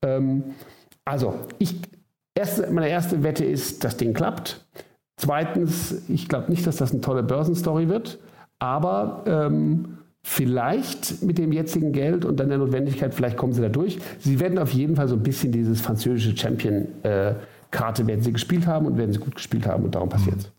Ähm, 0.04 0.44
also, 1.06 1.36
ich, 1.58 1.76
erste, 2.36 2.72
meine 2.72 2.90
erste 2.90 3.24
Wette 3.24 3.46
ist, 3.46 3.84
das 3.84 3.98
Ding 3.98 4.14
klappt. 4.14 4.66
Zweitens, 5.18 6.04
ich 6.10 6.28
glaube 6.28 6.52
nicht, 6.52 6.66
dass 6.68 6.78
das 6.78 6.92
eine 6.92 7.02
tolle 7.02 7.24
Börsenstory 7.24 7.90
wird, 7.90 8.20
aber 8.60 9.24
ähm, 9.26 9.98
vielleicht 10.24 11.24
mit 11.24 11.38
dem 11.38 11.52
jetzigen 11.52 11.92
Geld 11.92 12.26
und 12.26 12.40
dann 12.40 12.50
der 12.50 12.58
Notwendigkeit, 12.60 13.14
vielleicht 13.14 13.38
kommen 13.38 13.54
sie 13.54 13.62
da 13.62 13.70
durch. 13.70 14.00
Sie 14.20 14.40
werden 14.40 14.60
auf 14.60 14.72
jeden 14.72 14.96
Fall 14.96 15.08
so 15.08 15.16
ein 15.16 15.24
bisschen 15.24 15.52
dieses 15.52 15.82
französische 15.82 16.38
Champion 16.38 16.88
äh, 17.04 17.34
Karte 17.72 18.06
werden 18.06 18.22
sie 18.22 18.34
gespielt 18.34 18.68
haben 18.68 18.86
und 18.86 18.98
werden 18.98 19.14
sie 19.14 19.20
gut 19.20 19.36
gespielt 19.36 19.66
haben 19.66 19.84
und 19.84 19.96
darum 19.96 20.10
passiert 20.10 20.38
es. 20.40 20.52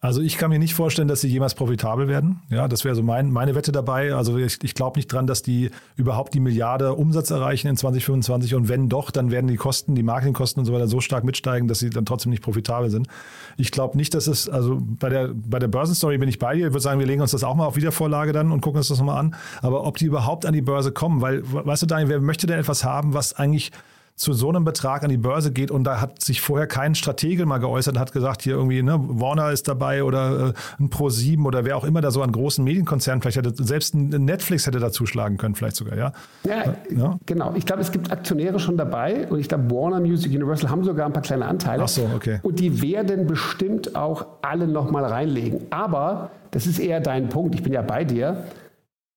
Also 0.00 0.20
ich 0.20 0.36
kann 0.38 0.50
mir 0.50 0.58
nicht 0.58 0.74
vorstellen, 0.74 1.08
dass 1.08 1.22
sie 1.22 1.28
jemals 1.28 1.54
profitabel 1.54 2.06
werden. 2.06 2.40
Ja, 2.50 2.68
das 2.68 2.84
wäre 2.84 2.94
so 2.94 3.02
mein, 3.02 3.30
meine 3.30 3.54
Wette 3.54 3.72
dabei. 3.72 4.14
Also 4.14 4.36
ich, 4.38 4.62
ich 4.62 4.74
glaube 4.74 4.98
nicht 4.98 5.08
dran, 5.08 5.26
dass 5.26 5.42
die 5.42 5.70
überhaupt 5.96 6.34
die 6.34 6.40
Milliarde 6.40 6.94
Umsatz 6.94 7.30
erreichen 7.30 7.66
in 7.66 7.76
2025. 7.76 8.54
Und 8.54 8.68
wenn 8.68 8.88
doch, 8.88 9.10
dann 9.10 9.30
werden 9.30 9.48
die 9.48 9.56
Kosten, 9.56 9.94
die 9.94 10.02
Marketingkosten 10.02 10.60
und 10.60 10.66
so 10.66 10.72
weiter 10.72 10.86
so 10.86 11.00
stark 11.00 11.24
mitsteigen, 11.24 11.66
dass 11.66 11.78
sie 11.78 11.90
dann 11.90 12.04
trotzdem 12.04 12.30
nicht 12.30 12.42
profitabel 12.42 12.90
sind. 12.90 13.08
Ich 13.56 13.72
glaube 13.72 13.96
nicht, 13.96 14.14
dass 14.14 14.26
es, 14.26 14.48
also 14.48 14.78
bei 14.80 15.08
der, 15.08 15.30
bei 15.34 15.58
der 15.58 15.68
Börsenstory 15.68 16.18
bin 16.18 16.28
ich 16.28 16.38
bei 16.38 16.54
dir. 16.54 16.66
Ich 16.66 16.72
würde 16.72 16.80
sagen, 16.80 17.00
wir 17.00 17.06
legen 17.06 17.22
uns 17.22 17.32
das 17.32 17.42
auch 17.42 17.54
mal 17.54 17.66
auf 17.66 17.76
Wiedervorlage 17.76 18.32
dann 18.32 18.52
und 18.52 18.60
gucken 18.60 18.78
uns 18.78 18.88
das 18.88 18.98
nochmal 18.98 19.18
an. 19.18 19.34
Aber 19.62 19.86
ob 19.86 19.96
die 19.96 20.06
überhaupt 20.06 20.46
an 20.46 20.52
die 20.52 20.62
Börse 20.62 20.92
kommen, 20.92 21.20
weil, 21.20 21.42
weißt 21.44 21.82
du, 21.82 21.86
Daniel, 21.86 22.08
wer 22.10 22.20
möchte 22.20 22.46
denn 22.46 22.60
etwas 22.60 22.84
haben, 22.84 23.14
was 23.14 23.32
eigentlich 23.32 23.72
zu 24.16 24.32
so 24.32 24.48
einem 24.48 24.64
Betrag 24.64 25.04
an 25.04 25.10
die 25.10 25.18
Börse 25.18 25.52
geht 25.52 25.70
und 25.70 25.84
da 25.84 26.00
hat 26.00 26.22
sich 26.24 26.40
vorher 26.40 26.66
kein 26.66 26.94
Stratege 26.94 27.44
mal 27.44 27.58
geäußert 27.58 27.94
und 27.94 28.00
hat 28.00 28.12
gesagt, 28.12 28.40
hier 28.40 28.54
irgendwie, 28.54 28.82
ne, 28.82 28.98
Warner 28.98 29.52
ist 29.52 29.68
dabei 29.68 30.04
oder 30.04 30.48
äh, 30.48 30.82
ein 30.82 30.88
Pro7 30.88 31.44
oder 31.44 31.66
wer 31.66 31.76
auch 31.76 31.84
immer 31.84 32.00
da 32.00 32.10
so 32.10 32.22
an 32.22 32.32
großen 32.32 32.64
Medienkonzernen 32.64 33.20
vielleicht 33.20 33.36
hätte, 33.36 33.52
selbst 33.62 33.94
ein 33.94 34.08
Netflix 34.24 34.66
hätte 34.66 34.80
da 34.80 34.90
zuschlagen 34.90 35.36
können, 35.36 35.54
vielleicht 35.54 35.76
sogar, 35.76 35.98
ja? 35.98 36.12
Ja, 36.44 36.74
ja? 36.96 37.18
genau. 37.26 37.52
Ich 37.56 37.66
glaube, 37.66 37.82
es 37.82 37.92
gibt 37.92 38.10
Aktionäre 38.10 38.58
schon 38.58 38.78
dabei 38.78 39.28
und 39.28 39.38
ich 39.38 39.50
glaube, 39.50 39.70
Warner 39.70 40.00
Music 40.00 40.32
Universal 40.32 40.70
haben 40.70 40.82
sogar 40.82 41.04
ein 41.04 41.12
paar 41.12 41.22
kleine 41.22 41.44
Anteile. 41.44 41.82
Ach 41.82 41.88
so, 41.88 42.08
okay. 42.14 42.40
Und 42.42 42.58
die 42.58 42.80
werden 42.80 43.26
bestimmt 43.26 43.96
auch 43.96 44.24
alle 44.40 44.66
nochmal 44.66 45.04
reinlegen. 45.04 45.66
Aber, 45.68 46.30
das 46.52 46.66
ist 46.66 46.78
eher 46.78 47.00
dein 47.00 47.28
Punkt, 47.28 47.54
ich 47.54 47.62
bin 47.62 47.74
ja 47.74 47.82
bei 47.82 48.04
dir, 48.04 48.44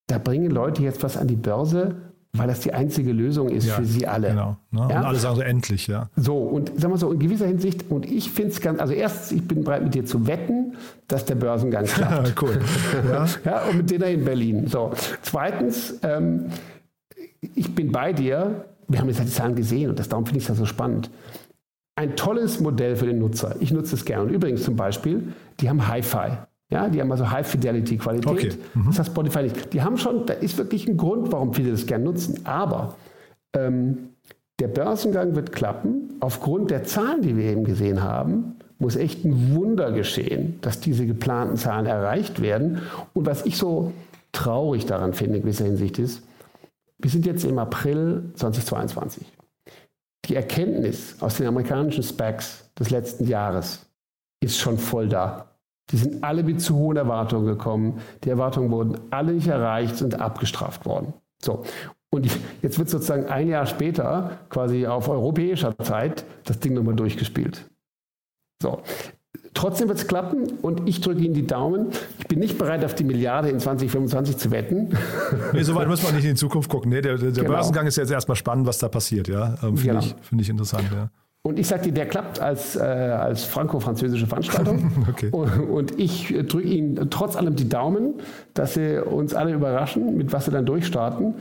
da 0.08 0.18
bringen 0.18 0.52
Leute 0.52 0.84
jetzt 0.84 1.04
was 1.04 1.16
an 1.16 1.28
die 1.28 1.38
Börse 1.38 2.09
weil 2.34 2.48
das 2.48 2.60
die 2.60 2.74
einzige 2.74 3.12
Lösung 3.12 3.50
ist 3.50 3.68
ja, 3.68 3.74
für 3.74 3.86
sie 3.86 4.06
alle. 4.06 4.30
Genau. 4.30 4.58
Ne? 4.72 4.88
Ja? 4.90 5.00
Und 5.00 5.06
alle 5.06 5.20
sagen 5.20 5.36
so 5.36 5.42
endlich, 5.42 5.88
ja. 5.88 6.10
So, 6.16 6.38
und 6.38 6.80
sagen 6.80 6.94
wir 6.94 6.98
so, 6.98 7.12
in 7.12 7.20
gewisser 7.20 7.48
Hinsicht, 7.48 7.90
und 7.90 8.06
ich 8.06 8.32
finde 8.32 8.52
es 8.52 8.62
ganz, 8.62 8.80
also 8.80 8.94
erstens, 8.94 9.32
ich 9.32 9.48
bin 9.48 9.64
bereit 9.64 9.84
mit 9.84 9.96
dir 9.96 10.06
zu 10.06 10.28
wetten, 10.28 10.76
dass 11.08 11.26
der 11.26 11.36
Börsengang 11.36 11.86
klappt. 11.86 12.42
cool. 12.42 12.60
Ja? 13.10 13.26
ja, 13.46 13.62
und 13.70 13.78
mit 13.78 13.90
denen 13.90 14.20
in 14.20 14.26
Berlin. 14.26 14.68
So. 14.68 14.92
Zweitens, 15.24 16.00
ähm, 16.04 16.46
ich 17.56 17.74
bin 17.74 17.92
bei 17.92 18.14
dir, 18.14 18.66
wir 18.88 19.00
haben 19.00 19.08
jetzt 19.08 19.22
die 19.22 19.28
Zahlen 19.28 19.56
gesehen 19.56 19.90
und 19.90 20.00
das, 20.00 20.10
darum 20.10 20.26
finde 20.26 20.38
ich 20.38 20.44
es 20.44 20.50
ja 20.50 20.56
so 20.56 20.66
spannend. 20.66 21.10
Ein 21.96 22.16
tolles 22.16 22.60
Modell 22.60 22.96
für 22.96 23.08
den 23.08 23.20
Nutzer. 23.20 23.56
Ich 23.60 23.72
nutze 23.72 23.96
es 23.96 24.06
gerne. 24.06 24.24
Und 24.24 24.30
übrigens 24.30 24.64
zum 24.64 24.76
Beispiel, 24.76 25.34
die 25.60 25.70
haben 25.70 25.88
Hi-Fi. 25.88 26.38
Ja, 26.72 26.88
die 26.88 27.02
haben 27.02 27.12
also 27.12 27.30
High-Fidelity-Qualität. 27.30 28.30
Okay. 28.30 28.54
Mhm. 28.76 28.86
Das 28.88 29.00
hat 29.00 29.08
Spotify 29.08 29.44
nicht. 29.44 29.74
Die 29.74 29.82
haben 29.82 29.98
schon, 29.98 30.26
da 30.26 30.34
ist 30.34 30.58
wirklich 30.58 30.88
ein 30.88 30.98
Grund, 30.98 31.32
warum 31.32 31.54
viele 31.54 31.72
das 31.72 31.86
gerne 31.86 32.04
nutzen. 32.06 32.46
Aber 32.46 32.96
ähm, 33.54 34.10
der 34.60 34.68
Börsengang 34.68 35.36
wird 35.36 35.52
klappen. 35.52 36.18
Aufgrund 36.20 36.70
der 36.70 36.84
Zahlen, 36.84 37.22
die 37.22 37.36
wir 37.36 37.46
eben 37.46 37.64
gesehen 37.64 38.04
haben, 38.04 38.56
muss 38.78 38.96
echt 38.96 39.26
ein 39.26 39.56
Wunder 39.56 39.92
geschehen, 39.92 40.60
dass 40.62 40.80
diese 40.80 41.06
geplanten 41.06 41.58
Zahlen 41.58 41.86
erreicht 41.86 42.42
werden. 42.42 42.82
Und 43.14 43.26
was 43.26 43.46
ich 43.46 43.58
so 43.58 43.92
traurig 44.32 44.86
daran 44.86 45.14
finde, 45.14 45.38
in 45.38 45.44
gewisser 45.44 45.66
Hinsicht 45.66 45.98
ist, 45.98 46.24
wir 47.00 47.10
sind 47.10 47.26
jetzt 47.26 47.46
im 47.46 47.58
April 47.58 48.32
2022. 48.36 49.26
Die 50.26 50.36
Erkenntnis 50.36 51.16
aus 51.22 51.38
den 51.38 51.48
amerikanischen 51.48 52.04
Specs 52.04 52.70
des 52.78 52.90
letzten 52.90 53.26
Jahres 53.28 53.86
ist 54.42 54.58
schon 54.58 54.78
voll 54.78 55.10
da. 55.10 55.49
Die 55.92 55.98
sind 55.98 56.24
alle 56.24 56.44
mit 56.44 56.62
zu 56.62 56.76
hohen 56.76 56.98
Erwartungen 56.98 57.46
gekommen. 57.46 58.00
Die 58.24 58.30
Erwartungen 58.30 58.72
wurden 58.72 58.98
alle 59.10 59.34
nicht 59.34 59.48
erreicht, 59.48 59.98
sind 59.98 60.20
abgestraft 60.20 60.86
worden. 60.86 61.14
So. 61.42 61.64
Und 62.12 62.28
jetzt 62.62 62.80
wird 62.80 62.90
sozusagen 62.90 63.26
ein 63.26 63.48
Jahr 63.48 63.66
später, 63.66 64.40
quasi 64.50 64.88
auf 64.88 65.10
europäischer 65.10 65.78
Zeit, 65.78 66.26
das 66.46 66.60
Ding 66.60 66.74
nochmal 66.74 66.96
durchgespielt. 66.96 67.70
So. 68.62 68.82
Trotzdem 69.54 69.88
wird 69.88 70.00
es 70.00 70.08
klappen 70.08 70.60
und 70.62 70.88
ich 70.88 71.02
drücke 71.02 71.22
Ihnen 71.22 71.34
die 71.34 71.46
Daumen. 71.46 71.90
Ich 72.20 72.28
bin 72.28 72.40
nicht 72.40 72.58
bereit, 72.58 72.84
auf 72.86 72.96
die 72.96 73.04
Milliarde 73.04 73.50
in 73.50 73.60
2025 73.60 74.38
zu 74.38 74.52
wetten. 74.52 74.98
Nee, 75.54 75.64
so 75.64 75.76
weit 75.76 75.88
muss 75.88 76.04
man 76.04 76.16
nicht 76.16 76.26
in 76.26 76.32
die 76.32 76.36
Zukunft 76.36 76.70
gucken. 76.70 76.92
Nee, 76.92 77.02
der, 77.02 77.18
der 77.18 77.32
genau. 77.32 77.50
Börsengang 77.50 77.88
ist 77.88 77.98
jetzt 77.98 78.12
erstmal 78.12 78.36
spannend, 78.36 78.68
was 78.68 78.78
da 78.78 78.88
passiert. 78.88 79.28
Ja? 79.28 79.56
Ähm, 79.64 79.78
Finde 79.78 79.84
genau. 79.84 80.00
ich, 80.00 80.16
find 80.22 80.42
ich 80.42 80.50
interessant. 80.50 80.90
Ja. 80.92 81.10
Und 81.42 81.58
ich 81.58 81.68
dir, 81.84 81.94
der 81.94 82.06
klappt 82.06 82.42
als, 82.42 82.76
äh, 82.76 82.82
als 82.82 83.46
franco-französische 83.46 84.28
Veranstaltung. 84.28 84.92
okay. 85.10 85.30
und, 85.32 85.70
und, 85.70 86.00
ich 86.00 86.28
drücke 86.48 86.68
Ihnen 86.68 87.10
trotz 87.10 87.38
allem 87.38 87.56
die 87.56 87.70
Daumen, 87.70 88.16
dass 88.54 88.74
Sie 88.74 89.02
uns 89.02 89.34
alle 89.34 89.54
überraschen, 89.54 90.18
mit 90.18 90.34
was 90.34 90.46
Sie 90.46 90.52
dann 90.52 90.66
durchstarten 90.66 91.36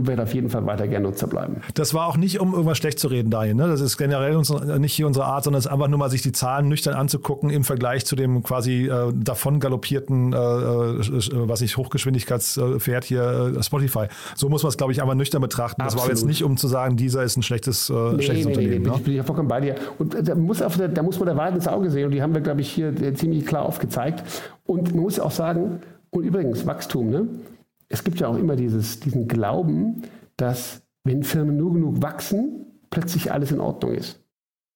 und 0.00 0.08
werde 0.08 0.22
auf 0.22 0.34
jeden 0.34 0.48
Fall 0.48 0.64
weiter 0.66 0.88
gerne 0.88 1.06
Nutzer 1.06 1.26
bleiben. 1.26 1.60
Das 1.74 1.92
war 1.92 2.06
auch 2.06 2.16
nicht, 2.16 2.40
um 2.40 2.52
irgendwas 2.52 2.78
schlecht 2.78 2.98
zu 2.98 3.08
reden, 3.08 3.30
Daniel. 3.30 3.54
Ne? 3.54 3.68
Das 3.68 3.80
ist 3.80 3.98
generell 3.98 4.34
uns, 4.36 4.50
nicht 4.50 4.94
hier 4.94 5.06
unsere 5.06 5.26
Art, 5.26 5.44
sondern 5.44 5.58
es 5.58 5.66
ist 5.66 5.72
einfach 5.72 5.88
nur 5.88 5.98
mal, 5.98 6.10
sich 6.10 6.22
die 6.22 6.32
Zahlen 6.32 6.68
nüchtern 6.68 6.94
anzugucken 6.94 7.50
im 7.50 7.64
Vergleich 7.64 8.06
zu 8.06 8.16
dem 8.16 8.42
quasi 8.42 8.86
äh, 8.86 9.12
davon 9.14 9.60
galoppierten, 9.60 10.32
äh, 10.32 10.36
äh, 10.36 11.48
was 11.48 11.60
ich, 11.60 11.76
Hochgeschwindigkeitspferd 11.76 13.04
hier, 13.04 13.54
äh, 13.56 13.62
Spotify. 13.62 14.06
So 14.34 14.48
muss 14.48 14.62
man 14.62 14.70
es, 14.70 14.76
glaube 14.76 14.92
ich, 14.92 15.02
einfach 15.02 15.14
nüchtern 15.14 15.42
betrachten. 15.42 15.82
Das 15.82 15.94
Absolut. 15.94 16.04
war 16.04 16.10
jetzt 16.10 16.26
nicht, 16.26 16.42
um 16.44 16.56
zu 16.56 16.66
sagen, 16.66 16.96
dieser 16.96 17.22
ist 17.22 17.36
ein 17.36 17.42
schlechtes, 17.42 17.90
äh, 17.90 17.92
nee, 17.92 18.22
schlechtes 18.22 18.46
nee, 18.46 18.52
Unternehmen. 18.52 18.82
Nee, 18.82 18.88
nee, 18.88 18.96
ne? 18.96 19.02
bin 19.02 19.12
ich 19.12 19.18
ja 19.18 19.22
vollkommen 19.22 19.48
bei 19.48 19.60
dir. 19.60 19.74
Und 19.98 20.14
äh, 20.14 20.22
da 20.22 20.34
muss, 20.34 20.58
der, 20.58 20.88
da 20.88 21.02
muss 21.02 21.18
man 21.18 21.26
der 21.26 21.36
Wahrheit 21.36 21.54
ins 21.54 21.68
Auge 21.68 21.90
sehen 21.90 22.06
und 22.06 22.12
die 22.12 22.22
haben 22.22 22.32
wir, 22.32 22.40
glaube 22.40 22.62
ich, 22.62 22.70
hier 22.70 23.14
ziemlich 23.14 23.44
klar 23.44 23.64
aufgezeigt. 23.64 24.24
Und 24.64 24.94
man 24.94 25.02
muss 25.02 25.20
auch 25.20 25.30
sagen, 25.30 25.80
und 26.10 26.24
übrigens, 26.24 26.66
Wachstum, 26.66 27.10
ne? 27.10 27.28
Es 27.90 28.04
gibt 28.04 28.20
ja 28.20 28.28
auch 28.28 28.38
immer 28.38 28.56
dieses, 28.56 29.00
diesen 29.00 29.28
Glauben, 29.28 30.04
dass 30.36 30.82
wenn 31.04 31.22
Firmen 31.22 31.56
nur 31.56 31.74
genug 31.74 32.00
wachsen, 32.00 32.66
plötzlich 32.88 33.32
alles 33.32 33.52
in 33.52 33.60
Ordnung 33.60 33.92
ist. 33.94 34.20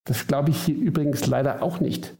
Das 0.04 0.26
glaube 0.26 0.50
ich 0.50 0.62
hier 0.64 0.76
übrigens 0.76 1.26
leider 1.26 1.62
auch 1.62 1.80
nicht. 1.80 2.14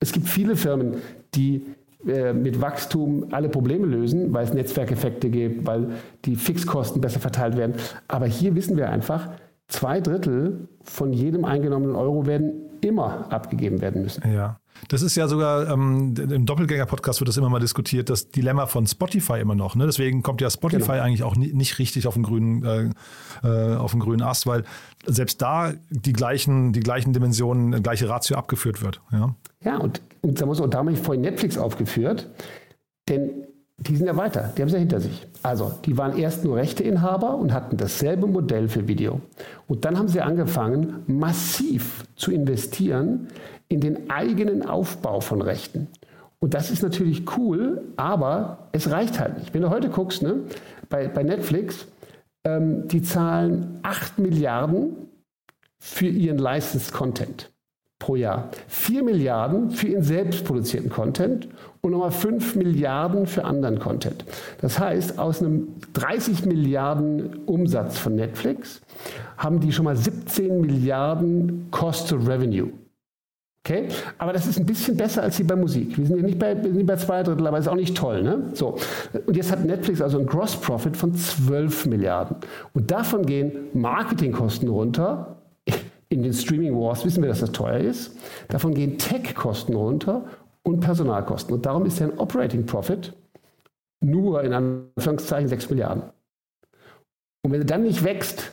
Es 0.00 0.12
gibt 0.12 0.28
viele 0.28 0.56
Firmen, 0.56 0.96
die 1.34 1.66
äh, 2.06 2.32
mit 2.32 2.60
Wachstum 2.60 3.28
alle 3.30 3.48
Probleme 3.48 3.86
lösen, 3.86 4.32
weil 4.32 4.44
es 4.44 4.52
Netzwerkeffekte 4.52 5.30
gibt, 5.30 5.66
weil 5.66 5.90
die 6.24 6.36
Fixkosten 6.36 7.00
besser 7.00 7.20
verteilt 7.20 7.56
werden. 7.56 7.74
Aber 8.08 8.26
hier 8.26 8.54
wissen 8.54 8.76
wir 8.76 8.90
einfach, 8.90 9.30
zwei 9.68 10.00
Drittel 10.00 10.68
von 10.82 11.12
jedem 11.12 11.44
eingenommenen 11.44 11.96
Euro 11.96 12.26
werden 12.26 12.70
immer 12.80 13.30
abgegeben 13.30 13.80
werden 13.80 14.02
müssen. 14.02 14.22
Ja. 14.32 14.58
Das 14.88 15.02
ist 15.02 15.16
ja 15.16 15.28
sogar, 15.28 15.68
ähm, 15.68 16.14
im 16.16 16.46
Doppelgänger-Podcast 16.46 17.20
wird 17.20 17.28
das 17.28 17.36
immer 17.36 17.48
mal 17.48 17.60
diskutiert, 17.60 18.10
das 18.10 18.30
Dilemma 18.30 18.66
von 18.66 18.86
Spotify 18.86 19.40
immer 19.40 19.54
noch. 19.54 19.74
Ne? 19.74 19.86
Deswegen 19.86 20.22
kommt 20.22 20.40
ja 20.40 20.50
Spotify 20.50 20.92
genau. 20.92 21.02
eigentlich 21.02 21.22
auch 21.22 21.36
nie, 21.36 21.52
nicht 21.52 21.78
richtig 21.78 22.06
auf 22.06 22.14
den, 22.14 22.22
grünen, 22.22 22.64
äh, 22.64 22.90
äh, 23.46 23.76
auf 23.76 23.92
den 23.92 24.00
grünen 24.00 24.22
Ast, 24.22 24.46
weil 24.46 24.64
selbst 25.06 25.42
da 25.42 25.72
die 25.90 26.12
gleichen, 26.12 26.72
die 26.72 26.80
gleichen 26.80 27.12
Dimensionen, 27.12 27.82
gleiche 27.82 28.08
Ratio 28.08 28.36
abgeführt 28.36 28.82
wird. 28.82 29.00
Ja, 29.12 29.34
ja 29.64 29.78
und, 29.78 30.00
und 30.22 30.40
da 30.40 30.46
muss 30.46 30.60
auch 30.60 30.68
damals 30.68 31.00
vorhin 31.00 31.22
Netflix 31.22 31.58
aufgeführt, 31.58 32.28
denn 33.08 33.46
die 33.80 33.96
sind 33.96 34.06
ja 34.06 34.16
weiter, 34.16 34.52
die 34.56 34.62
haben 34.62 34.68
es 34.68 34.74
ja 34.74 34.78
hinter 34.78 35.00
sich. 35.00 35.26
Also, 35.42 35.72
die 35.86 35.96
waren 35.96 36.16
erst 36.18 36.44
nur 36.44 36.56
Rechteinhaber 36.56 37.36
und 37.36 37.52
hatten 37.54 37.78
dasselbe 37.78 38.26
Modell 38.26 38.68
für 38.68 38.86
Video. 38.86 39.20
Und 39.68 39.86
dann 39.86 39.98
haben 39.98 40.08
sie 40.08 40.20
angefangen, 40.20 41.02
massiv 41.06 42.04
zu 42.14 42.30
investieren 42.30 43.28
in 43.68 43.80
den 43.80 44.10
eigenen 44.10 44.68
Aufbau 44.68 45.20
von 45.20 45.40
Rechten. 45.40 45.88
Und 46.40 46.52
das 46.52 46.70
ist 46.70 46.82
natürlich 46.82 47.24
cool, 47.38 47.82
aber 47.96 48.68
es 48.72 48.90
reicht 48.90 49.18
halt 49.18 49.38
nicht. 49.38 49.54
Wenn 49.54 49.62
du 49.62 49.70
heute 49.70 49.88
guckst, 49.88 50.22
ne, 50.22 50.40
bei, 50.90 51.08
bei 51.08 51.22
Netflix, 51.22 51.86
ähm, 52.44 52.86
die 52.88 53.02
zahlen 53.02 53.78
8 53.82 54.18
Milliarden 54.18 54.96
für 55.78 56.06
ihren 56.06 56.38
Licensed 56.38 56.92
Content 56.92 57.50
pro 58.00 58.16
Jahr. 58.16 58.48
4 58.66 59.04
Milliarden 59.04 59.70
für 59.70 59.86
ihren 59.86 60.02
selbst 60.02 60.44
produzierten 60.44 60.90
Content 60.90 61.46
und 61.82 61.92
nochmal 61.92 62.10
5 62.10 62.56
Milliarden 62.56 63.26
für 63.26 63.44
anderen 63.44 63.78
Content. 63.78 64.24
Das 64.60 64.80
heißt, 64.80 65.20
aus 65.20 65.40
einem 65.40 65.68
30 65.92 66.46
Milliarden 66.46 67.44
Umsatz 67.46 67.98
von 67.98 68.16
Netflix 68.16 68.80
haben 69.36 69.60
die 69.60 69.70
schon 69.70 69.84
mal 69.84 69.96
17 69.96 70.60
Milliarden 70.60 71.68
Cost 71.70 72.08
to 72.08 72.16
Revenue. 72.16 72.70
Okay? 73.64 73.88
Aber 74.16 74.32
das 74.32 74.46
ist 74.46 74.58
ein 74.58 74.64
bisschen 74.64 74.96
besser 74.96 75.22
als 75.22 75.36
hier 75.36 75.46
bei 75.46 75.54
Musik. 75.56 75.96
Wir 75.98 76.06
sind 76.06 76.16
ja 76.16 76.22
nicht 76.22 76.38
bei, 76.38 76.56
wir 76.62 76.72
sind 76.72 76.86
bei 76.86 76.96
zwei 76.96 77.22
Drittel, 77.22 77.46
aber 77.46 77.58
ist 77.58 77.68
auch 77.68 77.74
nicht 77.74 77.96
toll. 77.96 78.22
Ne? 78.22 78.44
So. 78.54 78.76
Und 79.26 79.36
jetzt 79.36 79.52
hat 79.52 79.64
Netflix 79.64 80.00
also 80.00 80.16
einen 80.16 80.26
Gross 80.26 80.56
Profit 80.56 80.96
von 80.96 81.14
12 81.14 81.86
Milliarden. 81.86 82.36
Und 82.72 82.90
davon 82.90 83.26
gehen 83.26 83.52
Marketingkosten 83.74 84.68
runter. 84.68 85.36
In 86.10 86.22
den 86.22 86.34
Streaming 86.34 86.78
Wars 86.78 87.04
wissen 87.04 87.22
wir, 87.22 87.28
dass 87.28 87.40
das 87.40 87.52
teuer 87.52 87.78
ist. 87.78 88.18
Davon 88.48 88.74
gehen 88.74 88.98
Tech-Kosten 88.98 89.74
runter 89.74 90.26
und 90.62 90.80
Personalkosten. 90.80 91.54
Und 91.54 91.64
darum 91.64 91.86
ist 91.86 92.02
ein 92.02 92.18
Operating 92.18 92.66
Profit 92.66 93.14
nur 94.02 94.42
in 94.42 94.52
Anführungszeichen 94.52 95.48
6 95.48 95.70
Milliarden. 95.70 96.02
Und 97.42 97.52
wenn 97.52 97.60
du 97.60 97.66
dann 97.66 97.82
nicht 97.82 98.04
wächst, 98.04 98.52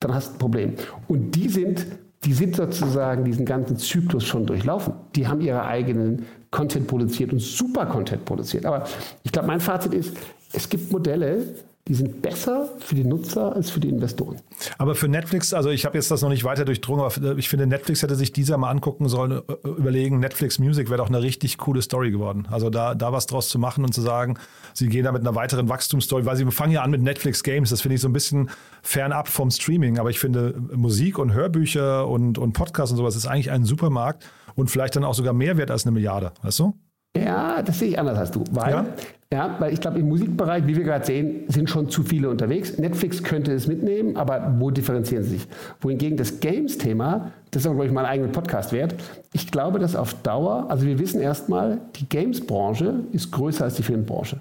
dann 0.00 0.14
hast 0.14 0.28
du 0.28 0.34
ein 0.34 0.38
Problem. 0.38 0.74
Und 1.08 1.32
die 1.32 1.48
sind 1.48 1.86
die 2.24 2.32
sind 2.32 2.56
sozusagen 2.56 3.24
diesen 3.24 3.44
ganzen 3.44 3.76
Zyklus 3.76 4.24
schon 4.24 4.46
durchlaufen. 4.46 4.94
Die 5.14 5.28
haben 5.28 5.40
ihre 5.40 5.64
eigenen 5.64 6.26
Content 6.50 6.86
produziert 6.86 7.32
und 7.32 7.40
super 7.40 7.86
Content 7.86 8.24
produziert. 8.24 8.64
Aber 8.64 8.84
ich 9.22 9.32
glaube, 9.32 9.48
mein 9.48 9.60
Fazit 9.60 9.92
ist, 9.92 10.16
es 10.52 10.68
gibt 10.68 10.90
Modelle, 10.90 11.54
die 11.86 11.94
sind 11.94 12.22
besser 12.22 12.70
für 12.78 12.94
die 12.94 13.04
Nutzer 13.04 13.54
als 13.54 13.70
für 13.70 13.78
die 13.78 13.90
Investoren. 13.90 14.40
Aber 14.78 14.94
für 14.94 15.06
Netflix, 15.06 15.52
also 15.52 15.68
ich 15.68 15.84
habe 15.84 15.98
jetzt 15.98 16.10
das 16.10 16.22
noch 16.22 16.30
nicht 16.30 16.42
weiter 16.42 16.64
durchdrungen, 16.64 17.04
aber 17.04 17.36
ich 17.36 17.50
finde, 17.50 17.66
Netflix 17.66 18.02
hätte 18.02 18.14
sich 18.14 18.32
dieser 18.32 18.56
mal 18.56 18.70
angucken 18.70 19.06
sollen, 19.06 19.42
äh, 19.46 19.68
überlegen, 19.68 20.18
Netflix 20.18 20.58
Music 20.58 20.88
wäre 20.88 20.96
doch 20.96 21.08
eine 21.08 21.20
richtig 21.20 21.58
coole 21.58 21.82
Story 21.82 22.10
geworden. 22.10 22.48
Also 22.50 22.70
da, 22.70 22.94
da 22.94 23.12
was 23.12 23.26
draus 23.26 23.50
zu 23.50 23.58
machen 23.58 23.84
und 23.84 23.92
zu 23.92 24.00
sagen, 24.00 24.38
sie 24.72 24.88
gehen 24.88 25.04
da 25.04 25.12
mit 25.12 25.20
einer 25.20 25.34
weiteren 25.34 25.68
Wachstumsstory, 25.68 26.24
weil 26.24 26.36
sie 26.36 26.50
fangen 26.50 26.72
ja 26.72 26.82
an 26.82 26.90
mit 26.90 27.02
Netflix 27.02 27.42
Games, 27.42 27.68
das 27.68 27.82
finde 27.82 27.96
ich 27.96 28.00
so 28.00 28.08
ein 28.08 28.14
bisschen 28.14 28.48
fernab 28.82 29.28
vom 29.28 29.50
Streaming, 29.50 29.98
aber 29.98 30.08
ich 30.08 30.18
finde 30.18 30.54
Musik 30.74 31.18
und 31.18 31.34
Hörbücher 31.34 32.08
und, 32.08 32.38
und 32.38 32.54
Podcasts 32.54 32.92
und 32.92 32.96
sowas 32.96 33.14
ist 33.14 33.26
eigentlich 33.26 33.50
ein 33.50 33.66
Supermarkt 33.66 34.24
und 34.54 34.70
vielleicht 34.70 34.96
dann 34.96 35.04
auch 35.04 35.14
sogar 35.14 35.34
mehr 35.34 35.58
wert 35.58 35.70
als 35.70 35.84
eine 35.84 35.92
Milliarde, 35.92 36.32
weißt 36.42 36.60
du? 36.60 36.74
Ja, 37.16 37.62
das 37.62 37.78
sehe 37.78 37.90
ich 37.90 37.98
anders 37.98 38.18
als 38.18 38.30
du. 38.32 38.42
Weil, 38.50 38.72
ja? 38.72 38.86
Ja 39.34 39.56
weil 39.58 39.72
ich 39.72 39.80
glaube, 39.80 39.98
im 39.98 40.08
Musikbereich, 40.08 40.66
wie 40.66 40.76
wir 40.76 40.84
gerade 40.84 41.04
sehen, 41.04 41.44
sind 41.48 41.68
schon 41.68 41.90
zu 41.90 42.02
viele 42.02 42.30
unterwegs. 42.30 42.78
Netflix 42.78 43.22
könnte 43.22 43.52
es 43.52 43.66
mitnehmen, 43.66 44.16
aber 44.16 44.54
wo 44.58 44.70
differenzieren 44.70 45.24
sie 45.24 45.30
sich? 45.38 45.48
Wohingegen 45.80 46.16
das 46.16 46.40
Games-Thema, 46.40 47.32
das 47.50 47.62
ist 47.62 47.66
auch, 47.66 47.72
glaube 47.72 47.86
ich, 47.86 47.92
mal 47.92 48.04
einen 48.04 48.12
eigenen 48.12 48.32
Podcast 48.32 48.72
wert. 48.72 48.94
Ich 49.32 49.50
glaube, 49.50 49.78
dass 49.78 49.96
auf 49.96 50.14
Dauer, 50.22 50.66
also 50.70 50.86
wir 50.86 50.98
wissen 50.98 51.20
erstmal, 51.20 51.80
die 51.96 52.08
Games-Branche 52.08 53.04
ist 53.12 53.32
größer 53.32 53.64
als 53.64 53.74
die 53.74 53.82
Filmbranche. 53.82 54.40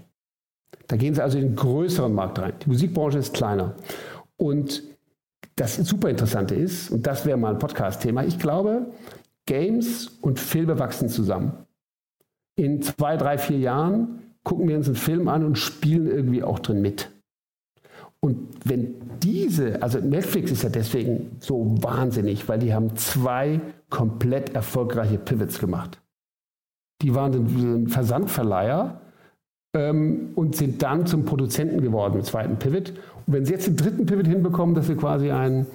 Da 0.88 0.96
gehen 0.96 1.14
sie 1.16 1.24
also 1.24 1.38
in 1.38 1.46
einen 1.46 1.56
größeren 1.56 2.14
Markt 2.14 2.40
rein. 2.40 2.54
Die 2.64 2.70
Musikbranche 2.70 3.18
ist 3.18 3.34
kleiner. 3.34 3.76
Und 4.38 4.84
das 5.56 5.76
super 5.76 6.10
Interessante 6.10 6.56
ist, 6.56 6.92
und 6.92 7.06
das 7.06 7.26
wäre 7.26 7.38
mal 7.38 7.54
ein 7.54 7.60
Podcast-Thema, 7.60 8.26
ich 8.26 8.38
glaube, 8.38 8.88
Games 9.46 10.08
und 10.22 10.40
Filme 10.40 10.78
wachsen 10.80 11.10
zusammen 11.10 11.54
in 12.56 12.82
zwei, 12.82 13.18
drei, 13.18 13.38
vier 13.38 13.58
Jahren 13.58 14.23
gucken 14.44 14.68
wir 14.68 14.78
uns 14.78 14.88
einen 14.88 14.96
Film 14.96 15.28
an 15.28 15.46
und 15.46 15.58
spielen 15.58 16.08
irgendwie 16.08 16.44
auch 16.44 16.60
drin 16.60 16.82
mit. 16.82 17.10
Und 18.20 18.48
wenn 18.64 18.96
diese, 19.22 19.82
also 19.82 20.00
Netflix 20.00 20.52
ist 20.52 20.64
ja 20.64 20.70
deswegen 20.70 21.36
so 21.40 21.76
wahnsinnig, 21.82 22.48
weil 22.48 22.60
die 22.60 22.74
haben 22.74 22.96
zwei 22.96 23.60
komplett 23.90 24.56
erfolgreiche 24.56 25.18
Pivots 25.18 25.60
gemacht. 25.60 26.00
Die 27.02 27.14
waren 27.14 27.34
ein 27.34 27.88
Versandverleiher 27.90 29.02
ähm, 29.76 30.30
und 30.36 30.56
sind 30.56 30.82
dann 30.82 31.06
zum 31.06 31.26
Produzenten 31.26 31.82
geworden 31.82 32.16
im 32.16 32.24
zweiten 32.24 32.58
Pivot. 32.58 32.94
Und 33.28 33.34
wenn 33.34 33.46
sie 33.46 33.54
jetzt 33.54 33.68
den 33.68 33.76
dritten 33.76 34.06
Pivot 34.06 34.28
hinbekommen, 34.28 34.74
dass 34.74 34.88
sie 34.88 34.96
quasi 34.96 35.30
ein, 35.32 35.66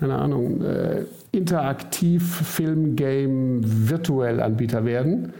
keine 0.00 0.16
Ahnung, 0.16 0.62
äh, 0.62 1.04
interaktiv 1.30 2.24
Film-Game 2.24 3.60
virtuell 3.88 4.40
Anbieter 4.40 4.84
werden, 4.84 5.32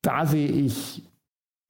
da 0.00 0.24
sehe 0.24 0.48
ich 0.48 1.02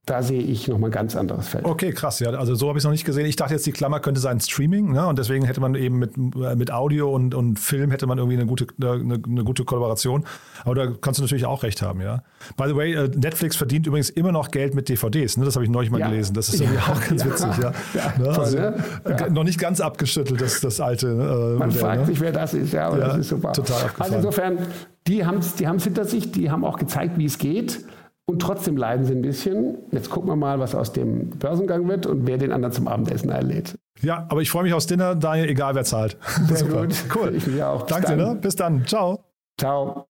da 0.04 0.20
sehe 0.20 0.42
ich 0.42 0.66
nochmal 0.66 0.90
ein 0.90 0.92
ganz 0.92 1.14
anderes 1.14 1.46
Feld. 1.46 1.64
Okay, 1.64 1.92
krass. 1.92 2.18
Ja, 2.18 2.30
also 2.30 2.56
so 2.56 2.66
habe 2.66 2.76
ich 2.76 2.80
es 2.80 2.84
noch 2.84 2.90
nicht 2.90 3.04
gesehen. 3.04 3.24
Ich 3.24 3.36
dachte 3.36 3.54
jetzt, 3.54 3.64
die 3.66 3.70
Klammer 3.70 4.00
könnte 4.00 4.20
sein 4.20 4.40
Streaming. 4.40 4.90
Ne? 4.90 5.06
Und 5.06 5.16
deswegen 5.16 5.44
hätte 5.44 5.60
man 5.60 5.76
eben 5.76 6.00
mit, 6.00 6.16
mit 6.16 6.72
Audio 6.72 7.14
und, 7.14 7.36
und 7.36 7.60
Film 7.60 7.92
hätte 7.92 8.08
man 8.08 8.18
irgendwie 8.18 8.36
eine 8.36 8.46
gute, 8.46 8.66
eine, 8.80 9.22
eine 9.24 9.44
gute 9.44 9.64
Kollaboration. 9.64 10.24
Aber 10.64 10.74
da 10.74 10.88
kannst 11.00 11.20
du 11.20 11.22
natürlich 11.22 11.46
auch 11.46 11.62
recht 11.62 11.82
haben, 11.82 12.00
ja. 12.00 12.24
By 12.56 12.64
the 12.66 12.74
way, 12.74 12.94
äh, 12.94 13.08
Netflix 13.14 13.54
verdient 13.54 13.86
übrigens 13.86 14.10
immer 14.10 14.32
noch 14.32 14.50
Geld 14.50 14.74
mit 14.74 14.88
DVDs. 14.88 15.36
Ne? 15.36 15.44
Das 15.44 15.54
habe 15.54 15.64
ich 15.64 15.70
neulich 15.70 15.92
mal 15.92 16.00
ja. 16.00 16.08
gelesen. 16.08 16.34
Das 16.34 16.48
ist 16.48 16.60
irgendwie 16.60 16.80
ja, 16.84 16.92
auch 16.92 17.08
ganz 17.08 17.24
witzig, 17.24 17.58
ja. 17.62 17.72
Ne? 18.18 18.24
Toll, 18.24 18.44
also, 18.44 18.58
ne? 18.58 18.74
Äh, 19.04 19.30
noch 19.30 19.44
nicht 19.44 19.60
ganz 19.60 19.80
abgeschüttelt, 19.80 20.40
das, 20.40 20.60
das 20.60 20.80
alte. 20.80 21.06
Äh, 21.06 21.58
Man 21.58 21.68
Modell, 21.68 21.80
fragt 21.80 22.00
ne? 22.00 22.06
sich, 22.06 22.20
wer 22.20 22.32
das 22.32 22.54
ist, 22.54 22.72
ja, 22.72 22.88
aber 22.88 22.98
das 22.98 23.18
ist 23.18 23.28
super. 23.28 23.52
Total 23.52 23.88
Also 24.00 24.16
insofern, 24.16 24.58
die 25.06 25.24
haben 25.24 25.38
es 25.38 25.54
die 25.54 25.68
hinter 25.68 26.04
sich, 26.06 26.32
die 26.32 26.50
haben 26.50 26.64
auch 26.64 26.78
gezeigt, 26.78 27.18
wie 27.18 27.24
es 27.24 27.38
geht. 27.38 27.84
Und 28.32 28.40
trotzdem 28.40 28.78
leiden 28.78 29.04
sie 29.04 29.12
ein 29.12 29.20
bisschen. 29.20 29.76
Jetzt 29.90 30.08
gucken 30.08 30.30
wir 30.30 30.36
mal, 30.36 30.58
was 30.58 30.74
aus 30.74 30.90
dem 30.90 31.28
Börsengang 31.28 31.86
wird 31.86 32.06
und 32.06 32.26
wer 32.26 32.38
den 32.38 32.50
anderen 32.50 32.72
zum 32.72 32.88
Abendessen 32.88 33.28
einlädt. 33.30 33.78
Ja, 34.00 34.26
aber 34.30 34.40
ich 34.40 34.50
freue 34.50 34.62
mich 34.62 34.72
aufs 34.72 34.86
Dinner, 34.86 35.14
Daniel, 35.14 35.50
egal 35.50 35.74
wer 35.74 35.84
zahlt. 35.84 36.16
Sehr 36.46 36.56
Super. 36.56 36.86
gut. 36.86 36.94
Cool. 37.14 37.34
Ich 37.34 37.46
mich 37.46 37.62
auch. 37.62 37.82
Danke, 37.82 38.16
ne? 38.16 38.38
Bis 38.40 38.56
dann. 38.56 38.86
Ciao. 38.86 39.22
Ciao. 39.60 40.06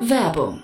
Werbung. 0.00 0.62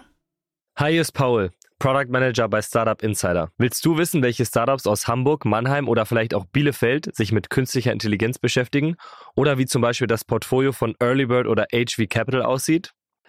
Hi, 0.76 0.92
hier 0.92 1.00
ist 1.00 1.10
Paul, 1.10 1.50
Product 1.80 2.06
Manager 2.08 2.48
bei 2.48 2.62
Startup 2.62 3.02
Insider. 3.02 3.50
Willst 3.58 3.84
du 3.84 3.98
wissen, 3.98 4.22
welche 4.22 4.46
Startups 4.46 4.86
aus 4.86 5.08
Hamburg, 5.08 5.44
Mannheim 5.44 5.88
oder 5.88 6.06
vielleicht 6.06 6.34
auch 6.34 6.44
Bielefeld 6.44 7.12
sich 7.16 7.32
mit 7.32 7.50
künstlicher 7.50 7.90
Intelligenz 7.90 8.38
beschäftigen? 8.38 8.94
Oder 9.34 9.58
wie 9.58 9.66
zum 9.66 9.82
Beispiel 9.82 10.06
das 10.06 10.24
Portfolio 10.24 10.70
von 10.70 10.94
Earlybird 11.00 11.48
oder 11.48 11.66
HV 11.72 12.08
Capital 12.08 12.42
aussieht? 12.42 12.92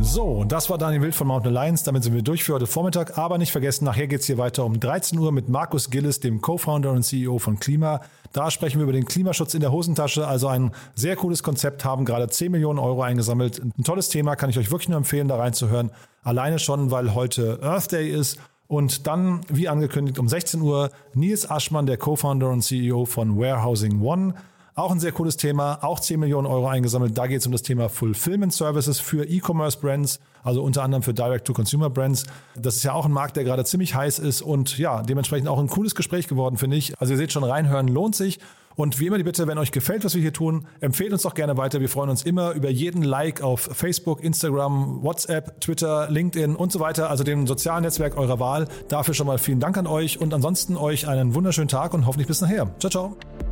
So, 0.00 0.44
das 0.44 0.68
war 0.68 0.78
Daniel 0.78 1.02
Wild 1.02 1.14
von 1.14 1.26
Mountain 1.26 1.56
Alliance. 1.56 1.84
Damit 1.84 2.02
sind 2.02 2.14
wir 2.14 2.22
durch 2.22 2.44
für 2.44 2.54
heute 2.54 2.66
Vormittag. 2.66 3.18
Aber 3.18 3.38
nicht 3.38 3.52
vergessen, 3.52 3.84
nachher 3.84 4.06
geht 4.06 4.20
es 4.20 4.26
hier 4.26 4.38
weiter 4.38 4.64
um 4.64 4.80
13 4.80 5.18
Uhr 5.18 5.32
mit 5.32 5.48
Markus 5.48 5.90
Gillis, 5.90 6.20
dem 6.20 6.40
Co-Founder 6.40 6.90
und 6.90 7.02
CEO 7.02 7.38
von 7.38 7.58
Klima. 7.58 8.00
Da 8.32 8.50
sprechen 8.50 8.78
wir 8.78 8.84
über 8.84 8.92
den 8.92 9.04
Klimaschutz 9.04 9.54
in 9.54 9.60
der 9.60 9.72
Hosentasche. 9.72 10.26
Also 10.26 10.48
ein 10.48 10.72
sehr 10.94 11.16
cooles 11.16 11.42
Konzept, 11.42 11.84
haben 11.84 12.04
gerade 12.04 12.28
10 12.28 12.50
Millionen 12.50 12.78
Euro 12.78 13.02
eingesammelt. 13.02 13.62
Ein 13.62 13.84
tolles 13.84 14.08
Thema, 14.08 14.36
kann 14.36 14.50
ich 14.50 14.58
euch 14.58 14.70
wirklich 14.70 14.88
nur 14.88 14.98
empfehlen, 14.98 15.28
da 15.28 15.36
reinzuhören. 15.36 15.90
Alleine 16.22 16.58
schon, 16.58 16.90
weil 16.90 17.14
heute 17.14 17.60
Earth 17.62 17.92
Day 17.92 18.10
ist. 18.10 18.38
Und 18.68 19.06
dann, 19.06 19.42
wie 19.48 19.68
angekündigt, 19.68 20.18
um 20.18 20.28
16 20.28 20.62
Uhr 20.62 20.90
Nils 21.14 21.50
Aschmann, 21.50 21.84
der 21.84 21.98
Co-Founder 21.98 22.48
und 22.48 22.62
CEO 22.62 23.04
von 23.04 23.38
Warehousing 23.38 24.00
One. 24.00 24.34
Auch 24.74 24.90
ein 24.90 25.00
sehr 25.00 25.12
cooles 25.12 25.36
Thema, 25.36 25.84
auch 25.84 26.00
10 26.00 26.18
Millionen 26.18 26.46
Euro 26.46 26.66
eingesammelt. 26.66 27.16
Da 27.18 27.26
geht 27.26 27.40
es 27.40 27.46
um 27.46 27.52
das 27.52 27.60
Thema 27.60 27.90
Fulfillment 27.90 28.54
Services 28.54 29.00
für 29.00 29.28
E-Commerce 29.28 29.78
Brands, 29.78 30.18
also 30.42 30.62
unter 30.62 30.82
anderem 30.82 31.02
für 31.02 31.12
Direct-to-Consumer 31.12 31.90
Brands. 31.90 32.24
Das 32.56 32.76
ist 32.76 32.82
ja 32.82 32.94
auch 32.94 33.04
ein 33.04 33.12
Markt, 33.12 33.36
der 33.36 33.44
gerade 33.44 33.66
ziemlich 33.66 33.94
heiß 33.94 34.18
ist 34.18 34.40
und 34.40 34.78
ja, 34.78 35.02
dementsprechend 35.02 35.48
auch 35.48 35.58
ein 35.58 35.68
cooles 35.68 35.94
Gespräch 35.94 36.26
geworden, 36.26 36.56
finde 36.56 36.78
ich. 36.78 36.98
Also 36.98 37.12
ihr 37.12 37.18
seht 37.18 37.32
schon, 37.32 37.44
reinhören 37.44 37.86
lohnt 37.86 38.16
sich. 38.16 38.38
Und 38.74 38.98
wie 38.98 39.08
immer 39.08 39.18
die 39.18 39.24
Bitte, 39.24 39.46
wenn 39.46 39.58
euch 39.58 39.72
gefällt, 39.72 40.04
was 40.06 40.14
wir 40.14 40.22
hier 40.22 40.32
tun, 40.32 40.66
empfehlt 40.80 41.12
uns 41.12 41.20
doch 41.20 41.34
gerne 41.34 41.58
weiter. 41.58 41.80
Wir 41.80 41.90
freuen 41.90 42.08
uns 42.08 42.22
immer 42.22 42.52
über 42.52 42.70
jeden 42.70 43.02
Like 43.02 43.42
auf 43.42 43.60
Facebook, 43.60 44.24
Instagram, 44.24 45.02
WhatsApp, 45.02 45.60
Twitter, 45.60 46.08
LinkedIn 46.08 46.56
und 46.56 46.72
so 46.72 46.80
weiter, 46.80 47.10
also 47.10 47.24
dem 47.24 47.46
sozialen 47.46 47.84
Netzwerk 47.84 48.16
eurer 48.16 48.40
Wahl. 48.40 48.68
Dafür 48.88 49.12
schon 49.12 49.26
mal 49.26 49.36
vielen 49.36 49.60
Dank 49.60 49.76
an 49.76 49.86
euch 49.86 50.18
und 50.18 50.32
ansonsten 50.32 50.78
euch 50.78 51.06
einen 51.06 51.34
wunderschönen 51.34 51.68
Tag 51.68 51.92
und 51.92 52.06
hoffentlich 52.06 52.28
bis 52.28 52.40
nachher. 52.40 52.70
Ciao, 52.78 52.90
ciao. 52.90 53.51